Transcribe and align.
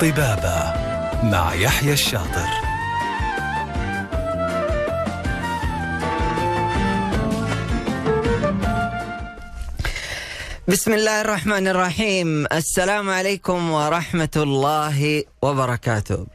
طبابة 0.00 0.74
مع 1.22 1.54
يحيى 1.54 1.92
الشاطر. 1.92 2.48
بسم 10.68 10.92
الله 10.92 11.20
الرحمن 11.20 11.68
الرحيم. 11.68 12.46
السلام 12.52 13.10
عليكم 13.10 13.70
ورحمة 13.70 14.28
الله 14.36 15.24
وبركاته. 15.42 16.26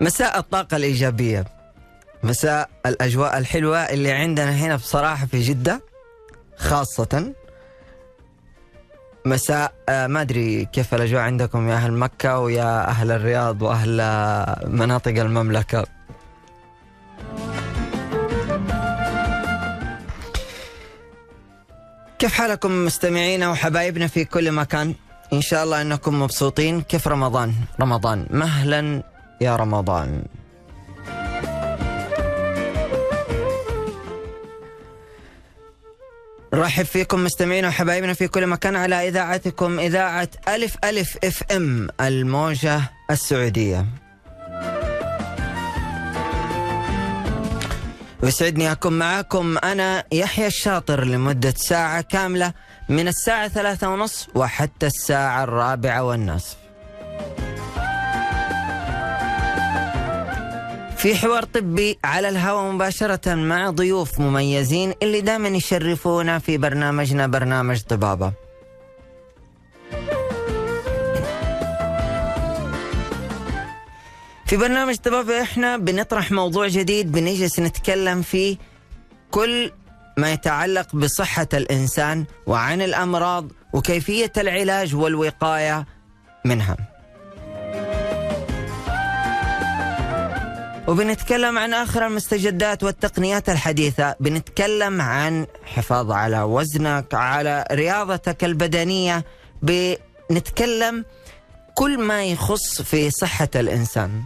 مساء 0.00 0.38
الطاقة 0.38 0.76
الإيجابية. 0.76 1.44
مساء 2.22 2.70
الأجواء 2.86 3.38
الحلوة 3.38 3.78
اللي 3.78 4.12
عندنا 4.12 4.50
هنا 4.50 4.76
بصراحة 4.76 5.26
في 5.26 5.40
جدة 5.40 5.82
خاصة 6.56 7.32
مساء. 9.26 9.72
آه، 9.88 10.06
ما 10.06 10.20
أدري 10.20 10.64
كيف 10.64 10.94
الأجواء 10.94 11.22
عندكم 11.22 11.68
يا 11.68 11.74
أهل 11.74 11.92
مكة 11.92 12.38
ويا 12.38 12.88
أهل 12.88 13.10
الرياض 13.10 13.62
وأهل 13.62 14.00
آه، 14.00 14.66
مناطق 14.66 15.20
المملكة. 15.20 15.86
كيف 22.18 22.32
حالكم 22.34 22.84
مستمعينا 22.84 23.50
وحبايبنا 23.50 24.06
في 24.06 24.24
كل 24.24 24.52
مكان؟ 24.52 24.94
إن 25.32 25.40
شاء 25.40 25.64
الله 25.64 25.82
أنكم 25.82 26.22
مبسوطين. 26.22 26.80
كيف 26.80 27.08
رمضان؟ 27.08 27.54
رمضان. 27.80 28.26
مهلا 28.30 29.02
يا 29.40 29.56
رمضان. 29.56 30.22
نرحب 36.54 36.84
فيكم 36.84 37.24
مستمعينا 37.24 37.68
وحبايبنا 37.68 38.12
في 38.12 38.28
كل 38.28 38.46
مكان 38.46 38.76
على 38.76 39.08
إذاعتكم 39.08 39.78
إذاعة 39.78 40.28
ألف 40.48 40.76
ألف 40.84 41.18
إف 41.24 41.42
إم 41.52 41.88
الموجة 42.00 42.80
السعودية. 43.10 43.86
ويسعدني 48.22 48.72
أكون 48.72 48.98
معاكم 48.98 49.58
أنا 49.58 50.04
يحيى 50.12 50.46
الشاطر 50.46 51.04
لمدة 51.04 51.54
ساعة 51.56 52.00
كاملة 52.00 52.52
من 52.88 53.08
الساعة 53.08 53.48
ثلاثة 53.48 53.88
ونصف 53.88 54.26
وحتى 54.34 54.86
الساعة 54.86 55.44
الرابعة 55.44 56.02
والنصف. 56.02 56.56
في 60.98 61.14
حوار 61.16 61.44
طبي 61.44 61.98
على 62.04 62.28
الهواء 62.28 62.72
مباشرة 62.72 63.34
مع 63.34 63.70
ضيوف 63.70 64.20
مميزين 64.20 64.94
اللي 65.02 65.20
دائما 65.20 65.48
يشرفونا 65.48 66.38
في 66.38 66.58
برنامجنا 66.58 67.26
برنامج 67.26 67.80
طبابة. 67.80 68.32
في 74.46 74.56
برنامج 74.56 74.96
طبابة 74.96 75.42
إحنا 75.42 75.76
بنطرح 75.76 76.32
موضوع 76.32 76.68
جديد 76.68 77.12
بنجلس 77.12 77.60
نتكلم 77.60 78.22
فيه 78.22 78.56
كل 79.30 79.72
ما 80.16 80.32
يتعلق 80.32 80.96
بصحة 80.96 81.48
الإنسان 81.54 82.24
وعن 82.46 82.82
الأمراض 82.82 83.48
وكيفية 83.72 84.32
العلاج 84.36 84.94
والوقاية 84.94 85.86
منها. 86.44 86.76
وبنتكلم 90.88 91.58
عن 91.58 91.74
آخر 91.74 92.06
المستجدات 92.06 92.82
والتقنيات 92.84 93.48
الحديثة. 93.48 94.14
بنتكلم 94.20 95.00
عن 95.00 95.46
حفاظ 95.64 96.10
على 96.10 96.42
وزنك 96.42 97.14
على 97.14 97.64
رياضتك 97.72 98.44
البدنية. 98.44 99.24
بنتكلم 99.62 101.04
كل 101.74 102.00
ما 102.00 102.24
يخص 102.24 102.82
في 102.82 103.10
صحة 103.10 103.48
الإنسان. 103.56 104.22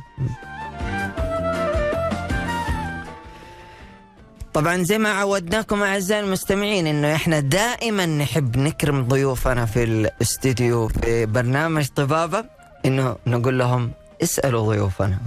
طبعا 4.55 4.83
زي 4.83 4.99
ما 4.99 5.13
عودناكم 5.13 5.83
أعزائي 5.83 6.21
المستمعين 6.21 6.87
إنه 6.87 7.15
إحنا 7.15 7.41
دائما 7.41 8.07
نحب 8.07 8.57
نكرم 8.57 9.09
ضيوفنا 9.09 9.67
في 9.67 9.85
الاستديو 9.85 10.89
في 10.89 11.27
برنامج 11.27 11.87
طبابة. 11.89 12.45
إنه 12.87 13.17
نقول 13.27 13.59
لهم 13.59 13.91
اسألوا 14.23 14.75
ضيوفنا. 14.75 15.19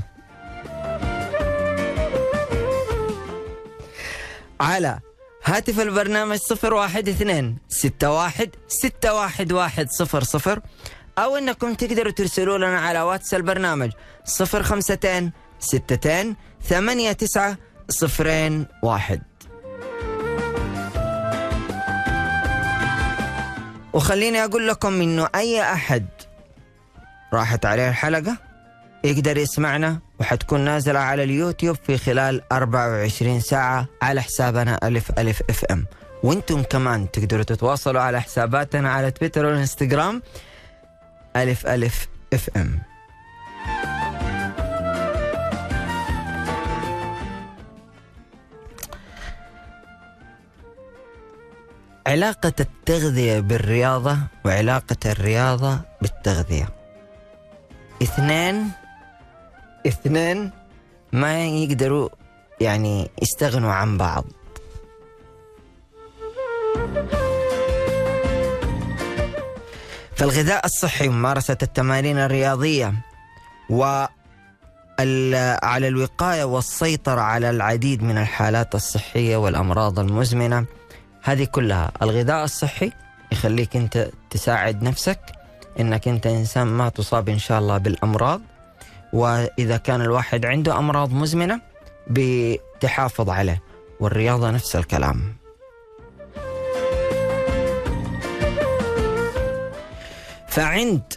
على 4.61 4.99
هاتف 5.43 5.79
البرنامج 5.79 6.37
صفر 6.37 6.73
واحد 6.73 7.09
اثنين 7.09 7.57
ستة 7.69 8.11
واحد 8.11 8.49
ستة 8.67 9.13
واحد 9.13 9.51
واحد 9.51 9.89
صفر 9.89 10.23
صفر 10.23 10.59
أو 11.17 11.37
أنكم 11.37 11.73
تقدروا 11.73 12.11
ترسلوا 12.11 12.57
لنا 12.57 12.79
على 12.79 13.01
واتس 13.01 13.33
البرنامج 13.33 13.91
صفر 14.25 14.63
خمستين 14.63 15.31
ستتين 15.59 16.35
ثمانية 16.63 17.11
تسعة 17.11 17.57
صفرين 17.89 18.65
واحد. 18.83 19.21
وخليني 23.93 24.43
أقول 24.43 24.67
لكم 24.67 25.01
أنه 25.01 25.29
أي 25.35 25.61
أحد 25.61 26.05
راحت 27.33 27.65
عليه 27.65 27.89
الحلقة 27.89 28.37
يقدر 29.05 29.37
يسمعنا 29.37 29.99
وحتكون 30.19 30.59
نازلة 30.59 30.99
على 30.99 31.23
اليوتيوب 31.23 31.75
في 31.87 31.97
خلال 31.97 32.41
24 32.51 33.39
ساعة 33.39 33.87
على 34.01 34.21
حسابنا 34.21 34.79
ألف 34.83 35.19
ألف 35.19 35.41
FM. 35.49 35.85
وأنتم 36.23 36.63
كمان 36.63 37.11
تقدروا 37.11 37.43
تتواصلوا 37.43 38.01
على 38.01 38.21
حساباتنا 38.21 38.91
على 38.91 39.11
تويتر 39.11 39.45
والإنستغرام 39.45 40.21
ألف 41.35 41.67
ألف 41.67 42.07
أف 42.33 42.49
أم. 42.57 42.79
علاقة 52.07 52.53
التغذية 52.59 53.39
بالرياضة 53.39 54.17
وعلاقة 54.45 54.97
الرياضة 55.05 55.79
بالتغذية. 56.01 56.69
اثنين 58.03 58.71
اثنين 59.87 60.51
ما 61.13 61.45
يقدروا 61.45 62.09
يعني 62.61 63.09
يستغنوا 63.21 63.71
عن 63.71 63.97
بعض. 63.97 64.25
فالغذاء 70.15 70.65
الصحي 70.65 71.07
وممارسة 71.07 71.57
التمارين 71.63 72.17
الرياضية 72.17 72.93
و 73.69 74.05
على 75.63 75.87
الوقاية 75.87 76.43
والسيطرة 76.43 77.21
على 77.21 77.49
العديد 77.49 78.03
من 78.03 78.17
الحالات 78.17 78.75
الصحية 78.75 79.37
والأمراض 79.37 79.99
المزمنة 79.99 80.65
هذه 81.23 81.43
كلها. 81.43 81.91
الغذاء 82.01 82.43
الصحي 82.43 82.91
يخليك 83.31 83.75
أنت 83.75 84.09
تساعد 84.29 84.83
نفسك 84.83 85.19
أنك 85.79 86.07
أنت 86.07 86.27
إنسان 86.27 86.67
ما 86.67 86.89
تصاب 86.89 87.29
إن 87.29 87.39
شاء 87.39 87.59
الله 87.59 87.77
بالأمراض. 87.77 88.41
وإذا 89.15 89.77
كان 89.77 90.01
الواحد 90.01 90.45
عنده 90.45 90.77
أمراض 90.77 91.11
مزمنة 91.13 91.61
بتحافظ 92.07 93.29
عليه. 93.29 93.61
والرياضة 93.99 94.51
نفس 94.51 94.75
الكلام. 94.75 95.35
فعند 100.47 101.13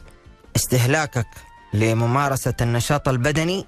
استهلاكك 0.56 1.26
لممارسة 1.74 2.54
النشاط 2.60 3.08
البدني 3.08 3.66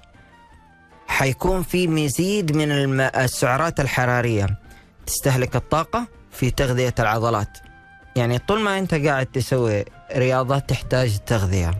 حيكون 1.07 1.63
في 1.63 1.87
مزيد 1.87 2.55
من. 2.55 3.01
السعرات 3.01 3.79
الحرارية. 3.79 4.47
تستهلك 5.05 5.55
الطاقة 5.55 6.07
في 6.31 6.51
تغذية 6.51 6.95
العضلات. 6.99 7.57
يعني 8.15 8.39
طول 8.39 8.59
ما 8.59 8.79
أنت 8.79 8.93
قاعد 8.93 9.25
تسوي 9.25 9.85
رياضة 10.15 10.59
تحتاج 10.59 11.17
تغذية 11.25 11.73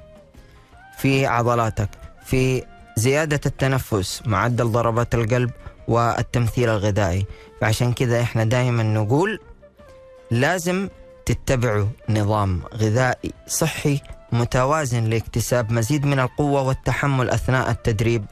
في 0.98 1.26
عضلاتك. 1.26 2.01
في 2.32 2.64
زيادة 2.96 3.40
التنفس 3.46 4.22
معدل 4.26 4.72
ضربات 4.72 5.16
القلب 5.16 5.52
والتمثيل 5.88 6.70
الغذائي. 6.70 7.26
فعشان 7.62 7.94
كذا 7.94 8.22
إحنا 8.22 8.44
دائما 8.44 8.84
نقول 8.84 9.40
لازم 10.32 10.90
تتبعوا 11.26 11.88
نظام 12.10 12.62
غذائي 12.74 13.34
صحي 13.48 14.02
متوازن 14.32 15.04
لاكتساب 15.04 15.72
مزيد 15.72 16.06
من 16.06 16.20
القوة 16.20 16.62
والتحمل 16.62 17.30
أثناء 17.30 17.72
التدريب. 17.72 18.26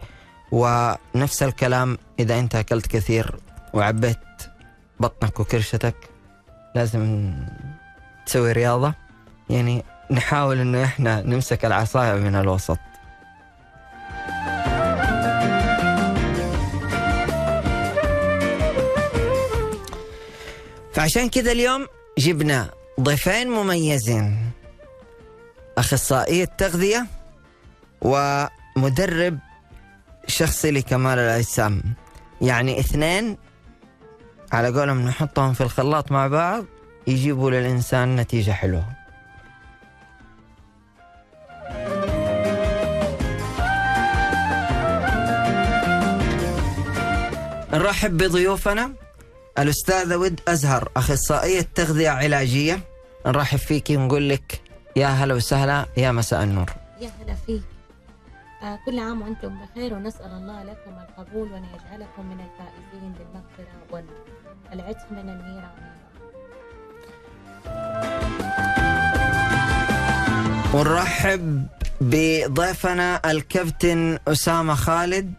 ونفس 0.52 1.44
الكلام 1.44 1.98
إذا 2.19 2.40
أنت 2.40 2.56
أكلت 2.56 2.88
كثير 2.88 3.36
وعبيت 3.74 4.18
بطنك 5.00 5.40
وكرشتك 5.40 5.95
لازم 6.75 7.34
تسوي 8.25 8.52
رياضة. 8.52 8.94
يعني 9.50 9.84
نحاول 10.12 10.60
إنه 10.60 10.84
إحنا 10.84 11.22
نمسك 11.22 11.66
العصاية 11.66 12.13
من 12.13 12.36
الوسط. 12.36 12.78
فعشان 20.94 21.30
كذا 21.30 21.52
اليوم 21.52 21.88
جبنا 22.18 22.70
ضيفين 23.00 23.50
مميزين. 23.50 24.52
أخصائية 25.78 26.46
تغذية 26.46 27.06
ومدرب 28.02 29.40
شخصي 30.28 30.72
لكمال 30.72 31.20
الأجسام. 31.20 31.84
يعني 32.42 32.80
اثنين 32.80 33.38
على 34.52 34.68
قولهم 34.80 35.02
نحطهم 35.02 35.54
في 35.54 35.62
الخلاط 35.62 36.12
مع 36.12 36.28
بعض 36.28 36.66
يجيبوا 37.08 37.52
للإنسان 37.52 38.16
نتيجة 38.16 38.52
حلوة. 38.52 38.99
نرحب 47.74 48.18
بضيوفنا. 48.18 48.92
الأستاذة 49.60 50.18
ود 50.18 50.39
أزهر 50.48 50.89
أخصائية 50.98 51.66
تغذية 51.75 52.10
علاجية. 52.10 52.80
نرحب 53.25 53.57
فيك 53.57 53.89
ونقول 53.89 54.30
لك 54.30 54.62
يا 54.95 55.07
هلا 55.07 55.33
وسهلا 55.33 55.86
يا 55.98 56.12
مساء 56.12 56.44
النور. 56.44 56.69
يا 57.01 57.12
هلا 57.21 57.36
فيك. 57.45 57.62
آه 58.63 58.80
كل 58.86 59.00
عام 59.00 59.21
وأنتم 59.21 59.60
بخير 59.60 59.94
ونسأل 59.94 60.31
الله 60.31 60.63
لكم 60.63 60.92
القبول 60.92 61.51
وأن 61.51 61.63
يجعلكم 61.63 62.25
من 62.25 62.39
الفائزين 62.39 63.13
بالمغفرة 63.13 64.04
والعتق 64.71 65.12
من 65.12 65.30
النيران. 65.30 65.89
ونرحب 70.74 71.68
بضيفنا 72.01 73.31
الكابتن 73.31 74.19
أسامة 74.27 74.75
خالد. 74.75 75.33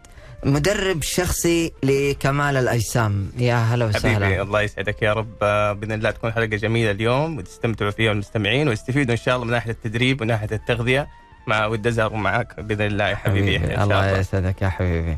مدرب 0.45 1.03
شخصي 1.03 1.71
لكمال 1.83 2.57
الأجسام. 2.57 3.31
يا 3.37 3.55
هلا 3.55 3.85
وسهلا. 3.85 4.25
حبيبي 4.25 4.41
الله 4.41 4.61
يسعدك 4.61 5.01
يا 5.01 5.13
رب. 5.13 5.35
آه، 5.41 5.73
بإذن 5.73 5.91
الله 5.91 6.11
تكون 6.11 6.31
حلقة 6.31 6.45
جميلة 6.45 6.91
اليوم 6.91 7.37
وتستمتعوا 7.37 7.91
فيها 7.91 8.11
المستمعين 8.11 8.67
ويستفيدوا 8.67 9.11
إن 9.11 9.19
شاء 9.19 9.35
الله 9.35 9.45
من 9.45 9.51
ناحية 9.51 9.71
التدريب 9.71 10.21
وناحيه 10.21 10.49
التغذية. 10.51 11.07
مع 11.47 11.65
ود 11.65 11.87
أزهر 11.87 12.13
ومعك 12.13 12.59
بإذن 12.59 12.85
الله 12.85 13.07
يا 13.09 13.15
حبيبي 13.15 13.55
يحيى 13.55 13.71
إن 13.71 13.75
شاء 13.75 13.83
الله 13.83 14.17
يسعدك 14.17 14.61
يا 14.61 14.69
حبيبي. 14.69 15.17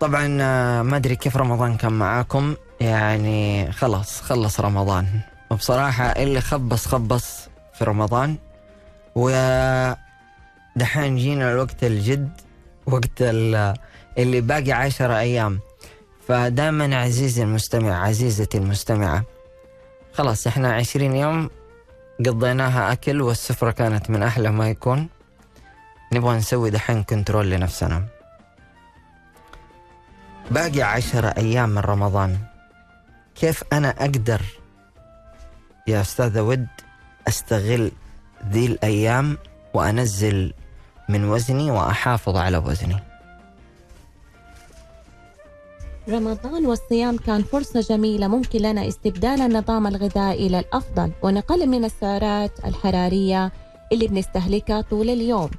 طبعا 0.00 0.38
آه، 0.40 0.82
ما 0.82 0.96
أدري 0.96 1.16
كيف 1.16 1.36
رمضان 1.36 1.76
كان 1.76 1.92
معاكم. 1.92 2.54
يعني 2.80 3.72
خلاص 3.72 4.20
خلص 4.20 4.60
رمضان. 4.60 5.06
وبصراحة 5.50 6.04
اللي 6.04 6.40
خبص 6.40 6.86
خبص 6.86 7.48
في 7.78 7.84
رمضان. 7.84 8.36
و 9.14 9.30
دحين 10.76 11.16
جينا 11.16 11.52
الوقت 11.52 11.84
الجد 11.84 12.30
وقت 12.86 13.22
اللي 14.18 14.40
باقي 14.40 14.72
عشرة 14.72 15.18
أيام. 15.18 15.60
فدائما 16.28 16.96
عزيزي 16.96 17.42
المستمع 17.42 18.06
عزيزتي 18.06 18.58
المستمعة 18.58 19.24
خلاص 20.12 20.46
إحنا 20.46 20.72
عشرين 20.72 21.16
يوم 21.16 21.50
قضيناها 22.26 22.92
أكل 22.92 23.22
والسفرة 23.22 23.70
كانت 23.70 24.10
من 24.10 24.22
أحلى 24.22 24.50
ما 24.50 24.70
يكون. 24.70 25.08
نبغى 26.12 26.36
نسوي 26.36 26.70
دحين 26.70 27.02
كنترول 27.02 27.50
لنفسنا. 27.50 28.04
باقي 30.50 30.82
عشرة 30.82 31.28
أيام 31.28 31.68
من 31.68 31.78
رمضان. 31.78 32.38
كيف 33.34 33.64
أنا 33.72 33.90
أقدر 33.90 34.42
يا 35.86 36.00
أستاذة 36.00 36.42
ود 36.42 36.66
أستغل 37.28 37.92
ذي 38.48 38.66
الأيام 38.66 39.38
وأنزل 39.74 40.52
من 41.08 41.24
وزني 41.24 41.70
وأحافظ 41.70 42.36
على 42.36 42.58
وزني؟ 42.58 43.11
رمضان 46.08 46.66
والصيام 46.66 47.16
كان 47.16 47.42
فرصة 47.42 47.80
جميلة 47.80 48.28
ممكن 48.28 48.58
لنا 48.58 48.88
استبدال 48.88 49.40
النظام 49.40 49.86
الغذائي 49.86 50.46
إلى 50.46 50.58
الأفضل 50.58 51.10
ونقلل 51.22 51.66
من 51.68 51.84
السعرات 51.84 52.52
الحرارية 52.64 53.52
اللي 53.92 54.06
بنستهلكها 54.06 54.80
طول 54.80 55.10
اليوم. 55.10 55.50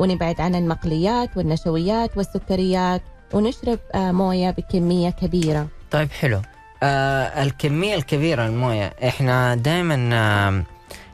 ونبعد 0.00 0.40
عن 0.40 0.54
المقليات 0.54 1.36
والنشويات 1.36 2.16
والسكريات 2.16 3.02
ونشرب 3.32 3.78
آه، 3.94 4.12
موية 4.12 4.50
بكمية 4.50 5.10
كبيرة. 5.10 5.66
طيب 5.90 6.10
حلو. 6.10 6.40
آه 6.82 7.42
الكمية 7.42 7.94
الكبيرة 7.94 8.46
الموية 8.46 8.92
إحنا 9.04 9.54
دائما 9.54 10.10
آه 10.12 10.62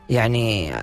يعني 0.09 0.73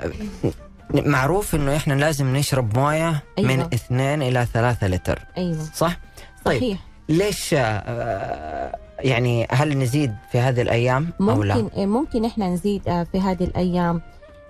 معروف 0.95 1.55
إنه 1.55 1.77
إحنا 1.77 1.95
لازم 1.95 2.37
نشرب 2.37 2.79
موية 2.79 3.23
أيوة. 3.39 3.49
من 3.49 3.61
اثنين 3.61 4.23
إلى 4.23 4.47
ثلاثة 4.53 4.87
لتر. 4.87 5.19
أيوه. 5.39 5.65
صح؟ 5.75 5.97
طيب. 6.45 6.59
صحيح. 6.59 6.79
ليش 7.09 7.55
آه، 7.59 8.77
يعني 8.99 9.47
هل 9.51 9.79
نزيد 9.79 10.15
في 10.33 10.39
هذه 10.39 10.63
الأيام 10.63 11.11
ممكن 11.21 11.33
أو 11.33 11.43
لا؟ 11.43 11.87
ممكن 11.87 12.25
إحنا 12.25 12.49
نزيد 12.49 12.89
آه، 12.89 13.07
في 13.13 13.21
هذه 13.21 13.45
الأيام. 13.45 14.03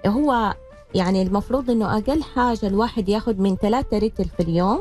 هو 0.07 0.55
يعني 0.95 1.23
المفروض 1.23 1.71
إنه 1.71 1.99
أقل 1.99 2.23
حاجة 2.23 2.67
الواحد 2.67 3.09
ياخذ 3.09 3.35
من 3.37 3.57
ثلاثة 3.57 3.99
لتر 3.99 4.25
في 4.25 4.43
اليوم 4.43 4.81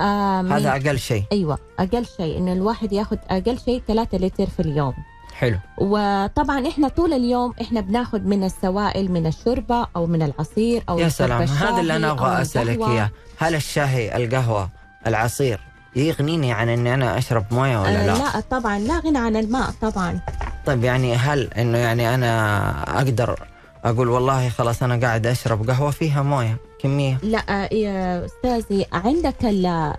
آه 0.00 0.40
هذا 0.42 0.70
أقل 0.70 0.98
شيء. 0.98 1.24
أيوه 1.32 1.58
أقل 1.78 2.06
شيء 2.06 2.38
إنه 2.38 2.52
الواحد 2.52 2.92
ياخذ 2.92 3.16
أقل 3.30 3.58
شيء 3.58 3.82
ثلاثة 3.88 4.18
لتر 4.18 4.46
في 4.46 4.60
اليوم. 4.60 4.94
حلو. 5.34 5.58
وطبعا 5.78 6.68
إحنا 6.68 6.88
طول 6.88 7.12
اليوم 7.12 7.54
إحنا 7.60 7.80
بناخذ 7.80 8.20
من 8.20 8.44
السوائل 8.44 9.12
من 9.12 9.26
الشوربة 9.26 9.86
أو 9.96 10.06
من 10.06 10.22
العصير 10.22 10.82
أو 10.88 10.98
يا 10.98 11.08
سلام 11.08 11.42
هذا 11.42 11.80
اللي 11.80 11.96
أنا 11.96 12.10
أبغى 12.10 12.42
أسألك 12.42 12.78
إياه. 12.88 13.10
هل 13.38 13.54
الشاي 13.54 14.16
القهوة 14.16 14.68
العصير 15.06 15.60
يغنيني 15.96 16.52
عن 16.52 16.68
إني 16.68 16.94
أنا 16.94 17.18
أشرب 17.18 17.44
موية 17.50 17.78
ولا 17.78 18.02
آه 18.02 18.06
لا؟ 18.06 18.18
لا 18.18 18.40
طبعا 18.50 18.78
لا 18.78 18.98
غنى 18.98 19.18
عن 19.18 19.36
الماء 19.36 19.70
طبعا 19.82 20.20
طيب 20.66 20.84
يعني 20.84 21.14
هل 21.14 21.52
إنه 21.52 21.78
يعني 21.78 22.14
أنا 22.14 22.70
أقدر 22.98 23.46
أقول 23.84 24.08
والله 24.08 24.48
خلاص 24.48 24.82
أنا 24.82 25.06
قاعد 25.06 25.26
أشرب 25.26 25.70
قهوة 25.70 25.90
فيها 25.90 26.22
موية 26.22 26.56
كمية 26.78 27.18
لا 27.22 27.68
يا 27.72 28.24
أستاذي 28.24 28.86
عندك 28.92 29.44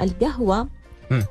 القهوة 0.02 0.68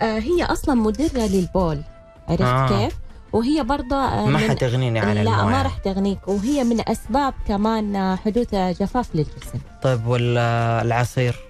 آه 0.02 0.18
هي 0.18 0.44
أصلا 0.44 0.74
مدره 0.74 1.26
للبول 1.26 1.82
عرفت 2.28 2.42
آه. 2.42 2.68
كيف؟ 2.68 2.94
وهي 3.32 3.62
برضه 3.62 3.96
آه، 3.96 4.26
ما 4.26 4.38
حتغنيني 4.38 5.00
عن 5.00 5.16
لا. 5.16 5.44
ما 5.44 5.62
راح 5.62 5.78
تغنيك 5.78 6.28
وهي 6.28 6.64
من 6.64 6.88
أسباب 6.88 7.34
كمان 7.48 7.96
آه، 7.96 8.16
حدوث 8.16 8.54
جفاف 8.54 9.08
للجسم 9.14 9.58
طيب 9.82 10.06
والعصير 10.06 11.49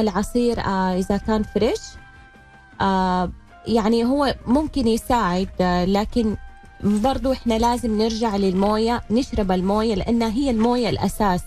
العصير 0.00 0.60
آه 0.60 0.98
إذا 0.98 1.16
كان 1.16 1.42
فريش 1.42 1.80
آه 2.80 3.30
يعني 3.66 4.04
هو 4.04 4.34
ممكن 4.46 4.88
يساعد 4.88 5.48
آه 5.60 5.84
لكن 5.84 6.36
برضو 6.84 7.32
إحنا 7.32 7.54
لازم 7.54 7.98
نرجع 8.02 8.36
للموية 8.36 9.02
نشرب 9.10 9.52
الموية 9.52 9.94
لأنها 9.94 10.28
هي 10.30 10.50
الموية 10.50 10.88
الأساس 10.90 11.42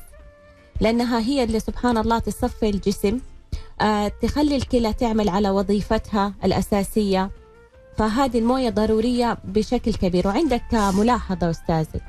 لأنها 0.81 1.19
هي 1.19 1.43
اللي 1.43 1.59
سبحان 1.59 1.97
الله 1.97 2.19
تصفي 2.19 2.69
الجسم 2.69 3.19
تخلي 4.21 4.55
الكلى 4.55 4.93
تعمل 4.93 5.29
على 5.29 5.49
وظيفتها 5.49 6.33
الأساسية. 6.43 7.29
فهذه 7.97 8.39
الموية 8.39 8.69
ضرورية 8.69 9.37
بشكل 9.43 9.93
كبير. 9.93 10.27
وعندك 10.27 10.63
ملاحظة 10.73 11.49
استاذي 11.49 12.01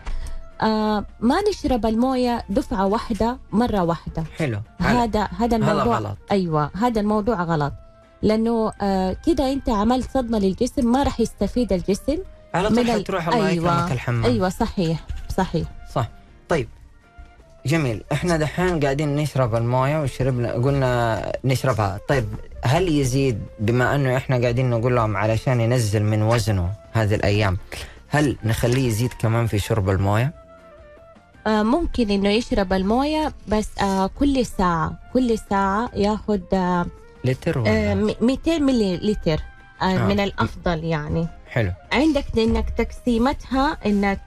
آه 0.63 1.05
ما 1.21 1.37
نشرب 1.51 1.87
الموية 1.87 2.45
دفعة 2.51 2.87
واحدة 2.87 3.39
مرة 3.53 3.83
واحدة. 3.83 4.25
حلو. 4.39 4.61
هذا 4.81 5.29
هذا 5.39 5.57
الموضوع 5.57 5.83
هذا 5.83 6.07
غلط. 6.07 6.19
أيوه 6.33 6.71
هذا 6.77 7.01
الموضوع 7.01 7.43
غلط. 7.43 7.73
لأنه 8.23 8.73
آه 8.83 9.17
كده 9.27 9.53
أنت 9.53 9.69
عملت 9.69 10.11
صدمة 10.11 10.39
للجسم 10.39 10.93
ما 10.93 11.03
راح 11.03 11.21
يستفيد 11.21 11.73
الجسم 11.73 12.19
على 12.55 12.69
طول 12.69 12.91
حتروح 12.91 13.29
الله 13.29 13.49
أيوة. 13.49 13.75
يكرمك 13.75 13.93
الحمام. 13.93 14.25
أيوه 14.25 14.49
صحيح 14.49 15.05
صحيح. 15.37 15.69
صح. 15.95 16.09
طيب 16.49 16.69
جميل. 17.67 18.05
إحنا 18.13 18.37
دحين 18.37 18.81
قاعدين 18.81 19.17
نشرب 19.17 19.55
الموية 19.55 20.03
وشربنا 20.03 20.53
قلنا 20.53 21.33
نشربها. 21.45 22.01
طيب 22.09 22.25
هل 22.65 22.89
يزيد 22.89 23.43
بما 23.61 23.95
أنه 23.95 24.17
إحنا 24.17 24.41
قاعدين 24.41 24.71
نقول 24.71 24.97
لهم 24.97 25.17
علشان 25.17 25.61
ينزل 25.61 26.03
من 26.03 26.23
وزنه 26.23 26.71
هذه 26.93 27.15
الأيام 27.15 27.59
هل 28.09 28.37
نخليه 28.45 28.89
يزيد 28.89 29.13
كمان 29.19 29.47
في 29.47 29.59
شرب 29.59 29.91
الموية؟ 29.91 30.48
ممكن 31.49 32.11
إنه 32.11 32.29
يشرب 32.29 32.73
الموية 32.73 33.33
بس 33.49 33.69
آه 33.83 34.11
كل 34.19 34.47
ساعة 34.47 34.93
كل 35.13 35.39
ساعة 35.51 35.91
ياخذ 35.95 36.41
آه 36.53 36.87
لتر 37.25 37.59
ولا؟ 37.59 37.93
آه 37.93 37.95
200 38.21 38.59
ملي 38.59 38.97
لتر 38.97 39.41
آه 39.83 39.85
آه. 39.85 40.07
من 40.07 40.21
الأفضل 40.21 40.85
يعني. 40.85 41.29
حلو. 41.49 41.73
عندك 41.93 42.25
إنك 42.39 42.71
تقسيمتها 42.71 43.77
إنك 43.87 44.21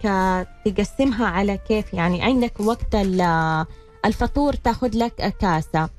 تقسمها 0.66 1.26
على 1.28 1.58
كيف 1.58 1.94
يعني. 1.94 2.22
عندك 2.24 2.60
وقت 2.60 2.96
الفطور 4.06 4.54
تاخذ 4.54 4.90
لك 4.98 5.36
كاسة. 5.40 5.90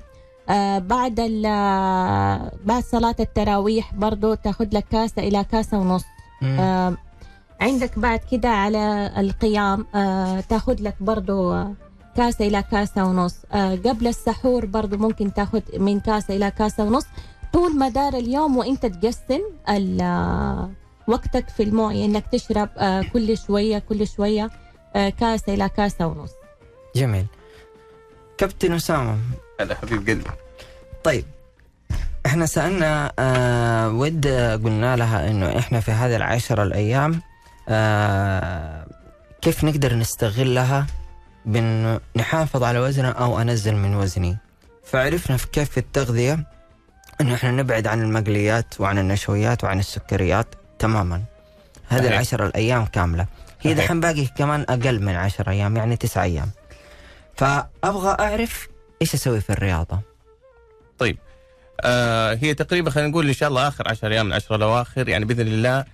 آه 0.48 0.78
بعد 0.78 1.14
بعد 2.64 2.82
صلاة 2.82 3.16
التراويح 3.20 3.94
برضو 3.94 4.34
تاخذ 4.34 4.66
لك 4.72 4.84
كاسة 4.90 5.22
إلى 5.22 5.44
كاسة 5.44 5.78
ونص. 5.78 6.04
آه 6.42 6.94
عندك 7.62 7.98
بعد 7.98 8.20
كده 8.32 8.48
على 8.48 9.12
القيام 9.18 9.86
آه 9.94 10.40
تاخذ 10.40 10.76
لك 10.80 10.94
برضو 11.00 11.64
كاسة 12.16 12.46
إلى 12.46 12.62
كاسة 12.62 13.04
ونص. 13.04 13.36
آه 13.52 13.74
قبل 13.74 14.06
السحور 14.06 14.66
برضو 14.66 14.96
ممكن 14.96 15.34
تاخذ 15.34 15.60
من 15.78 16.00
كاسة 16.00 16.36
إلى 16.36 16.50
كاسة 16.50 16.84
ونص. 16.84 17.06
طول 17.52 17.78
مدار 17.78 18.14
اليوم 18.14 18.56
وإنت 18.56 18.86
تقسم 18.86 19.40
وقتك 21.06 21.48
في 21.48 21.62
المويه 21.62 22.04
إنك 22.04 22.24
تشرب 22.32 22.68
آه، 22.78 23.02
كل 23.12 23.38
شوية 23.38 23.78
كل 23.78 24.06
شوية 24.06 24.50
آه، 24.96 25.08
كاسة 25.08 25.54
إلى 25.54 25.68
كاسة 25.68 26.06
ونص. 26.06 26.30
جميل. 26.96 27.26
كابتن 28.38 28.72
أسامة. 28.72 29.18
هلا 29.60 29.74
حبيب 29.74 30.08
قلبي. 30.08 30.30
طيب 31.04 31.24
إحنا 32.26 32.46
سألنا 32.46 33.12
آه 33.18 33.90
ود 33.90 34.26
قلنا 34.64 34.96
لها 34.96 35.30
إنه 35.30 35.58
إحنا 35.58 35.80
في 35.80 35.90
هذه 35.90 36.16
العشرة 36.16 36.62
الأيام 36.62 37.22
آه 37.72 38.86
كيف 39.42 39.64
نقدر 39.64 39.94
نستغلها 39.94 40.86
بانه 41.46 42.00
نحافظ 42.16 42.62
على 42.62 42.78
وزننا 42.78 43.10
أو 43.10 43.40
أنزل 43.40 43.74
من 43.74 43.94
وزني؟ 43.94 44.36
فعرفنا 44.84 45.36
في 45.36 45.46
كيف 45.46 45.70
في 45.70 45.78
التغذية 45.78 46.46
انه 47.20 47.34
إحنا 47.34 47.50
نبعد 47.50 47.86
عن 47.86 48.02
المقليات 48.02 48.80
وعن 48.80 48.98
النشويات 48.98 49.64
وعن 49.64 49.78
السكريات 49.78 50.46
تماما. 50.78 51.22
هذه 51.88 52.00
صحيح. 52.00 52.12
العشرة 52.12 52.46
الأيام 52.46 52.86
كاملة. 52.86 53.26
هي. 53.60 53.74
دحين 53.74 54.00
باقي 54.00 54.26
كمان 54.26 54.66
أقل 54.68 55.02
من 55.02 55.14
عشر 55.14 55.50
أيام 55.50 55.76
يعني 55.76 55.96
تسعة 55.96 56.22
أيام. 56.22 56.50
فأبغى 57.36 58.16
أعرف 58.20 58.68
إيش 59.02 59.14
أسوي 59.14 59.40
في 59.40 59.50
الرياضة. 59.50 60.00
آه 61.84 62.34
هي 62.34 62.54
تقريبا 62.54 62.90
خلينا 62.90 63.08
نقول 63.08 63.28
إن 63.28 63.34
شاء 63.34 63.48
الله 63.48 63.68
آخر 63.68 63.88
10 63.88 64.08
أيام 64.08 64.26
من 64.26 64.32
10 64.32 64.56
الأواخر 64.56 65.08
يعني 65.08 65.24
بإذن 65.24 65.46
الله 65.46 65.84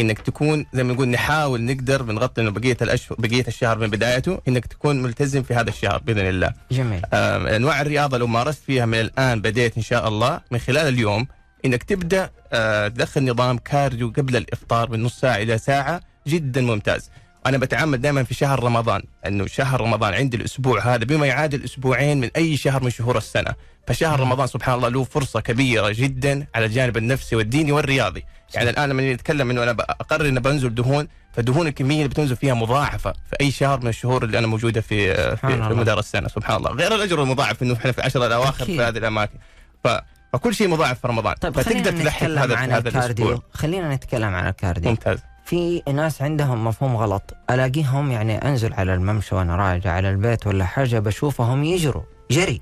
إنك 0.00 0.18
تكون 0.18 0.66
زي 0.72 0.84
ما 0.84 0.92
نقول 0.92 1.08
نحاول 1.08 1.62
نقدر 1.62 2.02
بنغطي 2.02 2.40
إنه 2.40 2.50
بقية 2.50 2.76
الاشهر 2.82 3.16
بقية 3.18 3.44
الشهر 3.48 3.78
من 3.78 3.90
بدايته 3.90 4.40
إنك 4.48 4.66
تكون 4.66 5.02
ملتزم 5.02 5.42
في 5.42 5.54
هذا 5.54 5.68
الشهر 5.70 5.98
بإذن 5.98 6.28
الله. 6.28 6.52
جميل 6.70 7.02
آه 7.12 7.56
أنواع 7.56 7.80
الرياضة 7.80 8.18
لو 8.18 8.26
مارست 8.26 8.62
فيها 8.64 8.86
من 8.86 9.00
الآن 9.00 9.40
بديت 9.40 9.76
إن 9.76 9.82
شاء 9.82 10.08
الله 10.08 10.40
من 10.50 10.58
خلال 10.58 10.88
اليوم 10.88 11.26
إنك 11.64 11.82
تبدأ 11.82 12.30
آه 12.52 12.88
تدخل 12.88 13.24
نظام 13.24 13.58
كارديو 13.58 14.12
قبل 14.16 14.36
الإفطار 14.36 14.90
من 14.90 15.02
نص 15.02 15.20
ساعة 15.20 15.36
إلى 15.36 15.58
ساعة 15.58 16.00
جدا 16.26 16.60
ممتاز. 16.60 17.10
أنا 17.46 17.58
بتعمد 17.58 18.00
دائما 18.00 18.22
في 18.22 18.34
شهر 18.34 18.64
رمضان 18.64 19.02
إنه 19.26 19.46
شهر 19.46 19.80
رمضان 19.80 20.14
عندي 20.14 20.36
الأسبوع 20.36 20.94
هذا 20.94 21.04
بما 21.04 21.26
يعادل 21.26 21.64
أسبوعين 21.64 22.20
من 22.20 22.30
أي 22.36 22.56
شهر 22.56 22.82
من 22.82 22.90
شهور 22.90 23.18
السنة، 23.18 23.54
فشهر 23.86 24.20
رمضان 24.20 24.46
سبحان 24.46 24.74
الله 24.74 24.88
له 24.88 25.04
فرصة 25.04 25.40
كبيرة 25.40 25.90
جدا 25.90 26.46
على 26.54 26.66
الجانب 26.66 26.96
النفسي 26.96 27.36
والديني 27.36 27.72
والرياضي، 27.72 28.24
يعني 28.54 28.70
الآن 28.70 28.88
لما 28.88 29.12
نتكلم 29.12 29.50
إنه 29.50 29.62
أنا 29.62 29.76
اقرر 29.80 30.28
إني 30.28 30.40
بنزل 30.40 30.74
دهون 30.74 31.08
فدهون 31.32 31.66
الكمية 31.66 31.96
اللي 31.96 32.08
بتنزل 32.08 32.36
فيها 32.36 32.54
مضاعفة 32.54 33.12
في 33.12 33.36
أي 33.40 33.50
شهر 33.50 33.80
من 33.80 33.88
الشهور 33.88 34.24
اللي 34.24 34.38
أنا 34.38 34.46
موجودة 34.46 34.80
في 34.80 35.14
في, 35.14 35.36
في. 35.36 35.74
مدار 35.74 35.98
السنة 35.98 36.28
سبحان 36.28 36.56
الله، 36.56 36.70
غير 36.70 36.94
الأجر 36.94 37.22
المضاعف 37.22 37.62
إنه 37.62 37.74
إحنا 37.74 37.92
في 37.92 37.98
العشر 37.98 38.26
الأواخر. 38.26 38.64
في 38.64 38.80
هذه 38.80 38.98
الأماكن. 38.98 39.38
ف 39.84 39.88
فكل 40.32 40.54
شيء 40.54 40.68
مضاعف 40.68 41.00
في 41.00 41.08
رمضان. 41.08 41.34
طيب 41.34 41.60
فتقدر 41.60 41.90
تلحق 41.90 42.26
هذا 42.26 42.56
عن 42.56 42.70
هذا 42.70 42.88
ال 42.88 42.93
cardio. 42.93 43.28
الأسبوع. 43.28 43.50
خلينا 43.52 43.94
نتكلم 43.94 44.34
عن 44.34 44.48
ال 44.48 44.53
cardio. 44.53 44.90
ممتاز. 44.90 45.18
في 45.50 45.82
ناس 45.92 46.22
عندهم 46.22 46.64
مفهوم 46.64 46.96
غلط. 46.96 47.34
ألاقيهم 47.50 48.10
يعني 48.12 48.36
أنزل 48.48 48.72
على 48.72 48.94
الممشى 48.94 49.34
وأنا 49.34 49.56
راجع 49.56 49.92
على 49.92 50.10
البيت 50.10 50.46
ولا 50.46 50.64
حاجة 50.64 50.98
بشوفهم 50.98 51.64
يجروا 51.64 52.02
جري. 52.30 52.60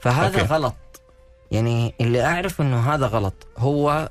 فهذا 0.00 0.40
okay. 0.40 0.52
غلط. 0.52 0.74
يعني 1.50 1.94
اللي 2.00 2.24
أعرف 2.24 2.60
إنه 2.60 2.94
هذا 2.94 3.06
غلط 3.06 3.46
هو 3.58 4.10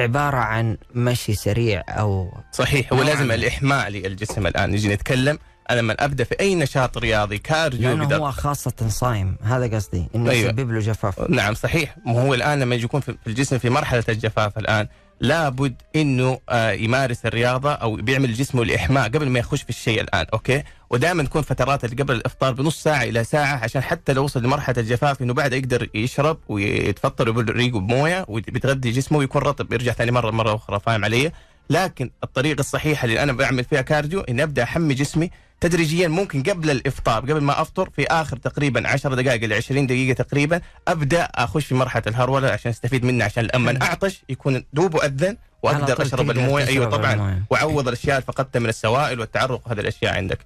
عبارة 0.00 0.36
عن 0.36 0.76
مشي 0.94 1.34
سريع 1.34 1.82
أو 1.88 2.32
صحيح 2.52 2.92
هو 2.92 3.02
لازم 3.02 3.26
ما. 3.28 3.34
الإحماء 3.34 3.88
للجسم 3.88 4.46
الآن. 4.46 4.70
نجي 4.70 4.88
نتكلم 4.88 5.38
أنا 5.70 5.80
لما 5.80 5.96
أبدأ 6.04 6.24
في 6.24 6.40
أي 6.40 6.54
نشاط 6.54 6.98
رياضي 6.98 7.38
cardio 7.38 7.88
لأنه 7.90 8.08
بدأ- 8.08 8.12
هو 8.12 8.30
خاصة 8.30 8.88
صايم 8.88 9.36
هذا 9.42 9.76
قصدي 9.76 10.08
إنه 10.14 10.30
أيوة. 10.30 10.44
يسبب 10.50 10.70
له 10.70 10.80
جفاف. 10.80 11.20
نعم 11.30 11.54
صحيح. 11.54 11.96
هو 12.06 12.34
الآن 12.34 12.60
لما 12.60 12.74
يكون 12.74 13.00
في 13.00 13.12
في 13.24 13.26
الجسم 13.26 13.58
في 13.58 13.70
مرحلة 13.70 14.04
الجفاف 14.08 14.58
الآن 14.58 14.88
لابد 15.20 15.74
إنه 15.96 16.40
آه، 16.48 16.70
يمارس 16.70 17.26
الرياضة 17.26 17.72
أو 17.72 17.96
بيعمل 17.96 18.34
جسمه 18.34 18.62
الاحماء 18.62 19.04
قبل 19.08 19.28
ما 19.28 19.38
يخش 19.38 19.62
في 19.62 19.70
الشيء 19.70 20.00
الآن 20.00 20.26
okay 20.32 20.62
ودائما 20.90 21.22
تكون 21.22 21.42
فترات 21.42 22.00
قبل 22.00 22.14
الإفطار 22.14 22.52
بنص 22.52 22.82
ساعة 22.82 23.02
إلى 23.02 23.24
ساعة 23.24 23.56
عشان 23.64 23.82
حتى 23.82 24.12
لو 24.12 24.24
وصل 24.24 24.42
لمرحلة 24.42 24.74
الجفاف 24.78 25.22
إنه 25.22 25.34
بعد 25.34 25.52
يقدر 25.52 25.88
يشرب 25.94 26.38
ويتفطر 26.48 27.28
ويبل 27.28 27.52
ريقه 27.52 27.80
بموية 27.80 28.24
وبتغذي 28.28 28.90
جسمه 28.90 29.18
ويكون 29.18 29.42
رطب 29.42 29.72
يرجع 29.72 29.92
ثاني 29.92 30.10
مرة 30.10 30.30
مرة 30.30 30.54
أخرى 30.54 30.80
فاهم 30.80 31.04
علي؟ 31.04 31.32
لكن 31.70 32.10
الطريقة 32.24 32.60
الصحيحة 32.60 33.04
اللي 33.04 33.22
أنا 33.22 33.32
بعمل 33.32 33.64
فيها 33.64 33.80
كارديو 33.80 34.20
إني 34.20 34.42
أبدأ 34.42 34.62
أحمي 34.62 34.94
جسمي 34.94 35.30
تدريجيا 35.60 36.08
ممكن 36.08 36.42
قبل 36.42 36.70
الإفطار 36.70 37.20
قبل 37.20 37.40
ما 37.40 37.60
أفطر 37.60 37.90
في 37.90 38.06
آخر 38.06 38.36
تقريبا 38.36 38.88
10 38.88 39.14
دقائق 39.14 39.44
إلى 39.44 39.54
20 39.54 39.86
دقيقة 39.86 40.22
تقريبا 40.22 40.60
أبدأ 40.88 41.22
أخش 41.24 41.66
في 41.66 41.74
مرحلة 41.74 42.02
الهرولة 42.06 42.50
عشان 42.50 42.70
أستفيد 42.70 43.04
منها 43.04 43.26
عشان 43.26 43.48
لما 43.54 43.78
أعطش 43.82 44.22
يكون 44.28 44.64
دوبه 44.72 45.04
اذن 45.04 45.36
وأقدر 45.62 46.02
أشرب 46.02 46.30
الموية 46.30 46.66
أيوه 46.66 46.86
طبعا. 46.86 47.44
وأعوض 47.50 47.88
الأشياء 47.88 48.16
اللي 48.16 48.26
فقدتها 48.26 48.60
من 48.60 48.68
السوائل 48.68 49.20
والتعرق 49.20 49.68
هذه 49.68 49.80
الأشياء 49.80 50.14
عندك 50.14 50.38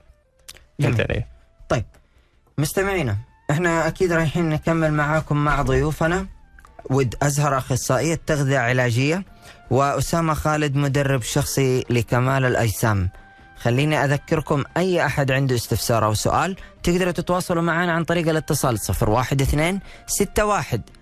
جميل. 0.81 1.01
علي؟ 1.01 1.25
طيب 1.69 1.85
مستمعينا 2.59 3.17
إحنا 3.51 3.87
أكيد 3.89 4.13
رايحين 4.13 4.49
نكمل 4.51 4.93
معاكم 4.93 5.37
مع 5.37 5.63
ضيوفنا 5.63 6.27
ود 6.91 7.15
أزهر 7.23 7.59
أخصائية 7.59 8.21
تغذية 8.27 8.59
علاجية 8.59 9.23
وأسامة 9.71 10.35
خالد 10.35 10.77
مدرب 10.77 11.23
شخصي 11.23 11.85
لكمال 11.91 12.45
الأجسام. 12.45 13.11
خليني 13.57 14.05
أذكركم 14.05 14.65
أي 14.77 15.07
أحد 15.07 15.31
عنده 15.31 15.55
استفسار 15.55 16.05
أو 16.05 16.15
سؤال 16.15 16.57
تقدروا 16.83 17.13
تتواصلوا 17.13 17.63
معنا 17.63 17.93
عن 17.93 18.05
طريق 18.05 18.29
الاتصال 18.29 18.75
012 18.75 19.11
61 19.11 19.81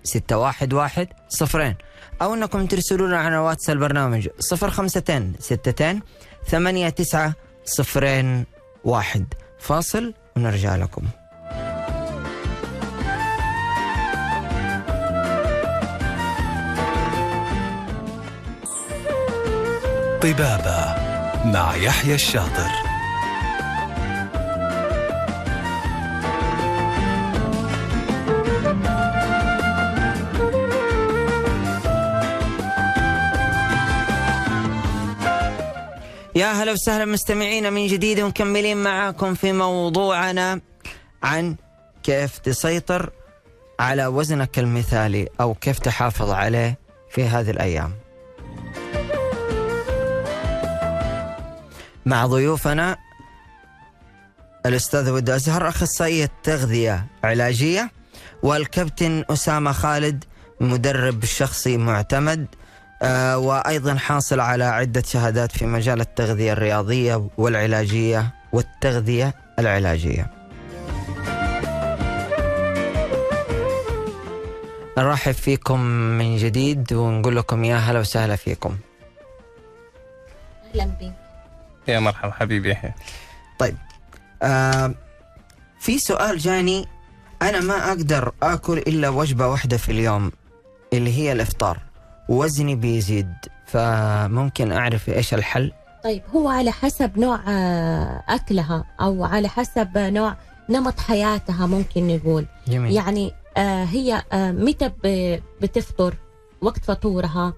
611 0.04 1.06
صفرين. 1.28 1.76
أو 2.22 2.34
أنكم 2.34 2.66
ترسلوا 2.66 3.08
لنا 3.08 3.18
على 3.18 3.38
واتس 3.38 3.70
البرنامج 3.70 4.28
052 4.52 5.34
62 5.40 6.00
89 6.48 7.32
صفرين 7.64 8.46
واحد. 8.84 9.34
فاصل 9.60 10.14
ونرجع 10.36 10.76
لكم. 10.76 11.02
طبابة 20.22 20.94
مع 21.44 21.76
يحيى 21.76 22.14
الشاطر 22.14 22.70
يا 36.34 36.52
هلا 36.52 36.72
وسهلا 36.72 37.04
مستمعينا 37.04 37.70
من 37.70 37.86
جديد 37.86 38.20
ومكملين 38.20 38.76
معاكم 38.76 39.34
في 39.34 39.52
موضوعنا 39.52 40.60
عن 41.22 41.56
كيف 42.02 42.38
تسيطر 42.38 43.10
على 43.80 44.06
وزنك 44.06 44.58
المثالي 44.58 45.28
أو 45.40 45.54
كيف 45.54 45.78
تحافظ 45.78 46.30
عليه 46.30 46.78
في 47.10 47.24
هذه 47.24 47.50
الأيام. 47.50 48.01
مع 52.06 52.26
ضيوفنا 52.26 52.96
الأستاذ 54.66 55.10
ود 55.10 55.30
أزهر 55.30 55.68
أخصائية 55.68 56.30
تغذية 56.42 57.06
علاجية 57.24 57.90
والكابتن 58.42 59.24
أسامة 59.30 59.72
خالد 59.72 60.24
مدرب 60.60 61.24
شخصي 61.24 61.76
معتمد 61.76 62.46
آه، 63.02 63.38
وأيضا 63.38 63.94
حاصل 63.94 64.40
على 64.40 64.64
عدة 64.64 65.02
شهادات 65.06 65.52
في 65.52 65.66
مجال 65.66 66.00
التغذية 66.00 66.52
الرياضية 66.52 67.28
والعلاجية 67.38 68.34
والتغذية 68.52 69.34
العلاجية. 69.58 70.30
نرحب 74.98 75.32
فيكم 75.32 75.80
من 76.18 76.36
جديد 76.36 76.92
ونقول 76.92 77.36
لكم 77.36 77.64
يا 77.64 77.76
هلا 77.76 78.00
وسهلا 78.00 78.36
فيكم. 78.36 78.76
أهلا 80.74 80.84
بك 80.84 81.21
يا 81.88 82.00
مرحبا 82.00 82.32
حبيبي. 82.32 82.70
يحيى 82.70 82.92
طيب 83.58 83.76
آه 84.42 84.94
في 85.80 85.98
سؤال 85.98 86.38
جاني. 86.38 86.86
أنا 87.42 87.60
ما 87.60 87.88
أقدر 87.88 88.32
آكل 88.42 88.78
إلا 88.78 89.08
وجبة 89.08 89.46
واحدة 89.48 89.76
في 89.76 89.92
اليوم 89.92 90.32
اللي 90.92 91.18
هي 91.18 91.32
الإفطار. 91.32 91.78
وزني 92.28 92.74
بيزيد 92.74 93.32
فممكن 93.66 94.72
أعرف 94.72 95.08
إيش 95.08 95.34
الحل؟ 95.34 95.72
طيب 96.04 96.22
هو 96.34 96.48
على 96.48 96.72
حسب 96.72 97.18
نوع 97.18 97.40
آه، 97.48 98.22
أكلها 98.28 98.84
أو 99.00 99.24
على 99.24 99.48
حسب 99.48 99.88
نوع 99.98 100.36
نمط 100.68 101.00
حياتها 101.00 101.66
ممكن 101.66 102.06
نقول 102.16 102.46
جميل. 102.68 102.92
يعني 102.92 103.32
آه، 103.56 103.84
هي 103.84 104.22
آه، 104.32 104.52
متى 104.52 104.90
بتفطر؟ 105.62 106.14
وقت 106.62 106.84
فطورها؟ 106.84 107.52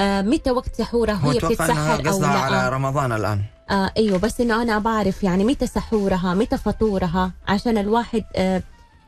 متى 0.00 0.50
وقت 0.50 0.74
سحورها 0.74 1.20
هي 1.32 1.38
بتتسحر 1.38 1.94
أو 2.06 2.10
قصدها 2.12 2.28
على 2.38 2.56
لا 2.56 2.68
رمضان 2.68 3.12
الآن. 3.12 3.42
آه 3.70 3.90
أيوه 3.96 4.18
بس 4.18 4.40
إنه 4.40 4.62
أنا 4.62 4.78
بعرف 4.78 5.24
يعني 5.24 5.44
متى 5.44 5.66
سحورها 5.66 6.34
متى 6.34 6.56
فطورها 6.58 7.32
عشان 7.48 7.78
الواحد 7.78 8.24
آه 8.36 8.62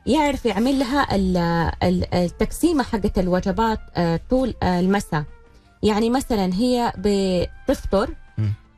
يعرف 0.07 0.47
يعمل 0.47 0.79
لها 0.79 1.17
ال- 1.17 1.37
ال- 1.83 2.15
التقسيمه 2.15 2.83
حقت 2.83 3.19
الوجبات 3.19 3.81
آه 3.97 4.21
طول 4.31 4.55
آه 4.63 4.81
المساء. 4.81 5.25
يعني 5.83 6.11
مثلا 6.11 6.55
هي 6.55 6.93
بتفطر. 6.99 8.11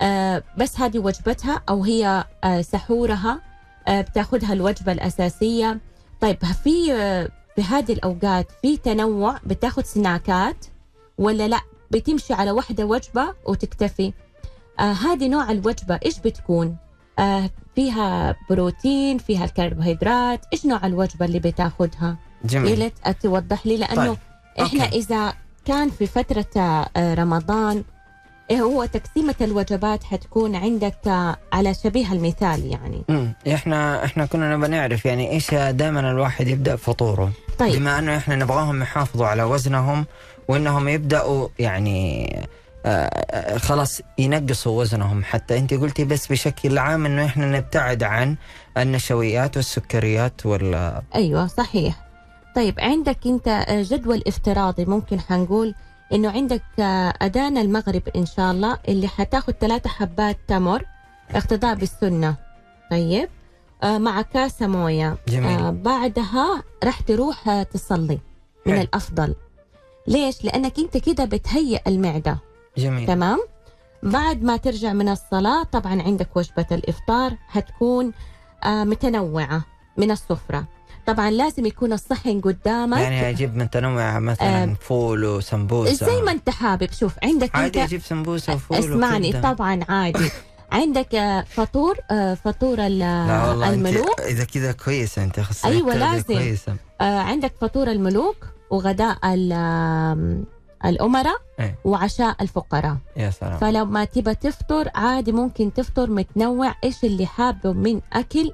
آه 0.03 0.43
بس 0.59 0.81
هذه 0.81 0.99
وجبتها 0.99 1.63
أو 1.69 1.85
هي 1.85 2.25
آه 2.45 2.61
سحورها 2.63 3.41
آه 3.89 4.01
بتاخذها 4.01 4.53
الوجبة 4.53 4.93
الأساسية. 4.93 5.79
طيب 6.21 6.37
في 6.65 6.93
آه، 6.93 7.29
في 7.57 7.63
هذه 7.63 7.93
الأوقات 7.93 8.47
في 8.63 8.77
تنوع 8.77 9.39
بتاخد 9.47 9.85
سناكات 9.87 10.67
ولا 11.19 11.49
لا؟ 11.49 11.61
بتمشي 11.93 12.35
على 12.35 12.51
واحدة 12.51 12.85
وجبة 12.85 13.35
وتكتفي 13.45 14.13
آه 14.81 14.93
هذه 14.93 15.29
نوع 15.29 15.51
الوجبة 15.51 16.01
إيش 16.05 16.19
بتكون 16.19 16.77
آه 17.19 17.51
فيها 17.75 18.37
بروتين 18.51 19.19
فيها 19.19 19.45
الكربوهيدرات 19.45 20.41
إيش 20.53 20.67
نوع 20.67 20.87
الوجبة 20.87 21.25
اللي 21.27 21.39
بتاخدها 21.39 22.17
جميل 22.45 22.91
توضح 23.23 23.67
لي 23.67 23.77
لأنه 23.77 24.07
طيب. 24.07 24.17
إحنا 24.61 24.85
أوكي. 24.85 24.97
إذا 24.97 25.35
كان 25.65 25.91
في 25.91 26.07
فترة 26.07 26.47
آه، 26.97 27.15
رمضان 27.15 27.85
إيه 28.51 28.61
هو 28.61 28.85
تقسيمة 28.85 29.35
الوجبات 29.41 30.05
حتكون 30.05 30.57
عندك 30.57 30.99
آه، 31.07 31.37
على 31.53 31.75
شبيه 31.75 32.13
المثال 32.13 32.67
يعني 32.67 33.03
مم. 33.09 33.33
إحنا 33.55 34.05
إحنا 34.05 34.27
كنا 34.27 34.57
نبغى 34.57 34.69
نعرف 34.69 35.05
يعني 35.05 35.31
إيش 35.31 35.55
دائما 35.55 36.11
الواحد 36.11 36.49
يبدأ 36.49 36.77
فطوره 36.77 37.33
طيب 37.59 37.73
بما 37.77 37.99
أنه 37.99 38.17
إحنا 38.17 38.37
نبغاهم 38.37 38.83
يحافظوا 38.83 39.27
على 39.27 39.43
وزنهم 39.43 40.07
وإنهم 40.49 40.89
يبدأوا 40.89 41.49
يعني 41.59 42.37
آه، 42.87 42.89
آه، 42.89 43.59
خلاص 43.59 44.01
ينقصوا 44.19 44.81
وزنهم. 44.81 45.25
حتى 45.25 45.59
أنت 45.59 45.75
قلتي 45.75 46.05
بس 46.05 46.27
بشكل 46.33 46.79
عام 46.79 47.07
إنه 47.07 47.25
إحنا 47.27 47.59
نبتعد 47.59 48.03
عن 48.03 48.37
النشويات 48.79 49.57
والسكريات 49.57 50.47
وال 50.47 51.03
أيوه 51.15 51.47
صحيح. 51.47 51.95
طيب 52.57 52.81
عندك 52.81 53.19
أنت 53.27 53.49
آه، 53.49 53.83
جدول 53.83 54.23
افتراضي 54.27 54.85
ممكن 54.85 55.21
حنقول 55.21 55.75
إنه 56.13 56.31
عندك 56.31 56.63
أذان 57.23 57.59
المغرب 57.59 58.03
إن 58.17 58.27
شاء 58.27 58.51
الله 58.51 58.79
اللي 58.89 59.09
حتاخد 59.09 59.55
ثلاثة 59.61 59.91
حبات 59.91 60.39
تمر 60.49 60.85
اقتداء 61.35 61.75
بالسنة. 61.75 62.35
طيب 62.91 63.29
آه، 63.83 63.99
مع 63.99 64.23
كاسة 64.23 64.67
موية. 64.67 65.17
جميل. 65.29 65.59
آه، 65.61 65.71
بعدها 65.71 66.63
راح 66.85 67.01
تروح 67.01 67.63
تصلي. 67.63 68.19
من 68.67 68.73
حلو. 68.73 68.83
الأفضل. 68.83 69.35
ليش؟ 70.07 70.45
لأنك 70.45 70.79
أنت 70.79 70.97
كده 70.97 71.25
بتهيئ 71.25 71.81
المعدة. 71.87 72.39
جميل. 72.79 73.07
تمام؟ 73.07 73.39
بعد 74.03 74.43
ما 74.43 74.57
ترجع 74.57 74.93
من 74.93 75.09
الصلاة 75.09 75.63
طبعا 75.63 76.03
عندك 76.03 76.37
وجبة 76.37 76.67
الإفطار 76.73 77.37
هتكون 77.51 78.13
آه 78.65 78.85
متنوعة 78.85 79.63
من 79.97 80.11
السفرة. 80.11 80.65
طبعا 81.07 81.31
لازم 81.31 81.67
يكون 81.67 81.93
الصحن 81.93 82.41
قدامك. 82.41 82.99
يعني 82.99 83.29
أجيب 83.31 83.57
متنوع 83.57 84.19
مثلا 84.19 84.63
آه، 84.65 84.75
فول 84.81 85.25
وسمبوسة. 85.25 86.07
زي 86.07 86.23
ما 86.23 86.31
أنت 86.33 86.51
حابب. 86.51 86.93
شوف 86.93 87.13
عندك 87.23 87.57
عادي 87.57 87.85
أجيب 87.85 88.01
سمبوسة 88.03 88.55
وفول 88.55 88.79
اسمعني 88.79 89.29
وكبدة. 89.29 89.53
طبعا 89.53 89.81
عادي. 89.89 90.31
عندك 90.73 91.15
آه، 91.15 91.41
فطور 91.49 91.97
آه، 92.11 92.35
فطور 92.35 92.79
ال- 92.87 92.99
لا 92.99 93.49
والله 93.49 93.71
الملوك. 93.75 94.21
إذا 94.21 94.45
كذا 94.45 94.73
كويسة 94.73 95.25
أنت 95.25 95.41
دي 95.67 95.81
لازم. 95.83 96.23
كويسة. 96.35 96.77
آه، 97.01 97.19
عندك 97.19 97.53
فطور 97.61 97.91
الملوك. 97.91 98.37
وغداء 98.73 99.19
الأمراء 100.85 101.37
إيه. 101.61 101.75
وعشاء 101.85 102.37
الفقراء. 102.43 102.97
يا 103.17 103.31
سلام. 103.31 103.59
فلو 103.59 103.85
ما 103.85 104.05
تبى 104.05 104.35
تفطر 104.35 104.91
عادي 104.95 105.33
ممكن 105.33 105.73
تفطر 105.73 106.11
متنوع 106.11 106.75
إيش 106.85 107.05
اللي 107.05 107.27
حابه 107.27 107.73
من 107.73 108.01
أكل 108.13 108.53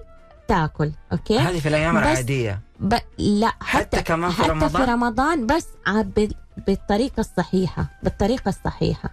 تاكل 0.49 0.91
أوكي؟ 1.13 1.39
هذه 1.39 1.59
في 1.61 1.69
الأيام 1.69 1.97
بس 1.97 2.03
العادية. 2.03 2.61
ب... 2.81 2.95
لا 3.19 3.49
حتى 3.61 3.97
حتى 3.97 4.03
كمان 4.03 4.31
في 4.31 4.43
حتى 4.43 4.51
رمضان؟ 4.51 4.85
في 4.87 4.93
رمضان. 4.93 5.47
بس 5.47 5.67
بال- 5.89 6.35
بالطريقة 6.67 7.21
الصحيحة 7.21 7.87
بالطريقة 8.03 8.49
الصحيحة. 8.49 9.11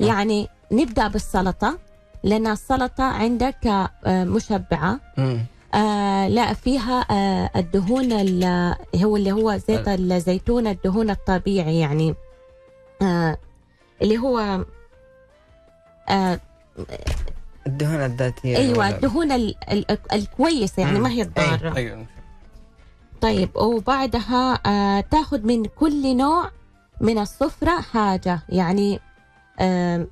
يعني 0.00 0.48
نبدأ 0.72 1.08
بالسلطة 1.08 1.78
لأن 2.24 2.46
السلطة 2.46 3.04
عندك 3.04 3.66
آه، 3.66 4.24
مشبعة. 4.24 5.00
مم. 5.18 5.40
آه 5.76 6.28
لا 6.28 6.52
فيها 6.52 7.06
آه 7.10 7.50
الدهون 7.56 8.12
ال- 8.12 8.76
هو 8.96 9.16
اللي 9.16 9.32
هو 9.32 9.56
زيت 9.56 9.88
الزيتون 9.88 10.66
الدهون 10.66 11.10
الطبيعي 11.10 11.78
يعني. 11.78 12.14
آه 13.02 13.36
اللي 14.02 14.18
هو 14.18 14.64
آه 16.08 16.40
الدهون 17.66 17.94
الذاتية 18.04 18.56
أيوه 18.56 18.88
الدهون 18.88 19.32
ال 19.32 19.54
ال 19.72 19.98
الكويسه 20.12 20.82
يعني. 20.82 20.98
ما 20.98 21.10
هي 21.10 21.22
الضارة. 21.22 21.76
أيوه. 21.76 22.06
طيب 23.20 23.50
وبعدها 23.56 24.58
آه 24.66 25.00
تاخذ 25.00 25.40
من 25.46 25.64
كل 25.64 26.16
نوع 26.16 26.50
من 27.00 27.18
السفرة 27.18 27.80
حاجة 27.80 28.40
يعني 28.48 29.00
آه 29.60 30.06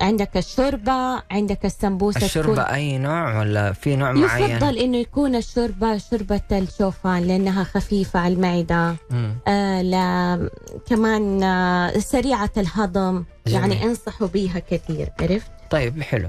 عندك 0.00 0.36
الشوربة 0.36 1.22
عندك 1.30 1.64
السمبوسة 1.66 2.26
الشوربة 2.26 2.62
أي 2.62 2.98
نوع 2.98 3.38
ولا 3.38 3.72
في 3.72 3.96
نوع 3.96 4.12
معين؟ 4.12 4.50
يفضل 4.56 4.78
إنه 4.78 4.96
يكون 4.96 5.34
الشوربة 5.36 5.98
شوربة 5.98 6.40
الشوفان 6.52 7.22
لأنها 7.22 7.64
خفيفة 7.64 8.20
على 8.20 8.34
المعدة 8.34 8.94
مم. 9.10 9.34
آه 9.48 9.82
لا 9.82 10.50
كمان 10.88 11.42
آه 11.42 11.98
سريعة 11.98 12.50
الهضم 12.56 13.24
جميل. 13.46 13.60
يعني 13.72 13.84
انصحوا 13.84 14.26
بيها 14.26 14.58
كثير 14.70 15.08
عرفت 15.20 15.50
طيب 15.70 16.02
حلو 16.02 16.28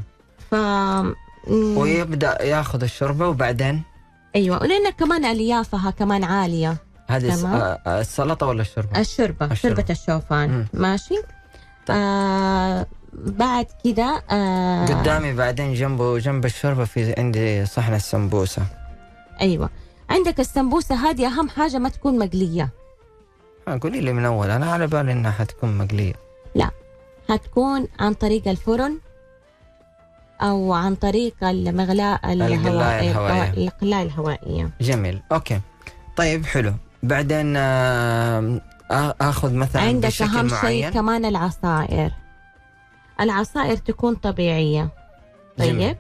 ف 0.52 0.56
مم، 0.56 1.78
ويبدأ 1.78 2.44
ياخذ 2.44 2.84
الشوربة 2.84 3.28
وبعدين 3.28 3.82
أيوه 4.36 4.62
ولأن 4.62 4.90
كمان 4.90 5.26
أليافها 5.26 5.92
كمان 5.92 6.24
عالية 6.24 6.78
هذه 7.08 7.36
تمام. 7.36 7.56
آه، 7.88 8.02
السلطة 8.02 8.48
ولا 8.48 8.62
الشوربة؟ 8.62 9.00
الشوربة 9.00 9.46
الشوربة. 9.46 9.76
شوربة 9.76 9.86
الشوفان 9.92 10.50
مم. 10.50 10.66
ماشي. 10.74 11.14
آه 11.16 11.41
بعد 13.14 13.66
كده 13.84 14.24
آه 14.32 14.86
قدامي 14.86 15.34
بعدين 15.34 15.74
جنبه 15.74 16.20
جنب 16.20 16.46
الشوربة 16.46 16.86
في 16.86 17.16
عندي 17.18 17.66
صحن 17.66 17.94
السمبوسه 17.94 18.64
أيوه. 19.42 19.70
عندك 20.10 20.40
السمبوسة 20.40 20.96
هذه 20.96 21.28
أهم 21.28 21.50
حاجة 21.50 21.78
ما 21.78 21.90
تكون 21.90 22.20
مقلية. 22.20 22.70
آه، 23.68 23.80
قولي 23.82 24.02
لي 24.02 24.14
من 24.14 24.26
أول 24.26 24.50
أنا 24.50 24.72
على 24.72 24.88
بالي 24.88 25.12
إنها 25.12 25.32
حتكون 25.32 25.78
مقلية. 25.78 26.14
هتكون 27.30 27.88
عن 28.00 28.14
طريق 28.14 28.48
الفرن 28.48 28.98
أو 30.42 30.74
عن 30.74 30.96
طريق 30.96 31.44
المغلاة 31.44 32.20
القلاية 32.24 32.56
الهوائية. 33.12 33.68
القلاية 33.68 34.04
الهوائية. 34.04 34.70
جميل. 34.82 35.22
أوكي. 35.32 35.60
طيب 36.18 36.46
حلو. 36.46 36.74
بعدين 37.04 37.54
آه، 37.58 37.62
آه، 38.40 38.62
آخذ 39.22 39.54
مثلا 39.54 39.82
عندك 39.82 40.22
أهم 40.22 40.50
شيء 40.62 40.90
كمان 40.90 41.26
العصائر. 41.26 42.12
العصائر 43.22 43.78
تكون 43.78 44.16
طبيعية. 44.16 44.90
جميل. 45.60 45.88
طيب. 45.88 45.98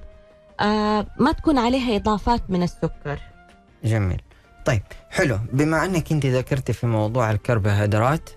آه 0.59 1.05
ما 1.19 1.31
تكون 1.31 1.57
عليها 1.57 1.95
إضافات 1.95 2.41
من 2.49 2.63
السكر. 2.63 3.19
جميل. 3.83 4.21
طيب 4.65 4.81
حلو. 5.09 5.39
بما 5.53 5.85
أنك 5.85 6.11
أنت 6.11 6.25
ذكرتي 6.25 6.73
في 6.73 6.87
موضوع 6.87 7.31
الكربوهيدرات 7.31 8.29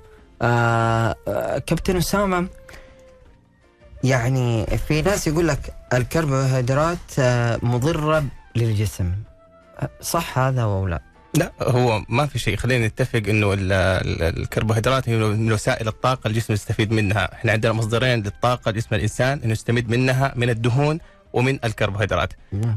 آه 0.43 1.15
آه 1.29 1.59
كابتن 1.59 1.97
أسامة 1.97 2.47
يعني 4.05 4.67
في 4.67 5.03
ناس 5.03 5.27
يقول 5.27 5.49
لك 5.49 5.75
الكربوهيدرات 5.93 7.19
آه 7.19 7.59
مضرة 7.63 8.25
للجسم. 8.57 9.13
آه، 9.79 9.91
صح 10.01 10.39
هذا 10.39 10.63
أو 10.63 10.87
لا؟ 10.87 11.14
لا 11.37 11.53
هو 11.63 12.03
ما 12.09 12.27
في 12.27 12.39
شيء 12.39 12.57
خلينا 12.57 12.87
نتفق 12.87 13.23
إنه 13.29 13.53
ال- 13.53 13.73
ال- 13.73 14.39
الكربوهيدرات 14.39 15.09
هي 15.09 15.17
من 15.17 15.53
وسائل 15.53 15.89
الطاقة 15.89 16.29
الجسم 16.29 16.53
يستفيد 16.53 16.93
منها، 16.93 17.33
إحنا 17.33 17.53
عندنا 17.53 17.73
مصدرين 17.73 18.23
للطاقة 18.23 18.71
جسم 18.71 18.95
الإنسان 18.95 19.41
إنه 19.45 19.53
يستمد 19.53 19.89
منها 19.89 20.33
من 20.37 20.51
الدهون 20.51 20.99
ومن 21.33 21.59
الكربوهيدرات. 21.65 22.33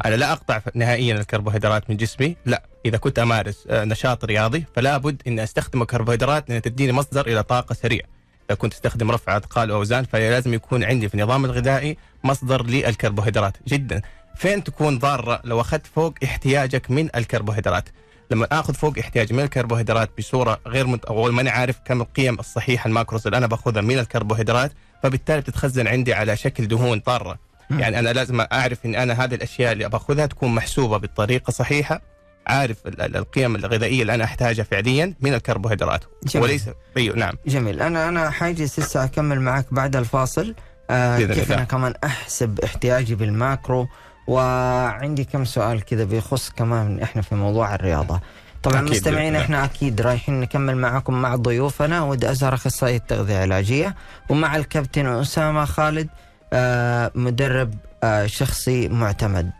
أنا 0.05 0.15
لا 0.15 0.31
أقطع 0.31 0.61
نهائيا 0.75 1.15
الكربوهيدرات 1.15 1.89
من 1.89 1.97
جسمي، 1.97 2.35
لا 2.45 2.63
إذا 2.85 2.97
كنت 2.97 3.19
أمارس 3.19 3.63
آه، 3.69 3.83
نشاط 3.85 4.25
رياضي 4.25 4.63
فلا 4.75 4.97
بد 4.97 5.21
إني 5.27 5.43
أستخدم 5.43 5.81
الكربوهيدرات 5.81 6.49
لأن 6.49 6.61
تديني 6.61 6.91
مصدر 6.91 7.27
إلى 7.27 7.43
طاقة 7.43 7.73
سريع. 7.73 8.01
إذا 8.49 8.55
كنت 8.57 8.73
أستخدم 8.73 9.11
رفع 9.11 9.37
أثقال 9.37 9.71
واوزان 9.71 10.03
فلازم 10.03 10.53
يكون 10.53 10.83
عندي 10.83 11.09
في 11.09 11.15
النظام 11.15 11.45
الغذائي 11.45 11.97
مصدر 12.23 12.65
للكربوهيدرات 12.65 13.57
جدا. 13.67 14.01
فين 14.35 14.63
تكون 14.63 14.99
ضارة 14.99 15.41
لو 15.43 15.61
أخذت 15.61 15.87
فوق 15.95 16.13
احتياجك 16.23 16.91
من 16.91 17.09
الكربوهيدرات؟ 17.15 17.89
لما 18.31 18.47
آخذ 18.51 18.73
فوق 18.73 18.99
احتياجي 18.99 19.33
من 19.33 19.43
الكربوهيدرات 19.43 20.09
بصورة 20.17 20.59
غير 20.67 20.87
مت... 20.87 21.05
أو 21.05 21.31
ماني 21.31 21.49
عارف 21.49 21.75
كم 21.85 22.01
القيم 22.01 22.39
الصحيحة 22.39 22.87
الماكروز 22.87 23.27
اللي 23.27 23.37
أنا 23.37 23.47
باخذها 23.47 23.81
من 23.81 23.99
الكربوهيدرات 23.99 24.71
فبالتالي 25.03 25.41
بتتخزن 25.41 25.87
عندي 25.87 26.13
على 26.13 26.35
شكل 26.37 26.67
دهون 26.67 27.01
ضاره 27.05 27.37
مم. 27.69 27.79
يعني 27.79 27.99
أنا 27.99 28.09
لازم 28.13 28.41
أعرف 28.41 28.85
إن 28.85 28.95
أنا 28.95 29.23
هذه 29.23 29.35
الأشياء 29.35 29.71
اللي 29.73 29.89
باخذها 29.89 30.25
تكون 30.25 30.55
محسوبة 30.55 30.97
بالطريقة 30.97 31.51
صحيحة 31.51 32.01
عارف 32.47 32.77
ال- 32.87 33.01
ال- 33.01 33.15
القيم 33.17 33.55
الغذائية 33.55 34.01
اللي 34.01 34.13
أنا 34.15 34.23
أحتاجها 34.23 34.63
فعليا 34.63 35.13
من 35.21 35.33
الكربوهيدرات 35.33 36.03
جميل. 36.23 36.43
وليس 36.43 36.65
أيوه 36.97 37.15
نعم 37.15 37.33
جميل 37.47 37.81
أنا 37.81 38.09
أنا 38.09 38.29
حاجلس 38.29 38.79
لسه 38.79 39.03
أكمل 39.03 39.41
معك 39.41 39.65
بعد 39.71 39.95
الفاصل 39.95 40.55
آه 40.89 41.17
كيف. 41.17 41.51
أنا 41.51 41.63
كمان 41.63 41.93
أحسب 42.03 42.59
احتياجي 42.59 43.15
بالماكرو 43.15 43.87
وعندي 44.27 45.23
كم 45.23 45.45
سؤال 45.45 45.85
كذا 45.85 46.03
بيخص 46.03 46.49
كمان 46.49 46.99
إحنا 46.99 47.21
في 47.21 47.35
موضوع 47.35 47.75
الرياضة. 47.75 48.19
طبعا 48.63 48.81
مستمعين 48.81 49.27
الله. 49.27 49.41
إحنا 49.41 49.65
أكيد 49.65 50.01
رايحين 50.01 50.39
نكمل 50.39 50.77
معكم 50.77 51.13
مع 51.21 51.35
ضيوفنا. 51.35 52.03
ود 52.03 52.25
ازهر 52.25 52.53
أخصائي 52.53 52.95
التغذية 52.95 53.43
العلاجية 53.43 53.95
ومع 54.29 54.55
الكابتن 54.55 55.05
أسامة 55.07 55.65
خالد 55.65 56.09
آه 56.53 57.11
مدرب 57.15 57.73
آه 58.03 58.25
شخصي 58.25 58.87
معتمد. 58.87 59.51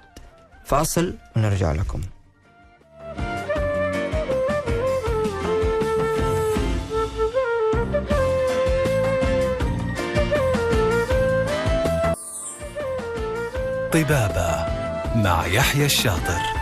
فاصل 0.65 1.13
ونرجع 1.36 1.71
لكم. 1.71 2.01
طبابة 13.93 14.65
مع 15.15 15.45
يحيى 15.45 15.86
الشاطر. 15.86 16.57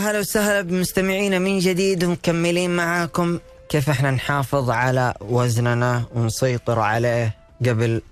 هلا 0.00 0.18
وسهلا 0.18 0.60
بمستمعينا 0.60 1.38
من 1.38 1.58
جديد 1.58 2.04
ومكملين 2.04 2.76
معاكم. 2.76 3.38
كيف 3.68 3.90
إحنا 3.90 4.10
نحافظ 4.10 4.70
على 4.70 5.14
وزننا 5.20 6.02
ونسيطر 6.14 6.78
عليه 6.78 7.34
قبل 7.66 8.02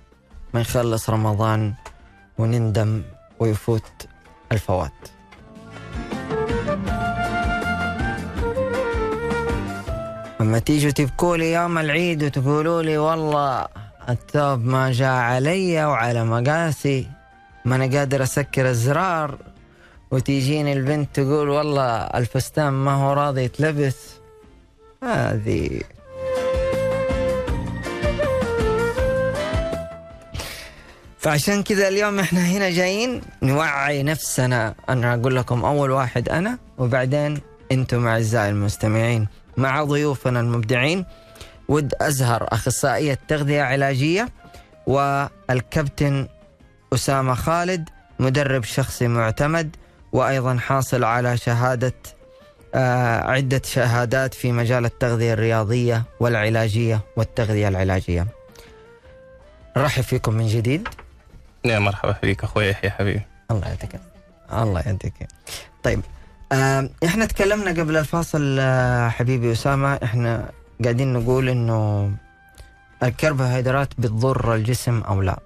ما 0.54 0.60
يخلص 0.60 1.10
رمضان 1.10 1.74
ونندم 2.38 3.02
ويفوت 3.38 3.82
الفوات؟ 4.52 4.92
لما 10.40 10.58
تيجوا 10.58 10.90
تبكوا 10.90 11.36
لي 11.36 11.52
يوم 11.52 11.78
العيد 11.78 12.24
وتقولوا 12.24 12.82
لي 12.82 12.98
والله 12.98 13.66
الثوب 14.08 14.64
ما 14.64 14.92
جاء 14.92 15.12
علي 15.12 15.84
وعلى 15.84 16.24
مقاسي 16.24 17.06
ما 17.64 17.76
أنا 17.76 17.98
قادر 17.98 18.22
أسكر 18.22 18.68
الزرار. 18.68 19.38
وتيجيني 20.10 20.72
البنت 20.72 21.08
تقول 21.14 21.48
والله 21.48 21.96
الفستان 21.96 22.72
ما 22.72 22.92
هو 22.92 23.12
راضي 23.12 23.42
يتلبس. 23.42 23.96
هذه. 25.02 25.80
فعشان 31.18 31.62
كذا 31.62 31.88
اليوم 31.88 32.18
إحنا 32.18 32.40
هنا 32.40 32.70
جايين 32.70 33.20
نوعي 33.42 34.02
نفسنا. 34.02 34.74
أنا 34.88 35.14
أقول 35.14 35.36
لكم 35.36 35.64
أول 35.64 35.90
واحد 35.90 36.28
أنا 36.28 36.58
وبعدين 36.78 37.40
أنتم 37.72 38.06
أعزائي 38.06 38.50
المستمعين. 38.50 39.28
مع 39.56 39.84
ضيوفنا 39.84 40.40
المبدعين 40.40 41.04
ود 41.68 41.94
أزهر 42.00 42.48
أخصائية 42.52 43.18
تغذية 43.28 43.62
علاجية 43.62 44.28
والكابتن 44.86 46.28
أسامة 46.94 47.34
خالد 47.34 47.88
مدرب 48.18 48.64
شخصي 48.64 49.08
معتمد 49.08 49.76
وأيضا 50.12 50.56
حاصل 50.58 51.04
على 51.04 51.36
شهادة 51.36 51.94
آه، 52.74 53.20
عدة 53.30 53.62
شهادات 53.64 54.34
في 54.34 54.52
مجال 54.52 54.84
التغذية 54.84 55.32
الرياضية 55.32 56.02
والعلاجية 56.20 57.00
والتغذية 57.16 57.68
العلاجية. 57.68 58.26
نرحب 59.76 60.02
فيكم 60.02 60.34
من 60.34 60.46
جديد. 60.46 60.88
يا 61.64 61.78
مرحبا 61.78 62.12
فيك 62.12 62.44
أخوي 62.44 62.68
يحيى 62.68 62.90
حبيبي. 62.90 63.22
الله 63.50 63.68
يعطيك 63.68 64.00
الله 64.52 64.80
يعطيك 64.86 65.14
طيب 65.82 66.00
آه 66.52 66.90
إحنا 67.04 67.26
تكلمنا 67.26 67.70
قبل 67.70 67.96
الفاصل 67.96 68.56
آه 68.60 69.08
حبيبي 69.08 69.52
أسامة. 69.52 69.94
إحنا 70.04 70.50
قاعدين 70.82 71.12
نقول 71.12 71.48
إنه 71.48 72.10
الكربوهيدرات 73.02 73.88
بتضر 73.98 74.54
الجسم 74.54 75.00
أو 75.00 75.22
لا؟ 75.22 75.38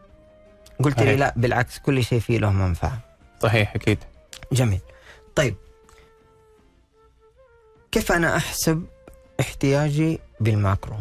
قلت 0.84 1.02
لي. 1.02 1.16
لا 1.16 1.32
بالعكس 1.36 1.78
كل 1.78 2.04
شيء 2.04 2.20
فيه 2.20 2.38
له 2.38 2.52
منفعة. 2.52 2.98
صحيح 3.42 3.74
أكيد. 3.74 3.98
جميل. 4.52 4.80
طيب. 5.36 5.54
كيف 7.92 8.12
أنا 8.12 8.36
أحسب 8.36 8.86
احتياجي 9.40 10.20
بالماكرو؟ 10.40 10.96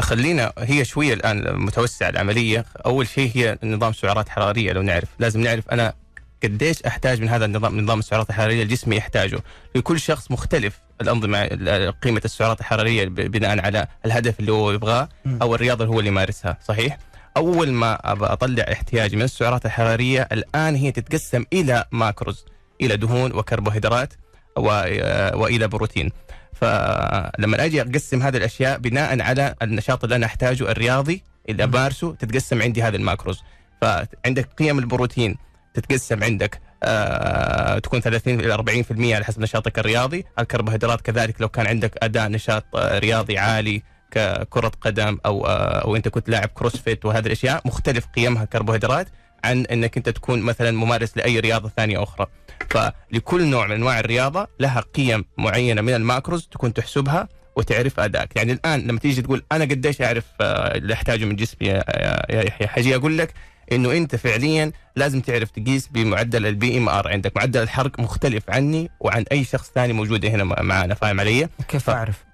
خلينا 0.00 0.52
هي 0.58 0.84
شوية 0.84 1.14
الآن 1.14 1.56
متوسعة 1.58 2.08
العملية. 2.08 2.64
أول 2.86 3.06
شيء 3.08 3.30
هي 3.34 3.58
نظام 3.64 3.92
سعرات 3.92 4.28
حرارية 4.28 4.72
لو 4.72 4.82
نعرف. 4.82 5.08
لازم 5.18 5.40
نعرف 5.40 5.68
أنا 5.70 5.94
قديش 6.42 6.82
أحتاج 6.82 7.20
من 7.20 7.28
هذا 7.28 7.44
النظام 7.44 7.80
نظام 7.80 7.98
السعرات 7.98 8.30
الحرارية 8.30 8.62
الجسم 8.62 8.92
يحتاجه. 8.92 9.38
لكل 9.74 10.00
شخص 10.00 10.30
مختلف 10.30 10.80
الأنظمة 11.00 11.38
ال- 11.42 12.00
قيمة 12.00 12.20
السعرات 12.24 12.60
الحرارية 12.60 13.04
بناء 13.04 13.60
على 13.60 13.86
الهدف 14.06 14.40
اللي 14.40 14.52
هو 14.52 14.70
يبغاه. 14.72 15.08
أو 15.42 15.54
الرياضة 15.54 15.84
اللي 15.84 15.94
هو 15.94 15.98
اللي 15.98 16.10
يمارسها 16.10 16.58
صحيح؟ 16.64 16.98
أول 17.36 17.72
ما 17.72 17.98
أطلع 18.32 18.64
احتياجي 18.72 19.16
من 19.16 19.22
السعرات 19.22 19.66
الحرارية 19.66 20.28
الآن 20.32 20.74
هي 20.76 20.92
تتقسم 20.92 21.44
إلى 21.52 21.84
ماكروز 21.92 22.44
إلى 22.80 22.96
دهون 22.96 23.32
وكربوهيدرات 23.32 24.12
و- 24.56 25.38
وإلى 25.42 25.68
بروتين. 25.68 26.10
فلما 26.52 27.64
أجي 27.64 27.82
أقسم 27.82 28.22
هذه 28.22 28.36
الأشياء 28.36 28.78
بناء 28.78 29.20
على 29.22 29.54
النشاط 29.62 30.04
اللي 30.04 30.16
أنا 30.16 30.26
أحتاجه 30.26 30.70
الرياضي 30.70 31.22
اللي. 31.48 31.64
أمارسه 31.64 32.14
تتقسم 32.14 32.62
عندي 32.62 32.82
هذه 32.82 32.96
الماكروز. 32.96 33.42
فعندك 33.82 34.48
قيم 34.58 34.78
البروتين 34.78 35.36
تتقسم 35.74 36.24
عندك 36.24 36.60
آه 36.84 37.78
تكون 37.78 38.00
30 38.00 38.40
إلى 38.40 38.54
40% 38.54 39.14
على 39.14 39.24
حسب 39.24 39.40
نشاطك 39.40 39.78
الرياضي، 39.78 40.24
الكربوهيدرات 40.38 41.00
كذلك 41.00 41.40
لو 41.40 41.48
كان 41.48 41.66
عندك 41.66 41.98
أداء 42.02 42.28
نشاط 42.28 42.64
آه 42.76 42.98
رياضي 42.98 43.38
عالي 43.38 43.82
ككرة 44.12 44.72
قدم 44.80 45.18
أو 45.26 45.46
آه 45.46 45.78
أو 45.84 45.96
أنت 45.96 46.08
كنت 46.08 46.28
لاعب 46.28 46.48
CrossFit 46.48 47.04
وهذه 47.04 47.26
الأشياء 47.26 47.62
مختلف 47.64 48.06
قيمها 48.06 48.42
الكربوهيدرات 48.44 49.08
عن 49.44 49.66
إنك 49.66 49.96
أنت 49.96 50.08
تكون 50.08 50.40
مثلا 50.42 50.70
ممارس 50.70 51.16
لأي 51.16 51.40
رياضة 51.40 51.70
ثانية 51.76 52.02
أخرى. 52.02 52.26
فلكل 52.70 53.44
نوع 53.46 53.66
من 53.66 53.72
أنواع 53.72 54.00
الرياضة 54.00 54.48
لها 54.60 54.80
قيم 54.80 55.24
معينة 55.38 55.80
من 55.82 55.94
ال 55.94 56.02
macros 56.02 56.48
تكون 56.50 56.72
تحسبها 56.74 57.28
وتعرف 57.56 58.00
ادائك، 58.00 58.36
يعني 58.36 58.52
الآن 58.52 58.80
لما 58.80 58.98
تيجي 58.98 59.22
تقول 59.22 59.42
أنا 59.52 59.64
قديش 59.64 60.02
أعرف 60.02 60.24
آه، 60.40 60.76
اللي 60.76 60.94
أحتاجه 60.94 61.24
من 61.24 61.36
جسمي 61.36 61.68
يا 61.68 61.84
يا 62.30 62.42
يحيى، 62.42 62.68
حاجي 62.68 62.96
أقول 62.96 63.18
لك 63.18 63.34
إنه 63.72 63.92
أنت 63.92 64.16
فعليا 64.16 64.72
لازم 64.96 65.20
تعرف 65.20 65.50
تقيس 65.50 65.88
بمعدل 65.88 66.46
ال 66.46 66.78
BMR 66.78 67.08
عندك 67.08 67.36
معدل 67.36 67.62
الحرق 67.62 68.00
مختلف 68.00 68.50
عني 68.50 68.90
وعن 69.00 69.24
أي 69.32 69.44
شخص 69.44 69.70
ثاني 69.74 69.92
موجود 69.92 70.24
هنا 70.26 70.44
معنا 70.44 70.94
فاهم 70.94 71.20
علي؟ 71.20 71.48
كيف 71.68 71.84
ف- 71.84 71.90
أعرف؟ 71.90 72.24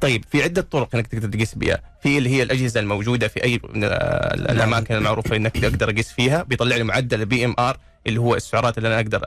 طيب 0.00 0.24
في 0.30 0.42
عدة 0.42 0.62
طرق 0.62 0.94
إنك 0.94 1.06
تقدر 1.06 1.28
تقيس 1.28 1.54
بها، 1.54 1.80
في 2.02 2.18
اللي 2.18 2.30
هي 2.30 2.42
الأجهزة 2.42 2.80
الموجودة 2.80 3.28
في 3.28 3.44
أي 3.44 3.60
من 3.74 3.84
الأماكن 3.84 4.94
المعروفه 4.94 5.36
إنك 5.36 5.64
أقدر 5.64 5.90
أقيس 5.90 6.12
فيها 6.12 6.42
بيطلع 6.42 6.76
لي 6.76 6.84
معدل 6.84 7.20
ال 7.20 7.44
BMR 7.44 7.76
اللي 8.06 8.20
هو 8.20 8.34
السعرات 8.34 8.78
اللي 8.78 8.88
أنا 8.88 8.96
أقدر 8.96 9.24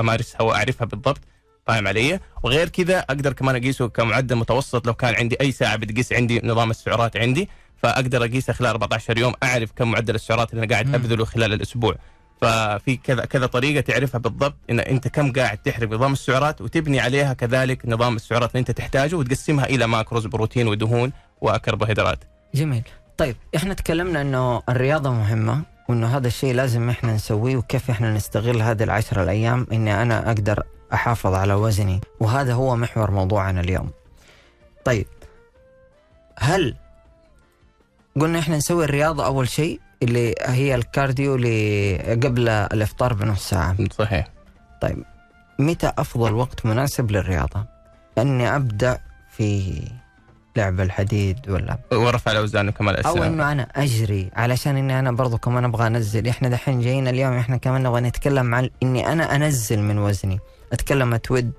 أمارسها 0.00 0.42
وأعرفها 0.42 0.86
بالضبط 0.86 1.20
فاهم 1.66 1.88
علي؟ 1.88 2.20
وغير 2.42 2.68
كذا 2.68 2.98
أقدر 2.98 3.32
كمان 3.32 3.56
أقيسه 3.56 3.88
كمعدل 3.88 4.36
متوسط 4.36 4.86
لو 4.86 4.94
كان 4.94 5.14
عندي 5.14 5.36
أي 5.40 5.52
ساعة 5.52 5.76
بتقيس 5.76 6.12
عندي 6.12 6.40
نظام 6.44 6.70
السعرات 6.70 7.16
عندي 7.16 7.48
فأقدر 7.82 8.24
اقيسها 8.24 8.52
خلال 8.52 8.70
14 8.70 9.18
يوم 9.18 9.34
أعرف 9.42 9.72
كم 9.76 9.90
معدل 9.90 10.14
السعرات 10.14 10.50
اللي 10.50 10.64
أنا 10.64 10.72
قاعد. 10.72 10.94
أبذله 10.94 11.24
خلال 11.24 11.52
الأسبوع. 11.52 11.96
ففي 12.40 12.96
كذا 12.96 13.24
كذا 13.24 13.46
طريقة 13.46 13.80
تعرفها 13.80 14.18
بالضبط 14.18 14.56
إن 14.70 14.80
أنت 14.80 15.08
كم 15.08 15.32
قاعد 15.32 15.58
تحرق 15.58 15.88
بنظام 15.88 16.12
السعرات 16.12 16.60
وتبني 16.60 17.00
عليها 17.00 17.32
كذلك 17.32 17.82
نظام 17.86 18.16
السعرات 18.16 18.50
اللي 18.50 18.60
أنت 18.60 18.70
تحتاجه 18.70 19.16
وتقسمها 19.16 19.64
إلى 19.64 19.86
ماكروز 19.86 20.26
بروتين 20.26 20.68
ودهون 20.68 21.12
وكربوهيدرات. 21.40 22.18
جميل. 22.54 22.82
طيب 23.18 23.36
إحنا 23.56 23.74
تكلمنا 23.74 24.20
إنه 24.20 24.62
الرياضة 24.68 25.10
مهمة 25.10 25.62
وإنه 25.88 26.16
هذا 26.16 26.26
الشيء 26.26 26.54
لازم 26.54 26.90
إحنا 26.90 27.14
نسويه 27.14 27.56
وكيف 27.56 27.90
إحنا 27.90 28.14
نستغل 28.14 28.62
هذه 28.62 28.82
العشر 28.82 29.22
الأيام 29.22 29.66
إني 29.72 30.02
أنا 30.02 30.28
أقدر 30.28 30.62
أحافظ 30.94 31.34
على 31.34 31.54
وزني. 31.54 32.00
وهذا 32.20 32.54
هو 32.54 32.76
محور 32.76 33.10
موضوعنا 33.10 33.60
اليوم. 33.60 33.90
طيب 34.84 35.06
هل 36.38 36.76
قلنا 38.20 38.38
إحنا 38.38 38.56
نسوي 38.56 38.84
الرياضة 38.84 39.26
أول 39.26 39.48
شيء؟ 39.48 39.80
اللي 40.02 40.34
هي 40.40 40.74
الكارديو 40.74 41.34
اللي 41.34 41.96
قبل 41.98 42.48
الإفطار 42.48 43.12
بنص 43.14 43.48
ساعة 43.48 43.76
صحيح. 43.98 44.28
طيب 44.80 45.04
متى 45.58 45.92
أفضل 45.98 46.34
وقت 46.34 46.66
مناسب 46.66 47.10
للرياضة 47.10 47.64
اني 48.18 48.56
أبدأ 48.56 49.00
في 49.36 49.82
لعب 50.56 50.80
الحديد 50.80 51.50
ولا 51.50 51.78
ورفع 51.92 52.32
الأوزان 52.32 52.68
وكمال 52.68 52.96
أو 52.96 53.00
الاجسام. 53.14 53.32
إنه 53.32 53.52
أنا 53.52 53.62
أجري 53.76 54.30
علشان 54.36 54.76
إني 54.76 54.98
أنا 54.98 55.12
برضو 55.12 55.38
كمان 55.38 55.64
أبغى 55.64 55.86
أنزل 55.86 56.28
إحنا 56.28 56.48
دحين 56.48 56.80
جايين 56.80 57.08
اليوم 57.08 57.32
إحنا 57.32 57.56
كمان 57.56 57.82
نبغى 57.82 58.00
نتكلم 58.00 58.54
عن 58.54 58.70
إني 58.82 59.12
أنا 59.12 59.36
أنزل 59.36 59.78
من 59.78 59.98
وزني 59.98 60.38
أتكلم 60.72 61.18
ود 61.30 61.52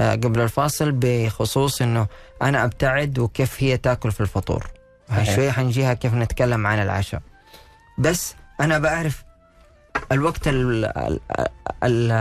آه، 0.00 0.12
قبل 0.12 0.40
الفاصل 0.40 0.92
بخصوص 0.92 1.82
إنه 1.82 2.06
أنا 2.42 2.64
أبتعد 2.64 3.18
وكيف 3.18 3.62
هي 3.62 3.76
تأكل 3.76 4.12
في 4.12 4.20
الفطور. 4.20 4.66
شوي 5.34 5.52
حنجيها 5.52 5.94
كيف 5.94 6.14
نتكلم 6.14 6.66
عن 6.66 6.78
العشاء 6.78 7.22
بس 7.98 8.34
أنا 8.60 8.78
بعرف 8.78 9.24
الوقت 10.12 10.48
ال 10.48 10.84
ال 10.84 11.20
ال 11.84 12.12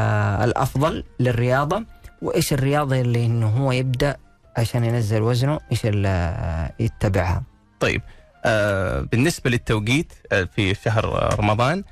الأفضل 0.44 1.04
للرياضة 1.20 1.84
وإيش 2.22 2.54
الرياضة 2.54 3.02
اللي 3.02 3.26
إنه 3.26 3.48
هو 3.48 3.72
يبدأ 3.72 4.18
عشان 4.58 4.84
ينزل 4.86 5.22
وزنه 5.22 5.60
إيش 5.72 5.86
اللي 5.86 6.70
يتبعها. 6.80 7.44
طيب 7.80 8.02
آه 8.46 9.02
بالنسبة 9.02 9.50
للتوقيت 9.50 10.14
آه 10.32 10.44
في 10.56 10.76
شهر 10.76 11.36
رمضان 11.40 11.84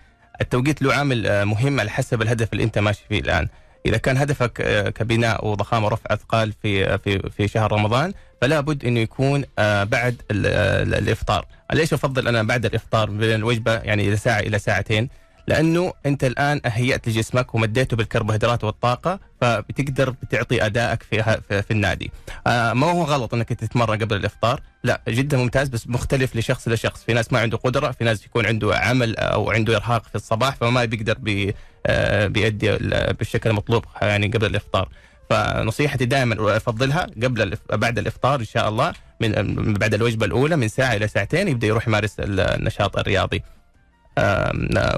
التوقيت 0.41 0.81
له 0.81 0.93
عامل 0.93 1.27
آه 1.27 1.43
مهم 1.43 1.79
على 1.79 1.89
حسب 1.89 2.21
الهدف 2.21 2.53
اللي 2.53 2.63
أنت 2.63 2.79
ماشي 2.79 3.03
فيه 3.09 3.19
الآن. 3.19 3.47
إذا 3.85 3.97
كان 3.97 4.17
هدفك 4.17 4.61
آه 4.61 4.89
كبناء 4.89 5.47
وضخامة 5.47 5.85
ورفع 5.85 6.13
أثقال 6.13 6.53
في 6.61 6.97
في 6.97 7.29
في 7.29 7.47
شهر 7.47 7.71
رمضان 7.71 8.13
فلا 8.41 8.59
بد 8.59 8.85
إنه 8.85 8.99
يكون 8.99 9.43
آه 9.59 9.83
بعد 9.83 10.21
ال- 10.31 10.93
الإفطار. 10.93 11.45
ليش 11.73 11.93
أفضل 11.93 12.27
أنا 12.27 12.43
بعد 12.43 12.65
الإفطار 12.65 13.09
بين 13.09 13.35
الوجبة؟ 13.35 13.73
يعني 13.77 14.07
إلى 14.07 14.17
ساعة 14.17 14.39
إلى 14.39 14.59
ساعتين. 14.59 15.09
لأنه 15.47 15.93
أنت 16.05 16.23
الآن 16.23 16.61
هيأت 16.65 17.07
لجسمك 17.07 17.55
ومديته 17.55 17.97
بالكربوهيدرات 17.97 18.63
والطاقة 18.63 19.19
فبتقدر 19.41 20.09
بتعطي 20.09 20.65
أدائك 20.65 21.03
في 21.03 21.23
في, 21.49 21.71
النادي. 21.71 22.11
آه 22.47 22.73
ما 22.73 22.91
هو 22.91 23.03
غلط 23.03 23.33
إنك 23.33 23.49
تتمرن 23.49 23.99
قبل 23.99 24.15
الإفطار؟ 24.15 24.61
لا 24.83 25.01
جدا 25.07 25.37
ممتاز 25.37 25.69
بس 25.69 25.87
مختلف 25.87 26.35
لشخص 26.35 26.67
لشخص. 26.67 27.03
في 27.03 27.13
ناس 27.13 27.33
ما 27.33 27.39
عنده 27.39 27.57
قدرة 27.57 27.91
في 27.91 28.03
ناس 28.03 28.25
يكون 28.25 28.45
عنده 28.45 28.75
عمل 28.77 29.17
أو 29.17 29.51
عنده 29.51 29.75
إرهاق 29.75 30.03
في 30.07 30.15
الصباح 30.15 30.55
فما 30.55 30.85
بيقدر 30.85 31.17
بي 31.17 31.55
آه 31.85 32.27
بيأدي 32.27 32.73
ال- 32.75 33.13
بالشكل 33.13 33.49
المطلوب 33.49 33.85
يعني 34.01 34.27
قبل 34.27 34.45
الإفطار. 34.45 34.89
فنصيحتي 35.29 36.05
دائما 36.05 36.57
أفضلها 36.57 37.07
قبل. 37.23 37.57
بعد 37.73 37.97
الإفطار 37.99 38.39
إن 38.39 38.45
شاء 38.45 38.69
الله 38.69 38.93
من 39.21 39.73
بعد 39.73 39.93
الوجبة 39.93 40.25
الأولى 40.25 40.55
من 40.55 40.67
ساعة 40.67 40.93
إلى 40.95 41.07
ساعتين 41.07 41.47
يبدأ 41.47 41.67
يروح 41.67 41.87
يمارس 41.87 42.19
ال- 42.19 42.39
النشاط 42.39 42.97
الرياضي. 42.97 43.43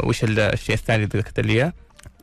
وش 0.04 0.24
ال- 0.24 0.40
الشيء 0.40 0.76
الثاني 0.76 1.04
اللي 1.04 1.20
ذكرت 1.20 1.40
لي؟ 1.40 1.72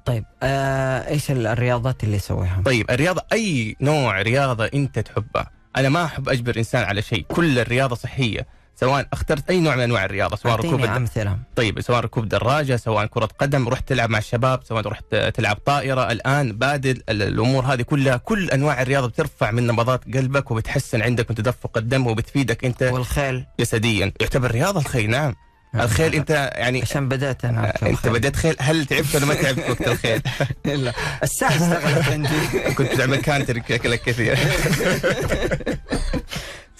طيب 0.04 0.24
آه 0.42 1.08
إيش 1.08 1.30
الرياضات 1.30 2.04
اللي 2.04 2.16
يسويها؟ 2.16 2.62
طيب 2.64 2.90
الرياضة 2.90 3.22
أي 3.32 3.76
نوع 3.80 4.22
رياضة 4.22 4.64
أنت 4.74 4.98
تحبها 4.98 5.50
أنا 5.76 5.88
ما 5.88 6.04
أحب 6.04 6.28
أجبر 6.28 6.56
إنسان 6.58 6.84
على 6.84 7.02
شيء 7.02 7.24
كل 7.28 7.58
الرياضة 7.58 7.94
صحية 7.96 8.46
سواء 8.80 9.06
اخترت 9.12 9.50
أي 9.50 9.60
نوع 9.60 9.76
من 9.76 9.82
أنواع 9.82 10.04
الرياضة 10.04 10.36
سواء 10.36 10.56
ركوب. 10.56 10.84
امثله 10.84 11.38
طيب 11.56 11.80
سواء 11.80 12.00
ركوب 12.00 12.28
دراجة 12.28 12.76
سواء 12.76 13.06
كرة 13.06 13.28
قدم 13.38 13.68
رحت 13.68 13.88
تلعب 13.88 14.10
مع 14.10 14.18
الشباب 14.18 14.60
سواء 14.64 14.88
رحت 14.88 15.14
تلعب 15.14 15.56
طائرة 15.56 16.12
الآن 16.12 16.52
بادل 16.52 17.02
ال- 17.08 17.22
الأمور 17.22 17.64
هذه 17.64 17.82
كلها 17.82 18.16
كل 18.16 18.50
أنواع 18.50 18.82
الرياضة 18.82 19.06
بترفع 19.08 19.50
من 19.50 19.66
نبضات 19.66 20.04
قلبك 20.16 20.50
وبتحسن 20.50 21.02
عندك 21.02 21.30
من 21.30 21.36
تدفق 21.36 21.78
الدم 21.78 22.06
وبتفيدك 22.06 22.64
أنت 22.64 22.82
والخيل. 22.82 23.44
جسديا. 23.60 24.12
يعتبر 24.20 24.50
رياضة 24.50 24.80
الخيل 24.80 25.10
نعم. 25.10 25.34
الخيل 25.74 26.14
أنت 26.14 26.30
يعني 26.54 26.82
عشان 26.82 27.08
بدأت 27.08 27.44
أنا 27.44 27.72
أنت. 27.82 28.06
بدأت 28.08 28.36
خيل 28.36 28.56
هل 28.60 28.86
تعبت 28.86 29.14
ولا 29.14 29.26
ما 29.26 29.34
تعبت 29.34 29.70
وقت 29.70 29.88
الخيل؟ 29.88 30.22
لا 30.84 30.92
الساعة 31.22 31.50
اشتغلت 31.54 32.08
عندي. 32.08 32.74
كنت 32.74 32.92
تعمل 32.94 33.16
كانتر 33.16 33.58
كثير. 33.58 34.38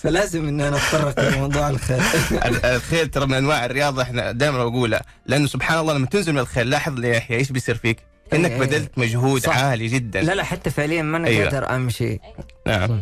فلازم 0.04 0.48
إن 0.48 0.60
أنا 0.60 0.76
أتطرق 0.76 1.20
لموضوع 1.20 1.68
الخيل. 1.70 2.00
ال- 2.46 2.64
الخيل 2.66 3.08
ترى 3.08 3.26
من 3.26 3.34
أنواع 3.34 3.64
الرياضة 3.64 4.02
إحنا 4.02 4.32
دائما 4.32 4.62
اقولها 4.62 5.02
لأنه 5.26 5.46
سبحان 5.46 5.78
الله 5.78 5.94
لما 5.94 6.06
تنزل 6.06 6.32
من 6.32 6.38
الخيل 6.38 6.70
لاحظ 6.70 7.04
يا 7.04 7.14
يحيى 7.16 7.36
إيش 7.36 7.52
بيصير 7.52 7.74
فيك؟ 7.74 7.98
إنك 8.32 8.50
إيه. 8.50 8.58
بذلت 8.58 8.98
مجهود 8.98 9.40
صح. 9.42 9.56
عالي 9.58 9.86
جدا. 9.86 10.20
لا 10.22 10.32
لا 10.34 10.44
حتى 10.44 10.70
فعليا 10.70 11.02
ما 11.02 11.16
أنا 11.16 11.28
أيوة. 11.28 11.44
قادر 11.44 11.74
أمشي. 11.76 12.18
نعم. 12.66 13.00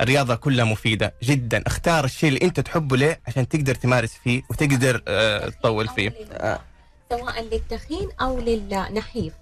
الرياضة 0.00 0.34
كلها 0.34 0.64
مفيدة 0.64 1.14
جدا. 1.22 1.62
اختار 1.66 2.04
الشيء 2.04 2.28
اللي 2.28 2.40
أنت 2.42 2.60
تحبه 2.60 2.96
ليه 2.96 3.20
عشان 3.26 3.48
تقدر 3.48 3.74
تمارس 3.74 4.12
فيه 4.24 4.42
وتقدر 4.50 5.02
آه، 5.08 5.48
تطول 5.48 5.88
فيه. 5.88 6.12
سواء 7.10 7.42
للتخين 7.42 8.08
أو 8.20 8.40
للنحيف. 8.40 9.32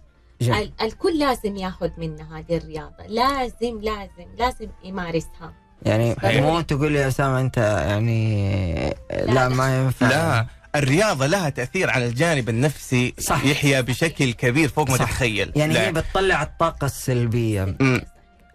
الكل 0.82 1.18
لازم 1.18 1.56
ياخذ 1.56 1.90
منها 1.98 2.38
هذه 2.38 2.56
الرياضة. 2.56 3.06
لازم 3.08 3.80
لازم 3.82 4.26
لازم 4.38 4.68
يمارسها. 4.84 5.52
يعني 5.86 6.14
صحيح. 6.22 6.42
مو 6.42 6.60
تقول 6.60 6.92
لي 6.92 6.98
يا 6.98 7.08
أسامة 7.08 7.40
أنت 7.40 7.56
يعني 7.88 8.94
لا, 9.10 9.32
لا. 9.32 9.48
ما 9.48 9.78
ينفع 9.78 10.08
لا 10.08 10.46
الرياضة 10.76 11.26
لها 11.26 11.48
تأثير 11.48 11.90
على 11.90 12.06
الجانب 12.06 12.48
النفسي 12.48 13.14
صح. 13.18 13.44
يحيى 13.44 13.82
بشكل 13.82 14.32
كبير 14.32 14.68
فوق 14.68 14.90
ما 14.90 14.96
صح. 14.96 15.04
تتخيل 15.04 15.52
يعني 15.56 15.74
لا. 15.74 15.86
هي 15.86 15.92
بتطلع 15.92 16.42
الطاقة 16.42 16.84
السلبية 16.84 17.76
مم. 17.80 18.00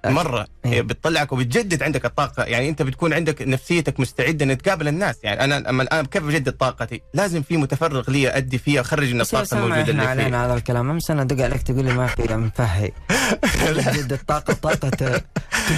مرة. 0.06 0.48
إيه. 0.66 0.72
هي 0.72 0.82
بتطلعك 0.82 1.32
وبتجدد 1.32 1.84
عندك 1.84 2.06
الطاقة. 2.06 2.44
يعني 2.44 2.70
أنت 2.70 2.82
بتكون 2.82 3.14
عندك 3.14 3.42
نفسيتك 3.42 4.00
مستعدة 4.00 4.46
إنك 4.46 4.62
تقابل 4.62 4.88
الناس. 4.88 5.16
يعني 5.24 5.44
أنا 5.44 5.70
أما 5.70 5.84
الآن 5.84 6.06
كيف 6.06 6.24
بجدد 6.24 6.52
طاقتي؟ 6.52 7.02
لازم 7.14 7.42
في 7.42 7.58
متفرغ 7.58 8.10
لي 8.12 8.38
أدي 8.38 8.58
فيه 8.58 8.82
أخرج 8.82 9.14
من 9.14 9.22
الطاقة 9.22 9.48
الموجودة 9.54 9.82
إحنا 9.82 9.92
اللي 9.92 10.04
علينا 10.04 10.30
فيه 10.30 10.46
هذا 10.46 10.54
الكلام. 10.54 10.90
أمس 10.90 11.12
أنا 11.12 11.24
دق 11.24 11.44
عليك 11.44 11.62
تقول 11.62 11.86
لي 11.86 11.94
ما 11.94 12.08
في 12.08 12.36
مفهي 12.36 12.92
جد 13.98 14.14
الطاقة 14.14 14.54
طاقة. 14.54 15.22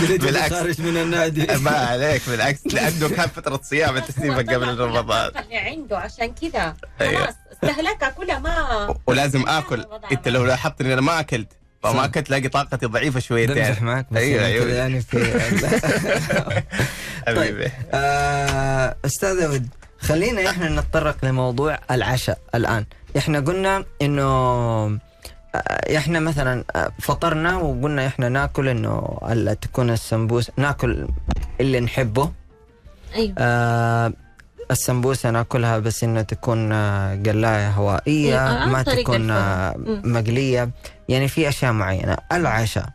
بالعكس. 0.01 0.53
خارج 0.53 0.81
من 0.81 0.97
النادي. 0.97 1.47
ما 1.65 1.71
عليك 1.71 2.21
بالعكس. 2.29 2.67
لأنه 2.73 3.09
كان 3.09 3.27
فترة 3.29 3.59
صيام 3.63 3.95
أنت 3.95 4.11
تسيبك 4.11 4.53
هو 4.53 4.55
قبل 4.61 4.79
رمضان 4.79 5.31
اللي 5.43 5.57
عنده. 5.57 5.97
عشان 5.97 6.33
كذا. 6.41 6.75
أيوة. 7.01 7.23
خلاص 7.23 7.35
استهلكها 7.53 8.09
كلها 8.09 8.39
ما؟ 8.39 8.95
ولازم 9.07 9.47
آكل. 9.47 9.85
أنت 10.11 10.27
لو 10.27 10.45
لاحظت 10.45 10.81
إني 10.81 10.93
أنا 10.93 11.01
ما 11.01 11.19
أكلت. 11.19 11.62
فما. 11.83 12.05
اكلت 12.05 12.27
تلاقي 12.27 12.47
طاقتي 12.49 12.85
ضعيفة 12.85 13.19
شويتين. 13.19 13.55
بمزح 13.55 13.81
معك 13.81 14.05
بس 14.11 14.17
أيوة، 14.17 14.41
يعني 14.41 14.53
أيوة. 14.53 14.65
كذا 14.65 14.77
يعني 14.77 15.01
في 15.01 15.17
حبيبي. 17.27 17.71
آه، 17.93 18.95
أستاذ 19.05 19.47
ود 19.53 19.67
خلينا 19.99 20.49
إحنا 20.49 20.69
نتطرق 20.69 21.25
لموضوع 21.25 21.79
العشاء 21.91 22.37
الآن. 22.55 22.85
إحنا 23.17 23.39
قلنا 23.39 23.85
إنه 24.01 24.21
آه، 24.23 24.99
إحنا 25.97 26.19
مثلا 26.19 26.63
آه، 26.75 26.91
فطرنا 27.01 27.57
وقلنا 27.57 28.07
إحنا 28.07 28.29
ناكل 28.29 28.67
إنه 28.67 29.17
تكون 29.61 29.89
السمبوس 29.89 30.51
ناكل 30.57 31.07
اللي 31.61 31.79
نحبه. 31.79 32.31
أيوه. 33.15 33.33
آه 33.37 34.13
السمبوسة 34.73 35.29
ناكلها 35.29 35.79
بس 35.79 36.03
انها 36.03 36.21
تكون 36.21 36.71
آه، 36.71 37.15
قلاية 37.15 37.69
هوائية 37.69 38.63
إيه، 38.63 38.65
ما 38.65 38.83
تكون 38.83 39.31
آه، 39.31 39.69
الفرن. 39.75 40.01
مم. 40.03 40.13
مقلية 40.13 40.69
يعني 41.09 41.27
في 41.27 41.49
أشياء 41.49 41.71
معينة 41.71 42.17
العشاء 42.31 42.89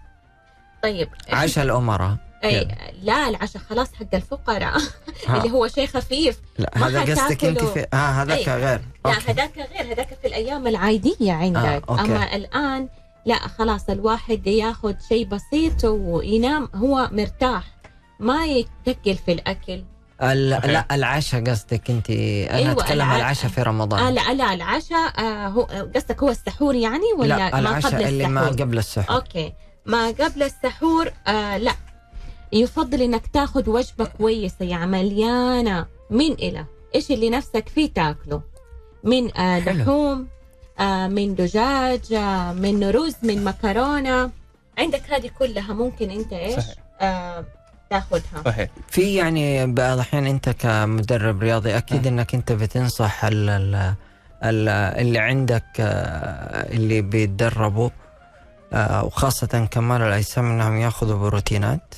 طيب 0.83 1.09
عشاء 1.29 1.65
الأمراء 1.65 2.17
أي 2.45 2.69
لا 3.03 3.29
العشاء 3.29 3.63
خلاص 3.63 3.95
حق 3.95 4.15
الفقراء 4.15 4.79
ها. 5.27 5.37
اللي 5.37 5.51
هو 5.51 5.69
شيء 5.69 5.87
خفيف 5.87 6.41
لا 6.59 6.71
ما 6.77 6.87
هذا 6.89 7.01
قصدك 7.01 7.45
انت. 7.45 7.65
في 7.65 7.87
آه 7.93 7.97
هذاك 7.97 8.49
أي. 8.49 8.65
غير 8.65 8.81
لا. 9.05 9.13
هذاك 9.29 9.57
غير 9.57 9.93
هذاك 9.93 10.19
في 10.23 10.27
الأيام 10.29 10.67
العادية 10.67 11.33
عندك 11.33 11.83
آه،. 11.89 12.01
أما 12.01 12.37
الآن 12.37 12.89
لا 13.27 13.39
خلاص 13.39 13.91
الواحد 13.91 14.47
ياخذ 14.47 14.95
شيء 15.09 15.27
بسيط 15.27 15.85
وينام 15.85 16.69
هو 16.75 17.09
مرتاح 17.13 17.65
ما 18.21 18.47
يتكل 18.47 19.15
في 19.15 19.33
الأكل. 19.33 19.85
لا 20.21 20.87
العشاء 20.95 21.45
قصدك 21.45 21.91
أنت. 21.91 22.11
أنا 22.11 22.57
أيوة، 22.57 22.73
أتكلم 22.73 22.93
الع- 22.93 23.05
عن 23.05 23.17
العشاء 23.17 23.51
في 23.51 23.63
رمضان. 23.63 24.01
آه 24.01 24.11
لا 24.11 24.35
لا 24.35 24.55
العشاء 24.55 25.21
آه 25.21 25.49
هو 25.49 25.63
قصدك 25.95 26.23
هو 26.23 26.29
السحور 26.31 26.75
يعني 26.75 27.05
ولا 27.19 27.29
لا 27.35 27.51
ما 27.51 27.59
العشاء 27.59 27.93
قبل 27.95 28.05
اللي 28.09 28.27
ما 28.29 28.41
السحور؟ 28.41 28.63
قبل 28.63 28.79
السحور. 28.79 29.17
أوكي. 29.17 29.53
ما 29.87 30.07
قبل 30.07 30.43
السحور 30.43 31.11
آه 31.27 31.57
لا. 31.57 31.73
يفضل 32.53 33.03
إنك 33.03 33.27
تاخذ 33.27 33.71
وجبة 33.71 34.05
كويسة 34.05 34.65
يعني 34.65 34.87
مليانة. 34.87 35.87
من 36.11 36.33
إلى؟ 36.33 36.65
إيش 36.95 37.11
اللي 37.11 37.31
نفسك 37.31 37.69
فيه 37.69 37.93
تاكله؟ 37.93 38.41
من 39.05 39.37
آه. 39.37 39.59
لحوم 39.61 40.29
آه 40.81 41.07
من 41.07 41.35
دجاج 41.35 42.13
آه 42.13 42.53
من 42.53 42.91
رز 42.91 43.15
من 43.23 43.45
مكرونة. 43.45 44.31
عندك 44.79 45.03
هذه 45.13 45.31
كلها 45.39 45.73
ممكن 45.75 46.11
أنت 46.11 46.33
إيش؟ 46.33 46.55
صحيح. 46.65 46.75
آه 47.01 47.45
تاخذها 47.91 48.43
صحيح 48.45 48.69
في 48.89 49.15
يعني 49.15 49.67
بعض 49.67 49.93
الأحيان 49.93 50.27
أنت 50.27 50.49
كمدرب 50.49 51.43
رياضي 51.43 51.77
أكيد 51.77 52.07
آه. 52.07 52.11
أنك 52.11 52.35
أنت 52.35 52.53
بتنصح 52.53 53.25
ال 53.25 53.49
ال 53.51 53.75
ال 54.45 54.69
اللي 54.69 55.19
عندك 55.19 55.65
آه، 55.81 56.73
اللي 56.73 57.01
بيتدربوا 57.03 57.91
آه، 58.73 59.05
وخاصة 59.05 59.69
كمال 59.71 60.03
الأجسام 60.03 60.45
أنهم 60.51 60.77
يأخذوا 60.81 61.19
بروتينات 61.19 61.95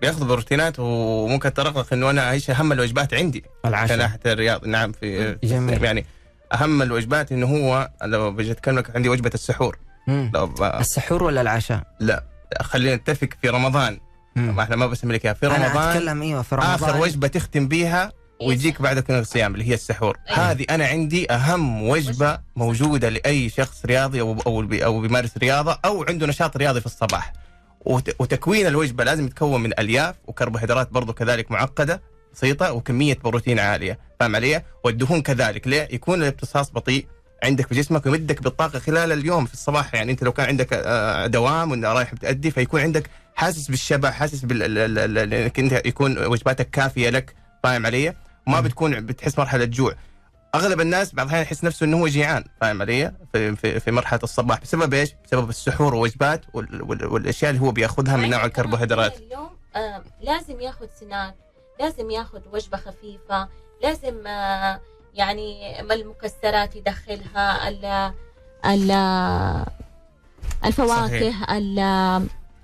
بياخذ 0.00 0.26
بروتينات 0.28 0.74
وممكن 0.78 1.48
اتطرق 1.48 1.92
إنه 1.92 2.10
أنا 2.10 2.30
إيش 2.30 2.50
أهم 2.50 2.72
الوجبات 2.72 3.14
عندي 3.14 3.44
العشاء 3.64 3.96
ناحيه 3.98 4.20
الرياض 4.26 4.66
نعم 4.66 4.92
في 4.92 5.38
جميل. 5.44 5.84
يعني 5.84 6.06
أهم 6.52 6.82
الوجبات 6.82 7.32
إنه 7.32 7.46
هو 7.46 7.90
لو 8.04 8.30
بجي 8.32 8.50
اتكلم 8.50 8.78
لك 8.78 8.96
عندي 8.96 9.08
وجبة 9.08 9.30
السحور 9.34 9.78
مم. 10.08 10.30
لو 10.34 10.46
ب- 10.46 10.62
السحور 10.62 11.22
ولا 11.22 11.40
العشاء؟ 11.40 11.82
خلينا 12.60 12.96
نتفق 12.96 13.28
في 13.42 13.48
رمضان. 13.48 13.98
ما 14.36 14.62
إحنا 14.62 14.76
ما 14.76 14.86
بسمي 14.86 15.14
لك. 15.14 15.32
في 15.36 15.46
رمضان 15.46 15.76
أتكلم 15.96 16.22
أيوة 16.22 16.42
في 16.42 16.54
رمضان 16.54 16.70
آخر 16.74 16.96
وجبة 17.00 17.28
تختم 17.28 17.68
بيها 17.68 18.12
ويجيك 18.42 18.82
بعد 18.82 18.98
كذا 19.00 19.20
الصيام 19.20 19.54
اللي 19.54 19.68
هي 19.68 19.74
السحور 19.74 20.16
أيوة. 20.30 20.50
هذه 20.50 20.64
أنا 20.70 20.86
عندي 20.86 21.32
أهم 21.32 21.82
وجبة 21.88 22.38
موجودة 22.56 23.08
لأي 23.08 23.48
شخص 23.48 23.84
رياضي 23.86 24.20
أو 24.20 24.36
أو 24.46 24.60
أو 24.72 25.00
بيمارس 25.00 25.38
رياضة 25.38 25.78
أو 25.84 26.04
عنده 26.08 26.26
نشاط 26.26 26.56
رياضي 26.56 26.80
في 26.80 26.86
الصباح 26.86 27.32
وت- 27.80 28.16
وتكوين 28.20 28.66
الوجبة 28.66 29.04
لازم 29.04 29.26
يتكون 29.26 29.62
من 29.62 29.70
الياف 29.78 30.14
وكربوهيدرات 30.26 30.90
برضو 30.92 31.12
كذلك 31.12 31.50
معقدة 31.50 32.02
بسيطة 32.34 32.72
وكمية 32.72 33.18
بروتين 33.24 33.58
عالية 33.58 33.98
فاهم 34.20 34.36
علي؟ 34.36 34.62
والدهون 34.84 35.22
كذلك 35.22 35.68
ليه؟ 35.68 35.88
يكون 35.92 36.22
الامتصاص 36.22 36.70
بطيء 36.72 37.06
عندك 37.42 37.66
في 37.66 37.74
جسمك 37.74 38.06
ويمدك 38.06 38.42
بالطاقة 38.42 38.78
خلال 38.78 39.12
اليوم 39.12 39.46
في 39.46 39.52
الصباح 39.54 39.94
يعني 39.94 40.12
أنت 40.12 40.24
لو 40.24 40.32
كان 40.32 40.46
عندك 40.46 40.68
آه، 40.72 41.26
دوام 41.26 41.70
وانت 41.70 41.84
رايح 41.84 42.14
بتأدي 42.14 42.50
فيكون 42.50 42.80
عندك 42.80 43.10
حاسس 43.34 43.68
بالشبع 43.70 44.10
حاسس 44.10 44.44
بال 44.44 44.62
ال- 44.62 44.78
ال- 44.98 45.18
ال- 45.18 45.34
إنك 45.34 45.58
أنت 45.58 45.86
يكون 45.86 46.26
وجباتك 46.26 46.70
كافية 46.70 47.10
لك 47.10 47.34
فاهم 47.62 47.86
علي؟ 47.86 48.14
وما 48.46 48.60
بتكون 48.60 49.06
بتحس 49.06 49.38
مرحلة 49.38 49.64
جوع 49.64 49.94
أغلب 50.54 50.80
الناس 50.80 51.14
بعض 51.14 51.26
الأحيان 51.26 51.42
يحس 51.42 51.64
نفسه 51.64 51.84
إنه 51.86 51.96
هو 52.00 52.06
جيعان 52.08 52.44
فاهم 52.60 52.82
علي؟ 52.82 53.12
في, 53.32 53.56
في, 53.56 53.80
في 53.80 53.90
مرحلة 53.90 54.20
الصباح 54.22 54.60
بسبب 54.60 54.94
إيش؟ 54.94 55.14
بسبب 55.26 55.48
السحور 55.48 55.94
والوجبات 55.94 56.44
وال- 56.52 57.04
والأشياء 57.04 57.50
اللي 57.50 57.62
هو 57.62 57.70
بيأخذها 57.70 58.16
من 58.16 58.30
نوع 58.30 58.44
الكربوهيدرات 58.44 59.16
اليوم 59.18 59.48
آه 59.76 60.02
لازم 60.22 60.60
ياخذ 60.60 60.86
سناك 61.00 61.34
لازم 61.80 62.10
ياخذ 62.10 62.40
وجبة 62.52 62.76
خفيفة 62.76 63.48
لازم 63.82 64.26
آه 64.26 64.80
يعني 65.14 65.80
المكسرات 65.80 66.76
يدخلها 66.76 67.68
ال 67.68 67.84
ال 68.66 68.90
الفواكه 70.64 71.56
ال 71.56 71.78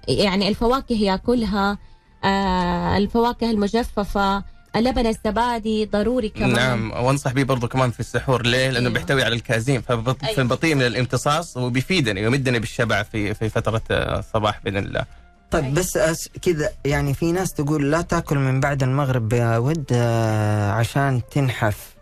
يعني 0.09 0.49
الفواكه 0.49 0.93
ياكلها 0.95 1.79
آه 2.25 2.97
الفواكه 2.97 3.51
المجففة 3.51 4.43
اللبن 4.77 5.07
الزبادي 5.07 5.87
ضروري 5.87 6.29
كمان 6.29 6.53
نعم 6.53 6.91
وانصح 6.93 7.33
به 7.33 7.43
برضو 7.43 7.69
كمان 7.69 7.91
في 7.91 8.01
السحور 8.01 8.43
ليه؟ 8.47 8.67
لأنه 8.71 8.79
أيوة. 8.79 8.93
بيحتوي 8.93 9.23
على 9.23 9.35
الكازين 9.35 9.81
فبط- 9.81 10.23
أيوة. 10.25 10.35
في 10.35 10.41
البطيء 10.41 10.75
من 10.75 10.83
الامتصاص 10.83 11.57
وبيفيدني 11.57 12.21
ويمدني 12.23 12.59
بالشبع 12.59 13.03
في 13.03 13.35
في 13.35 13.49
فترة 13.49 13.83
الصباح 13.91 14.61
بإذن 14.65 14.77
الله. 14.77 15.05
طيب 15.51 15.75
بس 15.75 15.97
أس 15.97 16.29
كذا 16.43 16.71
يعني 16.85 17.15
في 17.15 17.33
ناس 17.33 17.53
تقول 17.53 17.91
لا 17.91 18.01
تاكل 18.03 18.39
من 18.39 18.61
بعد 18.61 18.83
المغرب 18.83 19.33
يا 19.33 19.59
ود 19.59 19.85
آه، 19.93 20.71
عشان 20.73 21.21
تنحف 21.31 21.95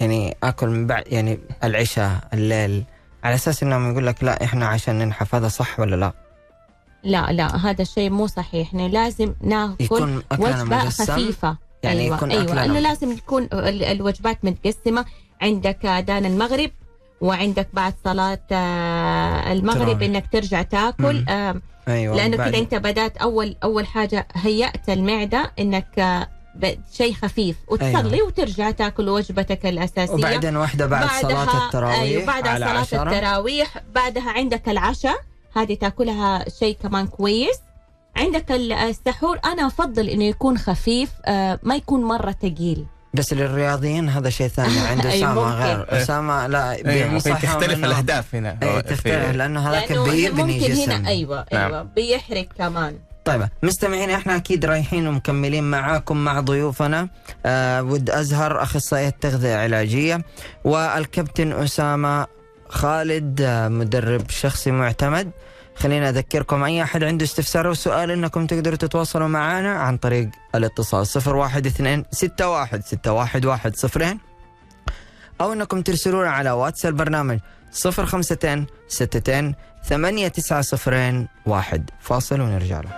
يعني 0.00 0.36
آكل 0.42 0.68
من 0.68 0.86
بعد 0.86 1.04
يعني 1.06 1.38
العشاء 1.64 2.18
الليل 2.34 2.84
على 3.24 3.34
أساس 3.34 3.62
إنهم 3.62 3.90
يقول 3.92 4.06
لك 4.06 4.24
لا 4.24 4.44
إحنا 4.44 4.66
عشان 4.66 4.98
ننحف 4.98 5.34
هذا 5.34 5.48
صح 5.48 5.80
ولا 5.80 5.96
لا؟ 5.96 6.12
لا 7.04 7.32
لا 7.32 7.56
هذا 7.56 7.82
الشيء 7.82 8.10
مو 8.10 8.26
صحيح. 8.26 8.68
إحنا 8.68 8.82
لازم 8.88 9.34
ناكل 9.40 10.22
مجسم؟ 10.32 11.04
خفيفة. 11.12 11.56
يعني 11.82 12.00
أيوة 12.00 12.16
يكون 12.16 12.30
أيوة 12.30 12.64
إنه 12.64 12.78
لازم 12.80 13.16
تكون 13.16 13.42
ال- 13.52 13.84
الوجبات 13.84 14.44
متقسمة. 14.44 15.04
عندك 15.40 15.86
آذان 15.86 16.24
المغرب 16.26 16.70
وعندك 17.20 17.68
بعد 17.72 17.94
صلاة 18.04 18.38
آه، 18.52 19.52
المغرب. 19.52 20.02
إنك 20.02 20.24
ترجع 20.32 20.62
تاكل. 20.62 21.24
آه، 21.28 21.54
أيوه 21.88 22.16
لأنه 22.16 22.36
بعد- 22.36 22.48
كده 22.50 22.58
أنت 22.58 22.74
بدأت 22.74 23.16
أول 23.16 23.56
أول 23.62 23.86
حاجة 23.86 24.26
هيأت 24.34 24.88
المعدة 24.88 25.52
إنك 25.58 25.98
آه، 25.98 26.28
شيء 26.92 27.14
خفيف 27.14 27.56
وتصلي 27.68 28.14
أيوة. 28.16 28.26
وترجع 28.26 28.70
تاكل 28.70 29.08
وجبتك 29.08 29.66
الأساسية. 29.66 30.12
وبعدين 30.14 30.56
واحدة 30.56 30.86
بعد 30.86 31.08
صلاة 31.22 31.66
التراويح 31.66 32.00
أيوة 32.00 32.24
بعدها 32.26 32.52
على 32.52 32.64
صلاة 32.64 32.78
عشرة. 32.80 33.02
التراويح 33.12 33.74
بعدها 33.94 34.30
عندك 34.30 34.68
العشاء 34.68 35.16
هذه 35.56 35.74
تاكلها 35.74 36.44
شيء 36.58 36.76
كمان 36.82 37.06
كويس. 37.06 37.58
عندك 38.16 38.52
ال- 38.52 38.72
السحور 38.72 39.38
أنا 39.44 39.66
أفضل 39.66 40.08
إنه 40.08 40.24
يكون 40.24 40.58
خفيف 40.58 41.10
آه 41.26 41.58
ما 41.62 41.76
يكون 41.76 42.04
مرة 42.04 42.30
ثقيل 42.42 42.86
بس 43.14 43.32
للرياضيين 43.32 44.08
هذا 44.08 44.30
شيء 44.30 44.48
ثاني. 44.48 44.78
عند 44.90 45.06
أسامة. 45.06 45.42
غير. 45.64 45.86
أسامة 46.02 46.46
لا 46.46 46.70
أيوه 46.70 46.82
ممكن 46.86 47.08
بينصحهم 47.10 47.36
تختلف 47.60 47.84
الأهداف 47.84 48.34
هنا. 48.34 48.58
هو 48.64 48.80
تختلف 48.80 49.06
لأنه 49.36 49.70
هذاك 49.70 49.92
بيبني 49.92 50.58
جسم 50.58 50.90
هنا 50.90 51.08
أيوه 51.08 51.46
نعم. 51.52 51.64
أيوه 51.74 51.82
بيحرق 51.82 52.46
كمان. 52.58 52.98
طيب 53.28 53.48
مستمعين 53.62 54.10
إحنا 54.10 54.36
أكيد 54.36 54.64
رايحين 54.64 55.08
ومكملين 55.08 55.70
معاكم 55.70 56.24
مع 56.24 56.40
ضيوفنا. 56.40 57.08
آه 57.46 57.82
ود 57.82 58.10
أزهر 58.10 58.62
أخصائية 58.62 59.08
تغذيه 59.08 59.56
علاجيه 59.56 60.24
والكابتن 60.64 61.52
أسامة 61.52 62.26
خالد 62.68 63.40
آه 63.40 63.68
مدرب 63.68 64.30
شخصي 64.30 64.70
معتمد. 64.70 65.30
خلينا 65.76 66.08
أذكركم 66.08 66.62
أي 66.64 66.82
أحد 66.82 67.04
عنده 67.04 67.24
استفسار 67.24 67.68
أو 67.68 67.74
سؤال 67.74 68.10
إنكم 68.10 68.46
تقدروا 68.46 68.76
تتواصلوا 68.76 69.28
معنا 69.28 69.72
عن 69.72 69.96
طريق 69.96 70.28
الاتصال 70.54 71.02
012 71.02 71.36
61 71.36 72.04
61 73.06 73.72
صفرين 73.72 74.18
أو 75.40 75.52
إنكم 75.52 75.82
ترسلونا 75.82 76.30
على 76.30 76.50
واتس 76.50 76.86
البرنامج 76.86 77.38
052 77.72 78.66
62 78.90 79.54
ثمانية 79.84 80.28
تسعة 80.28 80.60
صفرين 80.60 81.28
واحد. 81.46 81.90
فاصل 82.00 82.40
ونرجع 82.40 82.80
له. 82.80 82.90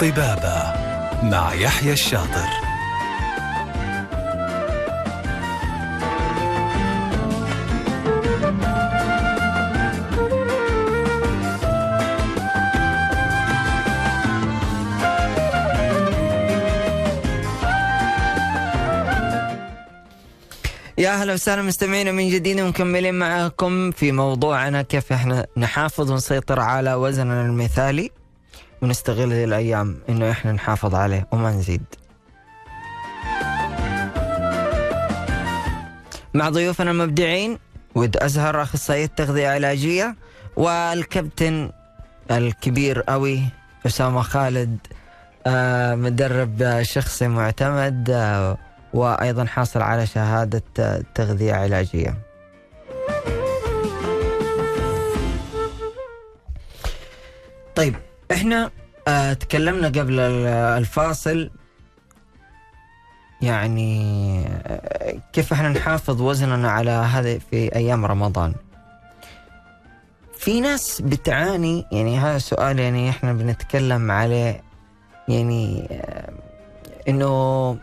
طبابة 0.00 0.72
مع 1.22 1.54
يحيى 1.54 1.92
الشاطر. 1.92 2.69
يا 21.00 21.10
أهلا 21.10 21.32
وسهلا 21.32 21.62
مستمعينا 21.62 22.12
من 22.12 22.28
جديد 22.28 22.60
ومكملين 22.60 23.14
معاكم 23.14 23.90
في 23.90 24.12
موضوعنا 24.12 24.82
كيف 24.82 25.12
إحنا 25.12 25.46
نحافظ 25.56 26.10
ونسيطر 26.10 26.60
على 26.60 26.94
وزننا 26.94 27.42
المثالي 27.46 28.10
ونستغل 28.82 29.32
هذه 29.32 29.44
الأيام 29.44 29.98
إنه 30.08 30.30
إحنا 30.30 30.52
نحافظ 30.52 30.94
عليه 30.94 31.26
وما 31.32 31.50
نزيد. 31.50 31.84
مع 36.34 36.48
ضيوفنا 36.48 36.90
المبدعين 36.90 37.58
ود 37.94 38.16
أزهر 38.16 38.62
أخصائية 38.62 39.06
تغذية 39.06 39.48
علاجية 39.48 40.16
والكابتن 40.56 41.70
الكبير 42.30 43.00
قوي 43.00 43.42
أسامة 43.86 44.22
خالد 44.22 44.78
آه، 45.46 45.94
مدرب 45.94 46.62
آه، 46.62 46.82
شخصي 46.82 47.28
معتمد 47.28 48.10
وأيضا 48.94 49.44
حاصل 49.44 49.82
على 49.82 50.06
شهادة 50.06 50.62
آه، 50.80 51.02
تغذية 51.14 51.54
علاجية. 51.54 52.14
طيب 57.74 57.94
إحنا 58.32 58.70
آه، 59.08 59.32
تكلمنا 59.32 59.86
قبل 59.88 60.20
ال- 60.20 60.46
الفاصل 60.78 61.50
يعني 63.42 64.44
آه، 64.66 65.14
كيف 65.32 65.52
إحنا 65.52 65.68
نحافظ 65.68 66.20
وزننا 66.22 66.70
على 66.70 66.90
هذا 66.90 67.38
في 67.38 67.74
أيام 67.76 68.06
رمضان. 68.06 68.54
في 70.38 70.60
ناس 70.60 71.00
بتعاني 71.02 71.86
يعني 71.92 72.18
هذا 72.18 72.38
سؤال 72.38 72.78
يعني 72.78 73.10
إحنا 73.10 73.32
بنتكلم 73.32 74.10
عليه 74.10 74.62
يعني 75.28 75.88
آه، 75.90 76.32
إنه 77.08 77.76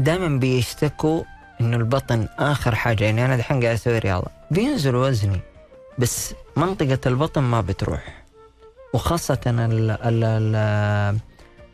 دائما 0.00 0.38
بيشتكوا 0.38 1.22
إنه 1.60 1.76
البطن 1.76 2.28
آخر 2.38 2.74
حاجة. 2.74 3.04
يعني 3.04 3.24
أنا 3.24 3.36
دحين 3.36 3.62
قاعد 3.62 3.74
أسوي 3.74 3.98
رياضة. 3.98 4.26
بينزل 4.50 4.94
وزني 4.96 5.40
بس 5.98 6.34
منطقة 6.56 6.98
البطن 7.06 7.42
ما 7.42 7.60
بتروح. 7.60 8.22
وخاصة 8.94 9.38
ال 9.46 9.90
ال 9.90 10.24
ال 10.24 10.54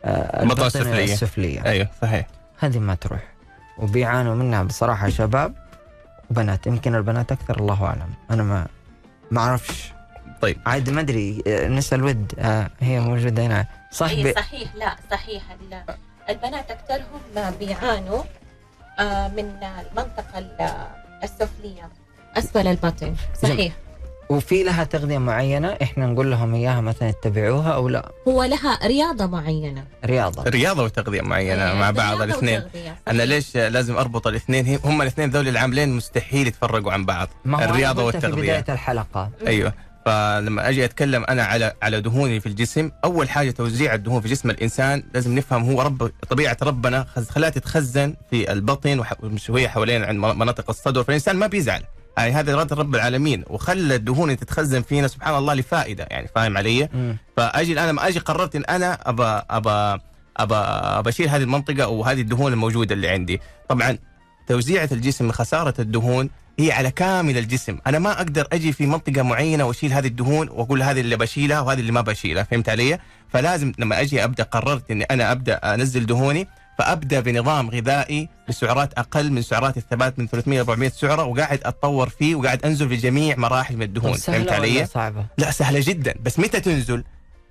آه، 0.05 0.43
البطن 0.43 0.65
السفلية. 0.65 1.03
السفلية. 1.13 1.65
أيوه 1.65 1.89
صحيح. 2.01 2.27
هذه 2.59 2.79
ما 2.79 2.95
تروح. 2.95 3.23
وبيعانوا 3.77 4.35
منها 4.35 4.63
بصراحة 4.63 5.09
شباب 5.19 5.53
وبنات. 6.31 6.67
يمكن 6.67 6.95
البنات 6.95 7.31
أكثر 7.31 7.59
الله 7.59 7.85
أعلم. 7.85 8.09
أنا 8.31 8.43
ما 8.43 8.67
ما 9.31 9.41
أعرفش. 9.41 9.91
طيب. 10.41 10.57
عاد 10.65 10.89
ما 10.89 11.01
أدري 11.01 11.43
آه، 11.47 11.67
نسأل 11.67 12.03
ود 12.03 12.33
آه، 12.39 12.69
هي 12.79 12.99
موجودة 12.99 13.45
هنا. 13.45 13.65
صح 13.91 14.07
صحيح 14.07 14.75
لا 14.75 14.95
صحيح 15.11 15.43
ال- 15.51 15.95
البنات 16.29 16.71
أكثرهم 16.71 17.53
بيعانوا 17.59 18.21
آه 18.99 19.27
من 19.27 19.57
المنطقة 19.63 20.37
ال- 20.39 20.71
السفلية. 21.23 21.89
أسفل 22.37 22.67
البطن 22.67 23.15
صحيح. 23.41 23.73
وفي 24.29 24.63
لها 24.63 24.83
تغذية 24.83 25.17
معينة؟ 25.17 25.77
إحنا 25.81 26.07
نقول 26.07 26.31
لهم 26.31 26.55
إياها 26.55 26.81
مثلا 26.81 27.09
اتبعوها 27.09 27.71
أو 27.71 27.89
لا؟ 27.89 28.11
هو 28.27 28.43
لها 28.43 28.87
رياضة 28.87 29.25
معينة. 29.25 29.83
رياضة. 30.05 30.43
رياضة 30.49 30.83
وتغذية 30.83 31.21
معينة 31.21 31.73
مع 31.73 31.91
بعض 31.91 32.07
رياضة 32.09 32.23
الاثنين. 32.23 32.59
وتغذية، 32.59 32.95
أنا. 33.07 33.23
ليش 33.23 33.57
لازم 33.57 33.97
أربط 33.97 34.27
الاثنين؟ 34.27 34.79
هم 34.83 35.01
الاثنين 35.01 35.29
ذول 35.29 35.47
العاملين 35.47 35.89
مستحيل 35.89 36.47
يتفرقوا 36.47 36.91
عن 36.91 37.05
بعض. 37.05 37.29
ما 37.45 37.57
هو 37.57 37.61
أنا 37.61 37.69
الرياضة 37.71 38.03
قلتها 38.05 38.19
في 38.19 38.41
بداية 38.41 38.65
الحلقة. 38.69 39.29
أيوه. 39.47 39.73
فلما 40.07 40.69
أجي 40.69 40.85
أتكلم 40.85 41.23
أنا 41.29 41.43
على 41.43 41.73
على 41.81 42.01
دهوني 42.01 42.39
في 42.39 42.45
الجسم 42.45 42.91
أول 43.03 43.29
حاجة 43.29 43.51
توزيع 43.51 43.93
الدهون 43.93 44.21
في 44.21 44.27
جسم 44.27 44.49
الإنسان 44.49 45.03
لازم 45.13 45.35
نفهم 45.35 45.63
هو 45.63 45.81
رب 45.81 46.11
طبيعة 46.29 46.57
ربنا 46.63 47.03
خلاها 47.29 47.49
تتخزن 47.49 48.15
في 48.29 48.51
البطن 48.51 49.03
وشويه 49.23 49.67
حوالين 49.67 50.03
عند 50.03 50.19
مناطق 50.19 50.69
الصدر 50.69 51.03
فالإنسان 51.03 51.35
ما 51.35 51.47
بيزعل. 51.47 51.83
يعني 52.17 52.31
هذا 52.31 52.53
اراده 52.53 52.75
رب 52.75 52.95
العالمين. 52.95 53.43
وخلى 53.47 53.95
الدهون 53.95 54.37
تتخزن 54.37 54.81
فينا 54.81 55.07
سبحان 55.07 55.35
الله 55.35 55.53
لفائدة 55.53 56.07
يعني 56.11 56.27
فاهم 56.35 56.57
علي؟ 56.57 56.89
فأجي 57.37 57.73
الآن 57.73 57.89
لما 57.89 58.07
أجي 58.07 58.19
قررت 58.19 58.55
إن 58.55 58.63
أنا 58.63 59.09
ابى 59.09 59.41
ابى 59.49 60.01
ابى 60.37 60.55
ابى 60.55 61.09
أشيل 61.09 61.29
هذه 61.29 61.43
المنطقة 61.43 61.87
وهذه 61.87 62.21
الدهون 62.21 62.53
الموجودة 62.53 62.95
اللي 62.95 63.07
عندي. 63.07 63.41
طبعا 63.69 63.97
توزيعة 64.47 64.89
الجسم 64.91 65.25
من 65.25 65.31
خسارة 65.31 65.73
الدهون 65.79 66.29
هي 66.59 66.71
على 66.71 66.91
كامل 66.91 67.37
الجسم. 67.37 67.77
أنا 67.87 67.99
ما 67.99 68.11
أقدر 68.11 68.47
أجي 68.53 68.73
في 68.73 68.85
منطقة 68.85 69.21
معينة 69.21 69.65
وأشيل 69.65 69.93
هذه 69.93 70.07
الدهون 70.07 70.49
وأقول 70.49 70.83
هذه 70.83 70.99
اللي 70.99 71.17
بشيلها 71.17 71.59
وهذه 71.59 71.79
اللي 71.79 71.91
ما 71.91 72.01
بشيلها 72.01 72.43
فهمت 72.43 72.69
علي؟ 72.69 72.99
فلازم 73.29 73.71
لما 73.77 74.01
أجي 74.01 74.23
أبدأ 74.23 74.43
قررت 74.43 74.91
إني 74.91 75.03
أنا 75.03 75.31
أبدأ 75.31 75.73
أنزل 75.73 76.05
دهوني 76.05 76.47
فأبدأ 76.77 77.19
بنظام 77.19 77.69
غذائي 77.69 78.29
بسعرات 78.49 78.93
أقل 78.93 79.31
من 79.31 79.41
سعرات 79.41 79.77
الثبات 79.77 80.19
من 80.19 80.27
300 80.27 80.59
400 80.59 80.89
سعرة 80.89 81.23
وقاعد 81.23 81.59
أتطور 81.63 82.09
فيه 82.09 82.35
وقاعد 82.35 82.65
أنزل 82.65 82.89
في 82.89 82.95
جميع 82.95 83.35
مراحل 83.37 83.75
من 83.75 83.81
الدهون 83.83 84.13
فهمت 84.13 84.51
علي؟ 84.51 84.77
ولا 84.77 84.85
صعبة؟ 84.85 85.25
لا 85.37 85.51
سهلة 85.51 85.81
جدا. 85.83 86.13
بس 86.23 86.39
متى 86.39 86.59
تنزل؟ 86.59 87.03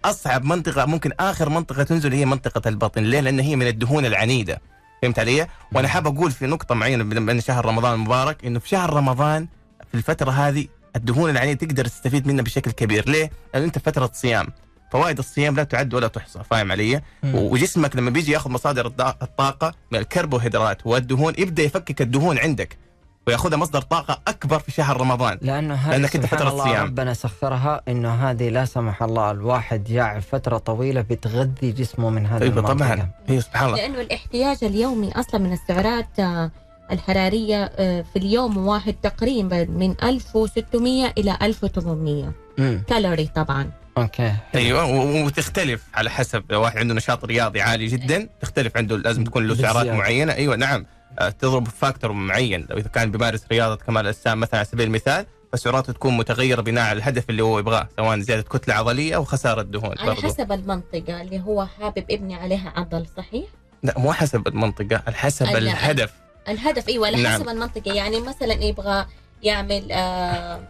أصعب 0.05 0.45
منطقة 0.45 0.87
ممكن 0.87 1.11
آخر 1.21 1.49
منطقة 1.49 1.83
تنزل 1.83 2.13
هي 2.13 2.25
منطقة 2.25 2.69
البطن. 2.69 3.03
ليه؟ 3.03 3.21
لأن 3.21 3.41
هي 3.41 3.57
من 3.57 3.67
الدهون 3.67 4.07
العنيدة. 4.07 4.61
فهمت 5.07 5.19
علي؟ 5.19 5.47
وأنا 5.73 5.89
حاب 5.89 6.07
أقول 6.07 6.31
في 6.31 6.47
نقطة 6.47 6.75
معينة 6.75 7.05
من 7.05 7.41
شهر 7.41 7.65
رمضان 7.67 7.95
المبارك 7.95 8.45
إنه 8.45 8.59
في 8.59 8.69
شهر 8.69 8.93
رمضان 8.95 9.47
في 9.89 9.95
الفترة 9.95 10.31
هذه 10.31 10.67
الدهون 10.97 11.31
العنيده 11.31 11.67
تقدر 11.67 11.85
تستفيد 11.85 12.27
منها 12.27 12.43
بشكل 12.45 12.71
كبير. 12.71 13.09
ليه؟ 13.09 13.31
لأن 13.55 13.63
أنت 13.63 13.79
فترة 13.79 14.11
صيام. 14.15 14.47
فوائد 14.93 15.19
الصيام 15.19 15.57
لا 15.57 15.65
تعد 15.65 15.95
ولا 15.95 16.09
تحصى 16.09 16.41
فاهم 16.51 16.73
علي؟ 16.73 17.03
مم. 17.23 17.35
وجسمك 17.35 17.97
لما 17.97 18.11
بيجي 18.11 18.33
ياخذ 18.33 18.51
مصادر 18.51 18.87
الط- 18.87 19.23
الطاقة 19.23 19.75
من 19.93 19.99
الكربوهيدرات 19.99 20.87
والدهون 20.87 21.35
يبدأ 21.39 21.63
يفكك 21.63 22.01
الدهون 22.03 22.39
عندك. 22.39 22.79
وياخذها 23.27 23.57
مصدر 23.57 23.81
طاقة 23.81 24.21
أكبر 24.29 24.59
في 24.59 24.71
شهر 24.73 25.01
رمضان. 25.01 25.39
لأنه 25.43 25.75
هذه 25.75 25.91
لأنك 25.91 26.17
أنت 26.17 26.25
سبحان 26.25 26.39
فترة 26.39 26.49
الله 26.51 26.65
صيام. 26.65 26.85
ربنا 26.87 27.15
سخرها 27.15 27.81
إنه 27.89 28.15
هذه 28.15 28.49
لا 28.49 28.65
سمح 28.65 29.03
الله 29.03 29.31
الواحد 29.31 29.85
جاع 29.85 30.21
فترة 30.21 30.59
طويلة 30.59 31.01
بتغذي 31.01 31.73
جسمه 31.73 32.11
من 32.11 32.27
أيوه 32.27 32.43
المنطقة. 32.43 32.75
طبعا. 32.75 33.11
هي 33.29 33.41
سبحان 33.41 33.67
الله. 33.69 33.77
لأنه 33.77 34.01
الاحتياج 34.01 34.59
اليومي 34.65 35.13
أصلا 35.13 35.41
من 35.41 35.53
السعرات 35.53 36.21
آه، 36.21 36.51
الحرارية 36.93 37.65
آه، 37.65 38.05
في 38.13 38.19
اليوم 38.19 38.57
واحد 38.67 38.95
تقريبا 39.03 39.65
من 39.65 39.95
1600 40.03 41.13
إلى 41.19 41.39
1800 41.43 42.33
امم 42.59 42.83
كالوري 42.89 43.27
طبعا. 43.35 43.71
okay. 43.99 44.33
أيوه 44.55 44.85
وتختلف 45.25 45.83
على 45.95 46.11
حسب 46.11 46.45
لو 46.51 46.63
واحد 46.63 46.79
عنده 46.79 46.95
نشاط 46.95 47.25
رياضي 47.25 47.61
عالي 47.61 47.87
جدا 47.87 48.29
تختلف 48.41 48.77
عنده 48.77 48.97
لازم 48.97 49.25
تكون 49.25 49.47
له 49.47 49.55
سعرات. 49.55 49.87
معينة. 49.87 50.33
أيوه 50.33 50.57
نعم. 50.57 50.87
تضرب 51.39 51.69
factor 51.69 52.13
معين 52.13 52.67
لو 52.71 52.77
إذا 52.79 52.89
كان 52.89 53.11
بيمارس 53.11 53.45
رياضة 53.53 53.77
كمال 53.77 54.03
الأجسام 54.03 54.41
مثلا 54.41 54.57
على 54.57 54.65
سبيل 54.65 54.87
المثال 54.87 55.27
فسعراته 55.53 55.93
تكون 55.93 56.17
متغيرة 56.17 56.61
بناء 56.61 56.85
على 56.85 56.97
الهدف 56.99 57.31
اللي 57.31 57.43
هو 57.43 57.59
يبغاه 57.59 57.89
سواء 57.97 58.19
زيادة 58.19 58.43
كتلة 58.43 58.75
عضلية 58.75 59.17
أو 59.17 59.25
خسارة 59.25 59.63
دهون 59.63 59.95
على 59.99 60.15
برضو. 60.15 60.23
حسب 60.29 60.53
المنطقة 60.53 61.21
اللي 61.23 61.41
هو 61.41 61.67
حابب 61.67 62.05
يبني 62.11 62.35
عليها 62.35 62.73
عضل 62.77 63.07
صحيح 63.17 63.45
لا 63.83 63.95
مو 63.99 64.13
حسب 64.13 64.49
المنطقة 64.49 65.03
على 65.07 65.17
حسب. 65.17 65.47
الهدف 65.47 66.13
الهدف 66.49 66.89
أيوه 66.89 67.07
على 67.07 67.23
نعم. 67.23 67.33
حسب 67.41 67.49
المنطقة 67.49 67.93
يعني 67.93 68.21
مثلا 68.21 68.53
يبغى 68.65 69.07
يعمل 69.43 69.93
آه 69.93 70.61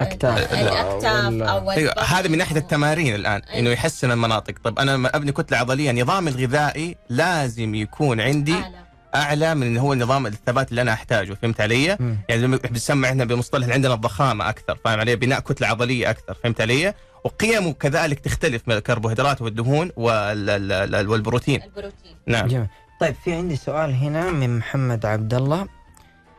أكتاف 0.00 0.52
الأكتاف 0.52 1.26
ولا- 1.26 1.50
أو 1.50 1.70
أيوه 1.70 1.92
البطن 1.92 2.04
هذا 2.14 2.28
من 2.28 2.38
ناحية 2.38 2.56
التمارين 2.56 3.14
الآن 3.14 3.40
أيوة. 3.42 3.58
إنه 3.58 3.70
يحسن 3.70 4.10
المناطق 4.10 4.54
طب 4.64 4.78
أنا 4.78 4.90
لما 4.90 5.16
أبني 5.16 5.32
كتلة 5.32 5.58
عضلية 5.58 5.92
نظام 6.02 6.28
الغذائي 6.28 6.96
لازم 7.08 7.74
يكون 7.74 8.20
عندي 8.20 8.54
أعلى. 8.54 8.78
أعلى 9.14 9.54
من 9.54 9.78
هو 9.78 9.94
نظام 9.94 10.26
الثبات 10.26 10.70
اللي 10.70 10.82
أنا 10.82 10.92
أحتاجه 10.92 11.34
فهمت 11.34 11.60
علي؟ 11.60 11.96
مم. 12.00 12.16
يعني 12.28 12.42
لما 12.42 12.56
بنسمع 12.56 13.08
إحنا 13.08 13.24
بمصطلح 13.24 13.62
اللي 13.62 13.74
عندنا 13.74 13.94
الضخامة 13.94 14.48
أكثر 14.48 14.78
فاهم 14.84 15.00
علي؟ 15.00 15.16
بناء 15.16 15.40
كتلة 15.40 15.68
عضلية 15.68 16.10
أكثر 16.10 16.34
فهمت 16.44 16.60
علي؟ 16.60 16.94
وقيمه 17.24 17.72
كذلك 17.72 18.20
تختلف 18.20 18.62
من 18.66 18.74
الكربوهيدرات 18.74 19.42
والدهون 19.42 19.90
وال- 19.96 20.50
ال- 20.50 20.94
ال- 20.94 21.08
والبروتين 21.08 21.62
البروتين 21.62 22.16
نعم 22.26 22.46
جميل 22.46 22.66
طيب 23.00 23.14
في 23.24 23.32
عندي 23.34 23.56
سؤال 23.56 23.94
هنا 23.94 24.30
من 24.30 24.58
محمد 24.58 25.06
عبد 25.06 25.34
الله 25.34 25.66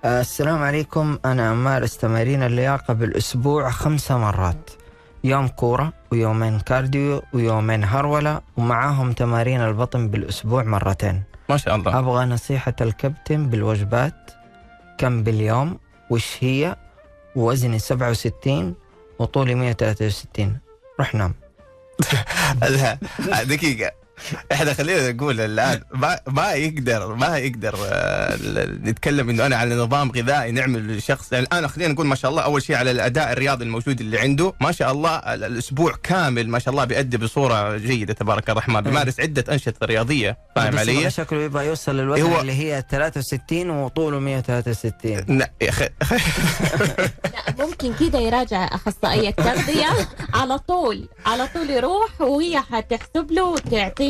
آه، 0.05 0.21
السلام 0.21 0.63
عليكم 0.63 1.19
أنا 1.25 1.51
أمارس 1.51 1.97
تمارين 1.97 2.43
اللياقة 2.43 2.93
بالأسبوع 2.93 3.69
خمسة 3.69 4.17
مرات 4.17 4.69
يوم 5.23 5.47
كورة 5.47 5.93
ويومين 6.11 6.59
كارديو 6.59 7.21
ويومين 7.33 7.83
هرولة 7.83 8.41
ومعاهم 8.57 9.11
تمارين 9.11 9.61
البطن 9.61 10.07
بالأسبوع 10.07 10.63
مرتين 10.63 11.23
ما 11.49 11.57
شاء 11.57 11.75
الله. 11.75 11.99
أبغى 11.99 12.25
نصيحة 12.25 12.75
الكابتن 12.81 13.49
بالوجبات. 13.49 14.31
كم 14.97 15.23
باليوم؟ 15.23 15.79
وش 16.09 16.37
هي؟ 16.39 16.75
وزني 17.35 17.79
67 17.79 18.75
وطولي 19.19 19.55
163 19.55 20.57
روح 20.99 21.15
نام. 21.15 21.33
لا 23.27 23.43
دقيقة. 23.43 23.91
إحنا 24.51 24.73
خلينا 24.73 25.11
نقول 25.11 25.39
الآن 25.41 25.81
ما 25.93 26.19
ما 26.27 26.51
يقدر 26.53 27.15
ما 27.15 27.37
يقدر 27.37 27.75
آه، 27.85 28.35
نتكلم 28.83 29.29
إنه 29.29 29.45
أنا 29.45 29.55
على 29.55 29.75
نظام 29.75 30.11
غذائي 30.11 30.51
نعمل 30.51 30.97
لشخص. 30.97 31.33
يعني 31.33 31.45
الآن 31.45 31.67
خلينا 31.67 31.93
نقول 31.93 32.05
ما 32.05 32.15
شاء 32.15 32.31
الله 32.31 32.41
أول 32.41 32.63
شيء 32.63 32.75
على 32.75 32.91
الأداء 32.91 33.31
الرياضي 33.31 33.63
الموجود 33.65 33.99
اللي 34.01 34.19
عنده 34.19 34.53
ما 34.61 34.71
شاء 34.71 34.91
الله 34.91 35.15
ال- 35.15 35.43
الأسبوع 35.43 35.95
كامل 36.03 36.49
ما 36.49 36.59
شاء 36.59 36.71
الله 36.71 36.85
بيأدي 36.85 37.17
بصورة 37.17 37.77
جيدة 37.77 38.13
تبارك 38.13 38.49
الرحمن. 38.49 38.81
بيمارس 38.81 39.19
عدة 39.19 39.53
أنشطة 39.53 39.85
رياضية 39.85 40.37
فاهم 40.55 40.73
بس 40.73 40.79
علي؟ 40.79 41.11
شكله 41.11 41.41
يبغى 41.41 41.65
يوصل 41.67 41.95
للوزن 41.97 42.21
هو- 42.21 42.41
اللي 42.41 42.53
هي 42.53 42.83
63 42.91 43.69
وطوله 43.69 44.19
163 44.19 45.37
لا 45.37 45.51
يا 45.61 45.69
أخي. 45.69 45.89
لا 47.59 47.65
ممكن 47.65 47.93
كده 47.99 48.19
يراجع 48.19 48.65
أخصائية 48.65 49.29
تغذيه 49.31 49.87
على 50.39 50.57
طول 50.59 51.07
على 51.25 51.47
طول 51.53 51.69
يروح 51.69 52.21
وهي 52.21 52.59
حتحسب 52.61 53.31
له 53.31 53.55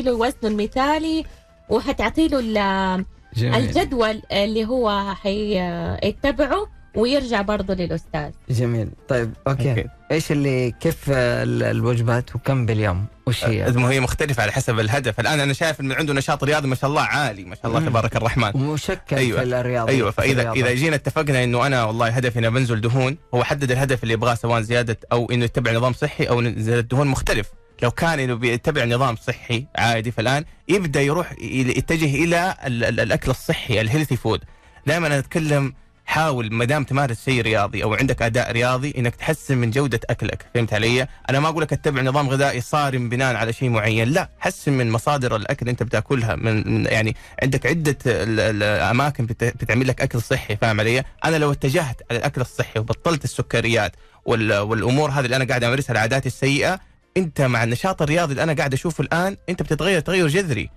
له 0.01 0.13
وزنه 0.13 0.35
المثالي 0.43 1.25
وحتعطي 1.69 2.27
له 2.27 2.39
ال- 2.39 3.05
الجدول 3.37 4.21
اللي 4.31 4.65
هو 4.65 5.13
حيتبعه 5.15 6.67
ويرجع 6.95 7.41
برضه 7.41 7.73
للأستاذ. 7.73 8.29
جميل. 8.49 8.89
طيب 9.07 9.33
okay, 9.47 9.69
okay. 9.69 9.85
إيش 10.11 10.31
اللي 10.31 10.71
كيف 10.71 10.97
ال- 11.09 11.63
الوجبات 11.63 12.35
وكم 12.35 12.65
باليوم؟ 12.65 13.05
وش 13.27 13.45
هي؟ 13.45 13.71
ما 13.71 13.89
هي 13.91 13.99
مختلفة 13.99 14.43
على 14.43 14.51
حسب 14.51 14.79
الهدف. 14.79 15.19
الآن 15.19 15.39
أنا 15.39 15.53
شايف 15.53 15.81
إنه 15.81 15.95
عنده 15.95 16.13
نشاط 16.13 16.43
رياضي 16.43 16.67
ما 16.67 16.75
شاء 16.75 16.89
الله 16.89 17.01
عالي 17.01 17.43
ما 17.45 17.55
شاء 17.55 17.67
الله. 17.67 17.79
تبارك 17.79 18.15
الرحمن. 18.15 18.51
ومشكل 18.55 19.15
أيوة. 19.15 19.39
في 19.39 19.45
الرياضة 19.45 19.89
أيوه. 19.91 20.11
فإذا 20.11 20.41
الرياضة. 20.41 20.59
إذا 20.59 20.73
جينا 20.73 20.95
اتفقنا 20.95 21.43
إنه 21.43 21.67
أنا 21.67 21.83
والله 21.83 22.07
هدفي 22.09 22.39
إني 22.39 22.49
بنزل 22.49 22.81
دهون 22.81 23.17
هو 23.33 23.43
حدد 23.43 23.71
الهدف 23.71 24.03
اللي 24.03 24.13
يبغاه 24.13 24.35
سواء 24.35 24.61
زيادة 24.61 24.97
أو 25.11 25.31
إنه 25.31 25.45
يتبع 25.45 25.71
نظام 25.71 25.93
صحي 25.93 26.23
أو 26.23 26.43
زيادة 26.43 26.81
دهون 26.81 27.07
مختلف. 27.07 27.47
لو 27.81 27.91
كان 27.91 28.19
إنه 28.19 28.33
بيتبع 28.33 28.85
نظام 28.85 29.15
صحي 29.15 29.65
عادي 29.75 30.11
فالآن 30.11 30.45
يبدأ 30.67 31.01
يروح 31.01 31.31
يتجه 31.41 32.23
إلى 32.23 32.55
ال- 32.65 32.83
ال- 32.83 32.99
الأكل 32.99 33.31
الصحي 33.31 33.81
ال 33.81 33.86
healthy 33.86 34.15
food 34.15 34.41
دائما 34.87 35.07
أنا 35.07 35.19
أتكلم 35.19 35.73
حاول 36.05 36.53
ما 36.53 36.65
دام 36.65 36.83
تمارس 36.83 37.25
شيء 37.25 37.41
رياضي 37.41 37.83
أو 37.83 37.93
عندك 37.93 38.21
أداء 38.21 38.51
رياضي 38.51 38.93
إنك 38.97 39.15
تحسن 39.15 39.57
من 39.57 39.71
جودة 39.71 39.99
أكلك 40.09 40.45
فهمت 40.53 40.73
علي؟ 40.73 41.07
أنا 41.29 41.39
ما 41.39 41.49
أقول 41.49 41.61
لك 41.63 41.73
أتبع 41.73 42.01
نظام 42.01 42.29
غذائي 42.29 42.61
صارم 42.61 43.09
بناء 43.09 43.35
على 43.35 43.53
شيء 43.53 43.69
معين 43.69 44.07
لا 44.09 44.29
حسن 44.39 44.73
من 44.73 44.89
مصادر 44.91 45.35
الأكل 45.35 45.59
اللي 45.61 45.71
أنت 45.71 45.83
بتأكلها 45.83 46.35
من 46.35 46.85
يعني 46.85 47.15
عندك 47.43 47.65
عدة 47.65 47.97
ال- 48.05 48.39
ال- 48.39 48.63
الاماكن 48.63 49.25
بت- 49.25 49.43
بتعمل 49.43 49.87
لك 49.87 50.01
أكل 50.01 50.21
صحي 50.21 50.55
فاهم 50.57 50.79
علي؟ 50.79 51.03
أنا 51.25 51.35
لو 51.37 51.51
اتجهت 51.51 52.01
على 52.11 52.19
الأكل 52.19 52.41
الصحي 52.41 52.79
وبطلت 52.79 53.23
السكريات 53.23 53.91
وال- 54.25 54.57
والأمور 54.59 55.09
هذه 55.11 55.25
اللي 55.25 55.35
أنا 55.35 55.45
قاعد 55.45 55.63
أمارسها 55.63 55.91
العادات 55.93 56.25
السيئة 56.27 56.79
انت 57.19 57.41
مع 57.41 57.63
النشاط 57.63 58.01
الرياضي 58.01 58.31
اللي 58.31 58.43
أنا 58.43 58.53
قاعد 58.53 58.73
اشوفه 58.73 59.01
الآن 59.01 59.37
انت 59.49 59.63
بتتغير 59.63 59.99
تغير 59.99 60.27
جذري. 60.27 60.69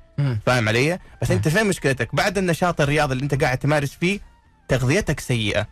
فاهم 0.46 0.68
علي؟ 0.68 0.98
بس 1.22 1.30
انت 1.30 1.48
فين 1.48 1.66
مشكلتك؟ 1.66 2.14
بعد 2.14 2.38
النشاط 2.38 2.80
الرياضي 2.80 3.12
اللي 3.12 3.24
انت 3.24 3.42
قاعد 3.42 3.58
تمارس 3.58 3.96
فيه 4.00 4.20
تغذيتك 4.68 5.20
سيئة. 5.20 5.66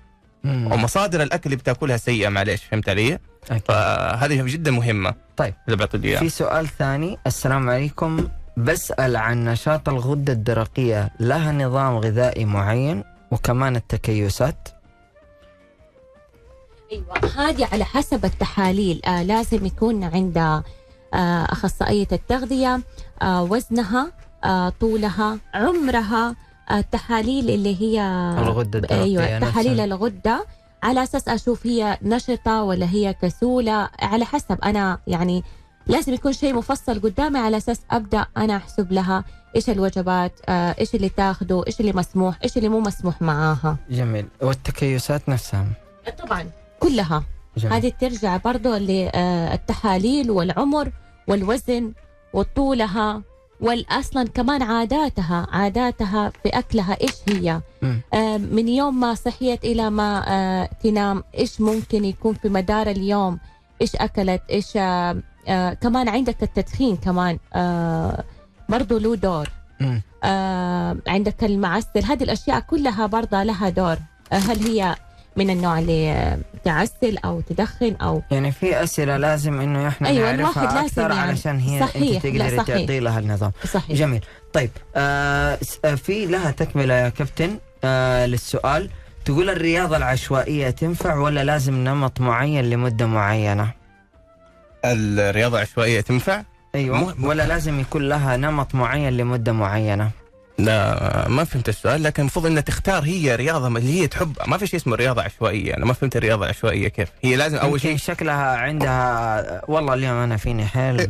ومصادر 0.45 1.23
الأكل 1.23 1.43
اللي 1.45 1.57
بتاكلها 1.57 1.97
سيئة 1.97 2.29
معليش 2.29 2.65
فهمت 2.65 2.89
علي؟ 2.89 3.19
أكيد. 3.51 3.63
فهذه 3.69 4.43
جدا 4.43 4.71
مهمة. 4.71 5.15
طيب. 5.37 5.55
اللي 5.69 6.19
في 6.19 6.29
سؤال 6.29 6.69
ثاني. 6.79 7.19
السلام 7.27 7.71
عليكم. 7.71 8.29
بسأل 8.57 9.17
عن 9.17 9.45
نشاط 9.45 9.89
الغدة 9.89 10.33
الدرقية. 10.33 11.13
لها 11.21 11.53
نظام 11.53 11.97
غذائي 11.97 12.45
معين 12.45 13.05
وكمان 13.31 13.77
التكيسات. 13.77 14.69
أيوه 16.93 17.31
هذه 17.49 17.69
على 17.73 17.85
حسب 17.85 18.25
التحاليل. 18.25 19.01
آه 19.05 19.23
لازم 19.23 19.67
يكون 19.67 20.05
عند 20.05 20.39
آه 20.39 20.63
أخصائية 21.45 22.09
التغذية 22.13 22.81
آه 23.23 23.43
وزنها 23.43 24.13
آه 24.45 24.69
طولها 24.81 25.39
عمرها 25.55 26.37
آه 26.71 26.79
التحاليل 26.79 27.51
اللي 27.51 27.81
هي 27.81 28.01
الدرقية 28.61 29.03
أيوه 29.03 29.39
تحاليل. 29.39 29.81
الغدة 29.81 30.47
على 30.83 31.03
أساس 31.03 31.29
أشوف 31.29 31.67
هي 31.67 31.99
نشطة 32.03 32.63
ولا 32.63 32.87
هي 32.91 33.15
كسولة. 33.23 33.89
على 34.03 34.25
حسب 34.25 34.59
أنا 34.65 34.99
يعني 35.07 35.43
لازم 35.87 36.13
يكون 36.15 36.33
شيء 36.33 36.55
مفصل 36.55 37.01
قدامي 37.01 37.39
على 37.39 37.57
أساس 37.57 37.81
أبدأ 37.91 38.27
أنا 38.37 38.57
أحسب 38.57 38.93
لها 38.93 39.25
إيش 39.57 39.71
الوجبات 39.71 40.33
آه 40.49 40.75
إيش 40.79 40.95
اللي 40.95 41.09
تاخده 41.09 41.65
إيش 41.67 41.81
اللي 41.81 41.93
مسموح 41.93 42.39
إيش 42.45 42.57
اللي 42.57 42.69
مو 42.69 42.81
مسموح 42.81 43.23
معاها. 43.23 43.77
جميل. 43.91 44.27
والتكيسات 44.43 45.29
نفسها؟ 45.29 45.67
طبعا. 46.19 46.51
كلها. 46.81 47.23
جميل. 47.57 47.73
هذه 47.75 47.93
ترجع 48.01 48.37
برضو 48.37 48.75
للتحاليل 48.77 50.31
والعمر 50.31 50.93
والوزن 51.29 51.93
وطولها 52.35 53.23
والاصلا 53.61 54.29
كمان 54.29 54.63
عاداتها 54.63 55.47
عاداتها 55.53 56.33
في 56.43 56.49
اكلها 56.49 56.97
إيش 57.01 57.15
هي. 57.29 57.61
آه، 58.15 58.37
من 58.37 58.69
يوم 58.69 59.01
ما 59.01 59.15
صحيت 59.15 59.65
إلى 59.65 59.91
ما 59.91 60.25
آه، 60.29 60.71
تنام 60.83 61.25
إيش 61.39 61.61
ممكن 61.61 62.05
يكون 62.05 62.35
في 62.35 62.49
مدار 62.49 62.87
اليوم؟ 62.91 63.39
إيش 63.83 63.97
أكلت؟ 63.97 64.43
إيش 64.51 64.73
آه، 64.77 65.17
آه، 65.49 65.73
كمان 65.73 66.09
عندك 66.09 66.43
التدخين 66.43 66.97
كمان 66.97 67.39
آه، 67.55 68.25
برضو 68.69 68.99
له 68.99 69.17
دور. 69.17 69.49
آه، 70.25 70.97
عندك 71.09 71.45
المعسل. 71.45 72.05
هذه 72.05 72.23
الأشياء 72.23 72.61
كلها 72.61 73.07
برضه 73.07 73.43
لها 73.43 73.69
دور. 73.69 73.97
آه، 74.33 74.37
هل 74.37 74.59
هي 74.67 74.97
من 75.41 75.51
النوع 75.51 75.79
اللي 75.79 76.39
تعسل 76.65 77.19
أو 77.25 77.41
تدخن 77.41 77.97
أو 78.03 78.23
يعني 78.31 78.53
في 78.53 78.83
أسئلة 78.83 79.17
لازم 79.17 79.61
إنه 79.61 79.89
إحنا 79.89 80.09
أيوة، 80.09 80.33
نعرفها 80.33 80.65
أكثر 80.85 81.03
لازم 81.09 81.17
يعني. 81.17 81.31
علشان 81.31 81.59
هي 81.59 81.81
صحيح، 81.81 82.25
انت 82.25 82.27
تقدري. 82.27 82.57
تعطي 82.65 83.01
لها 83.01 83.19
النظام. 83.19 83.53
صحيح. 83.73 83.97
جميل. 83.97 84.25
طيب 84.53 84.71
آه 84.97 85.59
آه، 85.85 85.95
في 85.95 86.27
لها 86.27 86.51
تكملة 86.51 86.95
يا 86.95 87.09
كابتن 87.09 87.59
آه 87.85 88.27
للسؤال. 88.27 88.91
تقول 89.25 89.51
الرياضة 89.51 89.97
العشوائية 89.97 90.71
تنفع 90.71 91.15
ولا 91.15 91.45
لازم 91.45 91.75
نمط 91.75 92.21
معين 92.21 92.71
لمدة 92.71 93.07
معينة؟ 93.07 93.71
الرياضة 94.85 95.57
العشوائية 95.57 96.01
تنفع؟ 96.01 96.43
أيوه. 96.75 97.15
ولا 97.25 97.47
لازم 97.47 97.81
يكون 97.81 98.09
لها 98.09 98.37
نمط 98.37 98.75
معين 98.75 99.17
لمدة 99.17 99.53
معينة؟ 99.53 100.11
لا 100.65 101.29
ما 101.29 101.45
فهمت 101.45 101.69
السؤال 101.69 102.03
لكن 102.03 102.23
المفروض 102.23 102.47
انها 102.47 102.61
تختار 102.61 103.05
هي 103.05 103.37
رياضة 103.37 103.67
اللي 103.67 104.01
هي 104.01 104.07
تحب. 104.07 104.37
ما 104.47 104.59
في 104.59 104.67
شيء 104.67 104.81
اسمه 104.81 104.97
رياضة 104.97 105.23
عشوائية 105.23 105.77
أنا 105.77 105.85
ما 105.85 105.93
فهمت 105.93 106.17
الرياضة 106.17 106.45
العشوائية 106.45 106.89
كيف. 106.89 107.09
هي 107.23 107.37
لازم 107.37 107.57
أول 107.59 107.81
شيء 107.81 107.97
شكلها 107.97 108.57
عندها 108.57 109.63
والله 109.69 109.95
اليوم 109.95 110.17
أنا 110.17 110.37
فيني 110.37 110.67
حيل. 110.67 110.97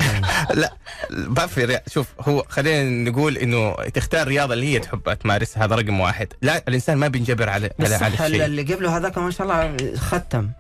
لا 0.55 0.72
ما 1.11 1.46
في 1.46 1.64
ري... 1.64 1.80
شوف 1.88 2.07
هو 2.20 2.44
خلينا 2.48 3.11
نقول 3.11 3.38
إنه 3.38 3.74
تختار 3.74 4.22
الرياضه 4.22 4.55
اللي 4.55 4.74
هي 4.74 4.78
تحبها 4.78 5.14
تمارسها 5.14 5.64
هذا 5.64 5.74
رقم 5.74 6.01
واحد. 6.01 6.28
لا 6.42 6.62
الإنسان 6.68 6.96
ما 6.96 7.09
بينجبر 7.09 7.48
على 7.48 7.70
بس 7.78 7.92
على, 7.92 8.05
على 8.05 8.26
الشيء. 8.26 8.44
اللي 8.44 8.62
قبله 8.62 8.96
هذاك 8.96 9.18
ما 9.18 9.30
شاء 9.30 9.42
الله 9.46 9.76
ختم. 9.96 10.51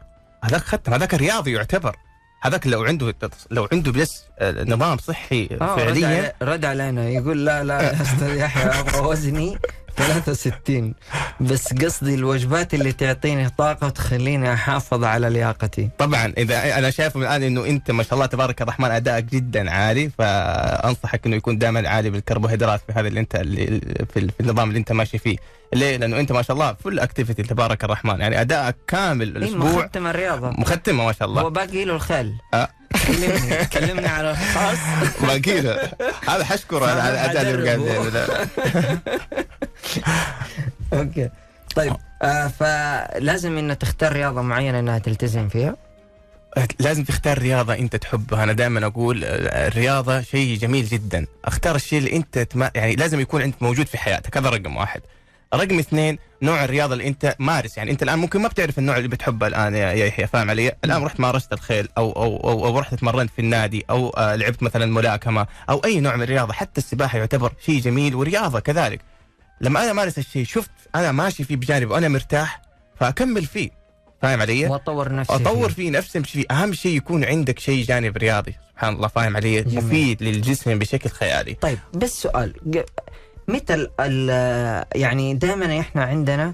هذاك 0.44 0.60
ختم 0.60 0.94
هذاك 0.94 1.14
رياضي 1.14 1.52
يعتبر. 1.52 1.96
هذاك 2.42 2.66
لو 2.66 2.84
عنده 2.84 3.14
لو 3.50 3.68
عنده 3.72 3.92
بس 3.92 4.22
آه، 4.38 4.64
نظام 4.64 4.98
صحي 4.98 5.48
آه، 5.60 5.76
فعليا. 5.76 6.06
علي- 6.06 6.32
رد 6.42 6.64
علينا 6.64 7.08
يقول 7.08 7.44
لا 7.46 7.64
لا 7.64 7.82
يا 7.82 8.02
أستاذ 8.02 8.36
يحيى 8.36 8.80
أبغى 8.80 9.00
وزني. 9.00 9.58
63 9.96 10.94
بس 11.40 11.72
قصدي 11.74 12.14
الوجبات 12.14 12.74
اللي 12.74 12.92
تعطيني 12.92 13.48
طاقة 13.48 13.86
وتخليني 13.86 14.52
أحافظ 14.52 15.04
على 15.04 15.30
لياقتي. 15.30 15.88
طبعا 15.98 16.32
إذا 16.38 16.78
أنا 16.78 16.90
شايف 16.90 17.16
من 17.16 17.22
الآن 17.22 17.42
إنه 17.42 17.66
أنت 17.66 17.90
ما 17.90 18.02
شاء 18.02 18.14
الله 18.14 18.26
تبارك 18.26 18.62
الرحمن 18.62 18.90
أدائك 18.90 19.24
جدا 19.24 19.70
عالي 19.70 20.10
فأنصحك 20.18 21.26
إنه 21.26 21.36
يكون 21.36 21.58
دائما 21.58 21.88
عالي 21.88 22.10
بالكربوهيدرات 22.10 22.80
في 22.86 22.92
هذا 22.92 23.08
اللي 23.08 23.20
أنت 23.20 23.34
اللي 23.36 23.80
في, 24.14 24.30
النظام 24.40 24.68
اللي 24.68 24.78
أنت 24.78 24.92
ماشي 24.92 25.18
فيه. 25.18 25.36
ليه؟ 25.74 25.96
لأنه 25.96 26.20
أنت 26.20 26.32
ما 26.32 26.42
شاء 26.42 26.54
الله 26.54 26.72
full 26.84 26.98
activity 26.98 27.42
تبارك 27.42 27.84
الرحمن. 27.84 28.20
يعني 28.20 28.40
ادائك 28.40 28.76
كامل 28.86 29.36
إيه 29.36 29.36
الأسبوع. 29.36 29.84
مختم 29.84 30.06
الرياضة. 30.06 30.50
مختمة 30.50 31.04
ما 31.06 31.12
شاء 31.12 31.28
الله. 31.28 31.42
هو 31.42 31.50
باقي 31.50 31.84
له 31.84 31.94
الخل 31.94 32.32
آه. 32.54 32.68
كلمني 33.06 33.64
كلمني 33.64 34.06
على 34.06 34.30
الخاص. 34.30 34.78
باقي 35.26 35.60
له 35.60 35.90
هذا 36.28 36.44
حشكره 36.44 36.86
على 36.86 37.00
على 37.00 37.14
الاداء 37.14 37.54
اللي 37.54 37.68
قاعد. 37.68 38.48
okay. 40.92 41.30
طيب 41.76 41.96
آه 42.22 42.48
فلازم 42.48 43.58
انها 43.58 43.74
تختار 43.74 44.12
رياضة 44.12 44.42
معينة 44.42 44.78
إنها 44.78 44.98
تلتزم 44.98 45.48
فيها؟ 45.48 45.76
لازم 46.80 47.04
تختار 47.04 47.38
رياضة 47.38 47.74
أنت 47.74 47.96
تحبها. 47.96 48.44
أنا 48.44 48.52
دائما 48.52 48.86
أقول 48.86 49.24
آه، 49.24 49.68
الرياضة 49.68 50.20
شيء 50.20 50.58
جميل 50.58 50.86
جدا. 50.86 51.26
أختار 51.44 51.76
الشيء 51.76 51.98
اللي 51.98 52.16
أنت 52.16 52.38
تما... 52.38 52.70
يعني 52.74 52.94
لازم 52.96 53.20
يكون 53.20 53.42
عندك 53.42 53.62
موجود 53.62 53.86
في 53.86 53.98
حياتك. 53.98 54.36
هذا 54.36 54.48
رقم 54.48 54.76
واحد. 54.76 55.00
رقم 55.54 55.78
اثنين 55.78 56.18
نوع 56.42 56.64
الرياضة 56.64 56.92
اللي 56.92 57.06
أنت 57.06 57.36
مارس. 57.38 57.78
يعني 57.78 57.90
أنت 57.90 58.02
الآن 58.02 58.18
ممكن 58.18 58.40
ما 58.40 58.48
بتعرف 58.48 58.78
النوع 58.78 58.96
اللي 58.96 59.08
بتحبه 59.08 59.46
الآن 59.46 59.74
يا 59.74 59.92
يحيى 59.92 60.26
فاهم 60.26 60.50
علي؟ 60.50 60.72
الآن 60.84 61.02
رحت 61.04 61.20
مارست 61.20 61.52
الخيل 61.52 61.88
أو 61.98 62.12
أو 62.12 62.36
أو, 62.36 62.66
أو 62.66 62.78
رحت 62.78 62.94
تمرنت 62.94 63.30
في 63.30 63.38
النادي 63.38 63.84
أو 63.90 64.10
آه 64.10 64.36
لعبت 64.36 64.62
مثلا 64.62 64.86
ملاكمة 64.86 65.46
أو 65.70 65.78
أي 65.84 66.00
نوع 66.00 66.16
من 66.16 66.22
الرياضة. 66.22 66.52
حتى 66.52 66.80
السباحة 66.80 67.18
يعتبر 67.18 67.52
شيء 67.66 67.80
جميل 67.80 68.14
ورياضة 68.14 68.60
كذلك. 68.60 69.00
لما 69.60 69.84
أنا 69.84 69.92
مارس 69.92 70.18
الشيء 70.18 70.44
شفت 70.44 70.70
أنا 70.94 71.12
ماشي 71.12 71.44
فيه 71.44 71.56
بجانب 71.56 71.90
وأنا 71.90 72.08
مرتاح 72.08 72.62
فأكمل 73.00 73.44
فيه. 73.44 73.70
فاهم 74.22 74.40
علي؟ 74.40 74.66
وأطور 74.66 75.14
نفسي 75.14 75.34
أطور 75.34 75.68
فيه. 75.68 75.74
فيه 75.74 75.90
نفسي 75.90 76.18
امشي 76.18 76.32
فيه. 76.32 76.44
أهم 76.50 76.72
شيء 76.72 76.96
يكون 76.96 77.24
عندك 77.24 77.58
شيء 77.58 77.84
جانب 77.84 78.16
رياضي. 78.16 78.54
سبحان 78.72 78.94
الله 78.94 79.08
فاهم 79.08 79.36
علي؟ 79.36 79.62
جميل. 79.62 79.84
مفيد 79.84 80.22
للجسم 80.22 80.78
بشكل 80.78 81.10
خيالي. 81.10 81.54
طيب 81.54 81.78
بس 81.94 82.22
سؤال. 82.22 82.54
متى 83.48 83.74
ال- 83.74 83.90
ال- 84.00 84.84
يعني 84.94 85.34
دائما 85.34 85.80
إحنا 85.80 86.04
عندنا 86.04 86.52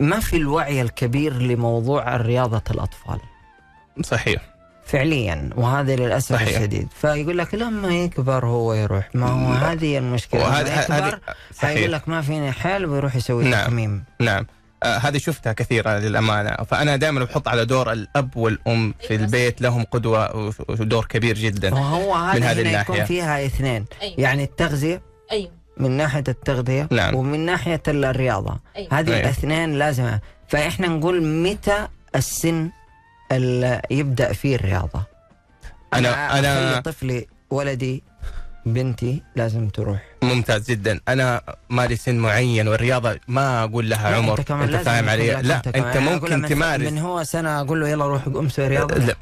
ما 0.00 0.20
في 0.20 0.36
الوعي 0.36 0.82
الكبير 0.82 1.32
لموضوع 1.32 2.16
رياضة 2.16 2.62
الأطفال. 2.70 3.18
صحيح. 4.04 4.42
فعليا 4.86 5.50
وهذا 5.56 5.96
للأسف 5.96 6.32
صحيح. 6.34 6.48
الشديد. 6.48 6.88
فيقول 7.00 7.38
لك 7.38 7.54
لما 7.54 7.88
يكبر 7.88 8.46
هو 8.46 8.74
يروح. 8.74 9.08
ما 9.14 9.26
هو 9.26 9.52
لا. 9.54 9.72
هذه 9.72 9.98
المشكلة. 9.98 10.40
لما 10.40 10.48
وهذه 10.50 10.80
يكبر 10.80 10.94
هذه 10.94 11.18
صحيح 11.54 11.90
لك 11.90 12.08
ما 12.08 12.22
فيني 12.22 12.52
حيل 12.52 12.86
ويروح 12.86 13.16
يسوي 13.16 13.44
نعم. 13.44 13.64
تحميم 13.64 14.04
نعم. 14.20 14.46
آه 14.82 14.96
هذه 14.98 15.18
شفتها 15.18 15.52
كثيرا 15.52 15.98
للأمانة. 15.98 16.50
فأنا 16.50 16.96
دائما 16.96 17.24
بحط 17.24 17.48
على 17.48 17.64
دور 17.64 17.92
الأب 17.92 18.36
والأم 18.36 18.94
في 19.08 19.14
البيت 19.14 19.60
لهم 19.60 19.84
قدوة 19.84 20.52
ودور 20.68 21.04
كبير 21.04 21.34
جدا 21.38 21.74
وهو 21.74 22.14
من 22.14 22.42
هذا 22.42 22.50
هذه 22.50 22.60
هنا 22.60 22.68
الناحية. 22.68 22.94
يكون 22.94 23.04
فيها 23.04 23.46
اثنين. 23.46 23.84
أيوه. 24.02 24.14
يعني 24.18 24.44
التغذية 24.44 25.02
أيوه. 25.32 25.50
من 25.76 25.90
ناحية 25.90 26.24
التغذية 26.28 26.88
نعم. 26.90 27.14
ومن 27.14 27.46
ناحية 27.46 27.82
الرياضة. 27.88 28.58
أيوه. 28.76 28.88
هذه 28.98 29.08
أيوة. 29.08 29.20
الاثنين 29.20 29.78
لازم 29.78 30.18
فإحنا 30.48 30.86
نقول 30.86 31.22
متى 31.22 31.88
السن 32.14 32.70
اللي 33.32 33.82
يبدأ 33.90 34.32
فيه 34.32 34.56
الرياضة؟ 34.56 35.02
أنا 35.94 36.38
أنا 36.38 36.80
طفلي 36.80 37.26
ولدي 37.50 38.02
بنتي 38.66 39.22
لازم 39.36 39.68
تروح. 39.68 40.02
ممتاز 40.22 40.70
جدا. 40.70 41.00
أنا 41.08 41.40
مالي 41.70 41.96
سن 41.96 42.16
معين 42.16 42.68
والرياضة 42.68 43.18
ما 43.28 43.64
أقول 43.64 43.90
لها 43.90 44.16
عمر. 44.16 44.38
أنت 44.38 44.48
كمان 44.48 44.62
أنت 44.62 44.72
لازم 44.72 44.84
فاهم 44.84 45.08
علي؟ 45.08 45.30
لا. 45.42 45.56
أنت 45.56 45.96
له 45.96 46.00
ممكن 46.00 46.48
تمارس. 46.48 46.92
من 46.92 46.98
هو 46.98 47.24
سنة 47.24 47.60
أقول 47.60 47.80
له 47.80 47.88
يلا 47.88 48.06
روح 48.06 48.28
قوم 48.28 48.48
سوي 48.48 48.68
رياضة؟ 48.68 48.94
لا. 48.94 49.14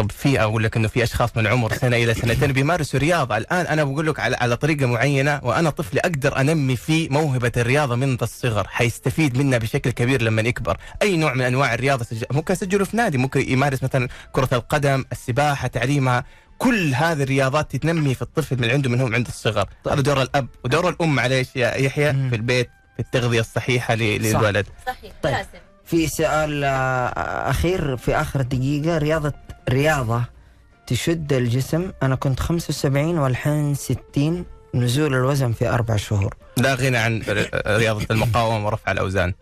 طب 0.00 0.12
في 0.12 0.40
أقول 0.40 0.64
لك 0.64 0.76
إنه 0.76 0.88
في 0.88 1.02
أشخاص 1.02 1.36
من 1.36 1.46
عمر 1.46 1.72
سنة 1.74 1.96
إلى 1.96 2.14
سنتين 2.14 2.52
بيمارسوا 2.52 3.00
رياضة. 3.00 3.36
الآن 3.36 3.66
أنا 3.66 3.84
بقول 3.84 4.06
لك 4.06 4.20
على 4.20 4.36
على 4.36 4.56
طريقة 4.56 4.86
معينة 4.86 5.40
وأنا 5.42 5.70
طفلي 5.70 6.00
أقدر 6.00 6.40
أنمي 6.40 6.76
فيه 6.76 7.08
موهبة 7.08 7.52
الرياضة 7.56 7.94
من 7.96 8.16
ذا 8.16 8.24
الصغر. 8.24 8.66
حيستفيد 8.68 9.38
منها 9.38 9.58
بشكل 9.58 9.90
كبير 9.90 10.22
لما 10.22 10.42
يكبر. 10.42 10.76
أي 11.02 11.16
نوع 11.16 11.34
من 11.34 11.40
أنواع 11.42 11.74
الرياضة 11.74 12.04
سج... 12.04 12.24
ممكن 12.30 12.52
اسجله 12.54 12.84
في 12.84 12.96
نادي 12.96 13.18
ممكن 13.18 13.52
يمارس 13.52 13.82
مثلا 13.82 14.08
كرة 14.32 14.48
القدم 14.52 15.04
السباحة 15.12 15.68
تعليمها. 15.68 16.24
كل 16.58 16.94
هذه 16.94 17.22
الرياضات 17.22 17.76
تنمي 17.76 18.14
في 18.14 18.22
الطفل 18.22 18.60
من 18.60 18.70
عنده 18.70 18.90
من 18.90 19.00
هو 19.00 19.06
عند 19.06 19.26
الصغر. 19.26 19.64
طيب. 19.84 19.92
هذا 19.94 20.02
دور 20.02 20.22
الأب 20.22 20.46
ودور 20.64 20.88
الأم 20.88 21.14
معليش 21.14 21.48
يا 21.56 21.74
يحيى. 21.74 22.12
في 22.12 22.36
البيت 22.36 22.70
في 22.96 23.00
التغذية 23.02 23.40
الصحيحة 23.40 23.94
ل- 23.94 24.32
صح. 24.32 24.38
للولد. 24.40 24.66
صحيح. 24.86 25.12
طيب. 25.22 25.34
لازم 25.34 25.48
في 25.84 26.06
سؤال 26.08 26.64
آه، 26.64 27.50
أخير 27.50 27.96
في 27.96 28.14
آخر 28.16 28.42
دقيقة. 28.42 28.98
رياضة 28.98 29.32
رياضة 29.72 30.24
تشد 30.86 31.32
الجسم. 31.32 31.92
أنا 32.02 32.14
كنت 32.14 32.40
75 32.40 33.18
والحين 33.18 33.74
60 33.74 34.44
نزول 34.74 35.14
الوزن 35.14 35.52
في 35.52 35.68
أربع 35.68 35.96
شهور. 35.96 36.34
لا 36.56 36.74
غنى 36.74 36.96
عن 36.96 37.22
رياضة 37.66 38.06
المقاومة 38.10 38.66
ورفع 38.66 38.92
الأوزان. 38.92 39.34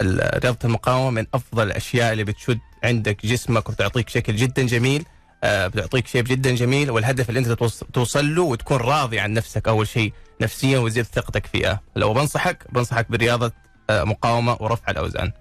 ال- 0.00 0.44
رياضة 0.44 0.58
المقاومة 0.64 1.10
من 1.10 1.26
أفضل 1.34 1.66
الأشياء 1.66 2.12
اللي 2.12 2.24
بتشد 2.24 2.58
عندك 2.84 3.26
جسمك 3.26 3.68
وبتعطيك 3.68 4.08
شكل 4.08 4.36
جدا 4.36 4.62
جميل. 4.66 5.04
آه، 5.44 5.66
بتعطيك 5.66 6.06
شيب 6.06 6.24
جدا 6.24 6.54
جميل 6.54 6.90
والهدف 6.90 7.28
اللي 7.28 7.40
أنت 7.40 7.48
توص- 7.52 7.84
توصل 7.92 8.34
له 8.34 8.42
وتكون 8.42 8.76
راضي 8.76 9.20
عن 9.20 9.32
نفسك 9.32 9.68
أول 9.68 9.88
شيء 9.88 10.12
نفسيا 10.40 10.78
وتزيد 10.78 11.04
ثقتك 11.04 11.46
فيها. 11.46 11.80
لو 11.96 12.14
بنصحك 12.14 12.64
بنصحك 12.72 13.10
برياضة 13.10 13.52
آه، 13.90 14.04
مقاومة 14.04 14.56
ورفع 14.60 14.90
الأوزان. 14.90 15.32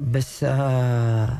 بس 0.00 0.44
آه 0.48 1.38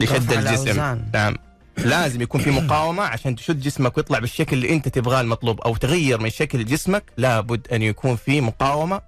لشد 0.00 0.32
الجسم. 0.32 1.00
نعم. 1.14 1.36
لازم 1.76 2.22
يكون 2.22 2.40
في 2.40 2.50
مقاومة 2.50 3.02
عشان 3.02 3.36
تشد 3.36 3.60
جسمك 3.60 3.96
ويطلع 3.96 4.18
بالشكل 4.18 4.56
اللي 4.56 4.70
أنت 4.70 4.88
تبغاه 4.88 5.20
المطلوب 5.20 5.60
أو 5.60 5.76
تغير 5.76 6.20
من 6.20 6.30
شكل 6.30 6.64
جسمك. 6.64 7.04
لابد 7.16 7.68
أن 7.72 7.82
يكون 7.82 8.16
في 8.16 8.40
مقاومة 8.40 9.00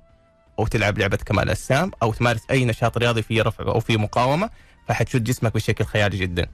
أو 0.59 0.66
تلعب 0.66 0.99
لعبة 0.99 1.16
كمال 1.16 1.51
أجسام 1.51 1.91
أو 2.03 2.12
تمارس 2.12 2.41
أي 2.51 2.64
نشاط 2.64 2.99
رياضي 2.99 3.22
فيه 3.22 3.43
رفع 3.43 3.64
أو 3.64 3.80
فيه 3.80 3.97
مقاومة 3.97 4.51
فحتشد 4.89 5.24
جسمك 5.24 5.55
بشكل 5.55 5.85
خيالي 5.85 6.18
جدا. 6.18 6.47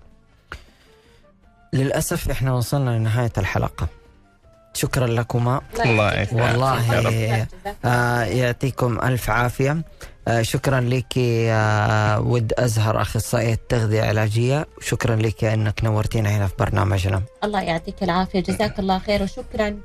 للأسف 1.72 2.30
إحنا 2.30 2.52
وصلنا 2.52 2.90
لنهاية 2.98 3.32
الحلقة. 3.38 3.88
شكرا 4.74 5.06
لكما. 5.06 5.60
الله 5.84 6.12
يعافيك. 6.12 6.32
والله. 6.38 7.00
جزاك 7.00 7.48
آه 7.84 8.22
يعطيكم 8.22 8.98
ألف 9.02 9.30
عافية. 9.30 9.82
آه 10.28 10.42
شكرا 10.42 10.80
لك 10.80 11.12
آه 11.18 12.20
ود 12.20 12.52
أزهر 12.58 13.00
أخصائية 13.02 13.58
تغذية 13.68 14.02
علاجية. 14.02 14.66
شكرا 14.80 15.16
لك 15.16 15.44
أنك 15.44 15.84
نورتينا 15.84 16.30
هنا 16.30 16.46
في 16.46 16.54
برنامجنا. 16.58 17.22
الله 17.44 17.60
يعطيك 17.62 18.02
العافية 18.02 18.40
جزاك 18.40 18.78
الله 18.78 18.98
خير 18.98 19.22
وشكرا 19.22 19.76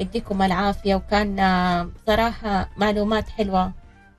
يديكم 0.00 0.42
العافية. 0.42 0.94
وكان 0.94 1.38
آه، 1.40 1.88
بصراحة 2.06 2.68
معلومات 2.76 3.28
حلوة 3.28 3.72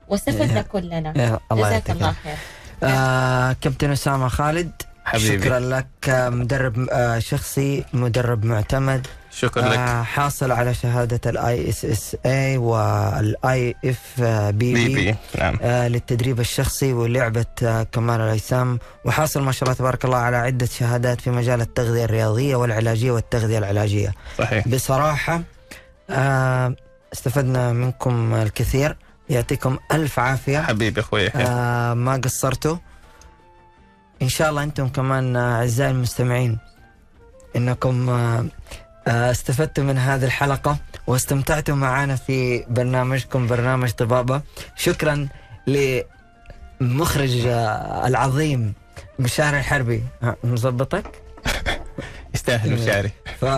واستفدنا 0.08 0.58
يا- 0.58 0.62
كلنا. 0.62 1.14
يا 1.18 1.40
الله 1.52 1.70
جزاك 1.70 1.90
يعطيك 1.90 1.90
الله 1.96 2.14
خير. 2.24 2.36
آه 2.84 3.56
كابتن 3.62 3.92
أسامة 3.92 4.28
خالد 4.28 4.72
حبيبي. 5.06 5.44
شكرا 5.44 5.60
لك 5.60 5.88
آه، 6.10 6.30
مدرب 6.30 6.88
شخصي 7.20 7.86
مدرب 7.94 8.46
معتمد. 8.46 9.08
شكرا 9.36 9.70
لك. 9.70 9.78
آه 9.78 10.04
حاصل 10.04 10.52
على 10.52 10.74
شهادة 10.74 11.30
الاي 11.30 11.70
اس 11.70 11.86
اس 11.86 12.18
اي 12.26 12.58
والاي 12.58 13.76
اف 13.86 14.22
بي 14.22 14.74
بي 14.74 14.96
بي 14.96 15.16
نعم. 15.40 15.60
آه 15.62 15.88
للتدريب 15.88 16.40
الشخصي 16.40 16.94
ولعبة 16.94 17.46
آه 17.64 17.84
كمال 17.84 18.22
الأجسام. 18.22 18.80
وحاصل 19.06 19.42
ما 19.44 19.52
شاء 19.52 19.64
الله 19.64 19.74
تبارك 19.74 20.06
الله 20.06 20.18
على 20.18 20.38
عدة 20.38 20.66
شهادات 20.66 21.22
في 21.22 21.30
مجال 21.30 21.62
التغذية 21.62 22.06
الرياضية 22.06 22.56
والعلاجية 22.56 23.12
والتغذية 23.12 23.58
العلاجية. 23.58 24.14
صحيح. 24.38 24.68
بصراحة 24.68 25.42
آه 26.10 26.76
استفدنا 27.14 27.74
منكم 27.74 28.34
الكثير. 28.34 28.98
يعطيكم 29.30 29.78
ألف 29.92 30.20
عافية. 30.20 30.60
حبيبي 30.60 31.04
آه 31.36 31.94
ما 31.94 32.16
قصرتوا. 32.24 32.78
إن 34.22 34.30
شاء 34.30 34.50
الله 34.50 34.64
أنتم 34.64 34.88
كمان 34.88 35.36
أعزائي 35.36 35.92
المستمعين 35.92 36.58
إنكم 37.56 38.10
آه 38.10 38.16
آه، 38.40 38.46
استفدتوا 39.08 39.84
من 39.84 39.98
هذه 39.98 40.26
الحلقة 40.26 40.78
واستمتعتوا 41.08 41.76
معنا 41.76 42.16
في 42.16 42.66
برنامجكم 42.70 43.48
برنامج 43.48 43.92
طبابة. 43.92 44.42
شكرا 44.76 45.28
لمخرج 45.68 47.46
آه، 47.46 48.08
العظيم 48.08 48.74
مشاري 49.20 49.60
الحربي. 49.60 50.04
ها، 50.24 50.36
مظبطك؟ 50.44 51.25
يستاهل 52.36 52.74
مشاري 52.74 53.12
ف 53.40 53.46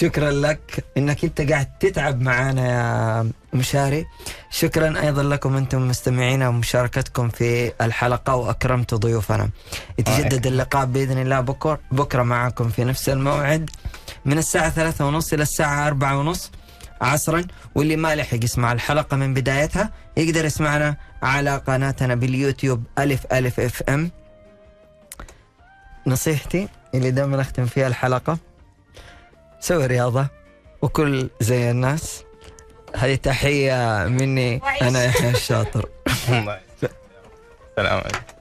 شكرا 0.00 0.30
لك 0.30 0.84
إنك 0.96 1.24
أنت 1.24 1.40
قاعد 1.50 1.66
تتعب 1.80 2.20
معنا 2.20 2.66
يا 2.68 3.30
مشاري. 3.52 4.06
شكرا 4.50 5.00
أيضا 5.00 5.22
لكم 5.22 5.56
أنتم 5.56 5.88
مستمعينا 5.88 6.48
ومشاركتكم 6.48 7.28
في 7.28 7.72
الحلقة 7.80 8.34
واكرمتوا 8.34 8.98
ضيوفنا. 8.98 9.50
يتجدد 9.98 10.46
اللقاء 10.46 10.84
بإذن 10.84 11.18
الله 11.18 11.40
بكرة. 11.40 11.80
بكرة 11.92 12.22
معكم 12.22 12.68
في 12.68 12.84
نفس 12.84 13.08
الموعد. 13.08 13.70
من 14.24 14.38
الساعة 14.38 14.70
ثلاثة 14.70 15.06
ونص 15.06 15.32
إلى 15.32 15.42
الساعة 15.42 15.86
أربعة 15.86 16.18
ونص 16.18 16.50
عصرا. 17.00 17.44
واللي 17.74 17.96
ما 17.96 18.14
لحق 18.14 18.44
يسمع 18.44 18.72
الحلقة 18.72 19.16
من 19.16 19.34
بدايتها 19.34 19.90
يقدر 20.16 20.44
يسمعنا 20.44 20.96
على 21.22 21.62
قناتنا 21.66 22.14
باليوتيوب 22.14 22.84
ألف 22.98 23.26
ألف 23.32 23.60
أف 23.60 23.82
أم. 23.88 24.10
نصيحتي 26.08 26.68
اللي 26.94 27.10
دائما 27.10 27.40
اختم 27.40 27.66
فيها 27.66 27.86
الحلقة. 27.86 28.38
سوي 29.60 29.86
رياضة 29.86 30.26
وكل 30.82 31.30
زي 31.40 31.70
الناس. 31.70 32.24
هذه 32.96 33.14
تحيه 33.14 34.06
مني 34.08 34.60
أنا 34.82 35.04
يحيى 35.04 35.30
الشاطر. 35.30 35.88
الله 36.28 36.60
يسلمك. 36.76 36.96
سلام 37.76 37.98
عليكم. 37.98 38.37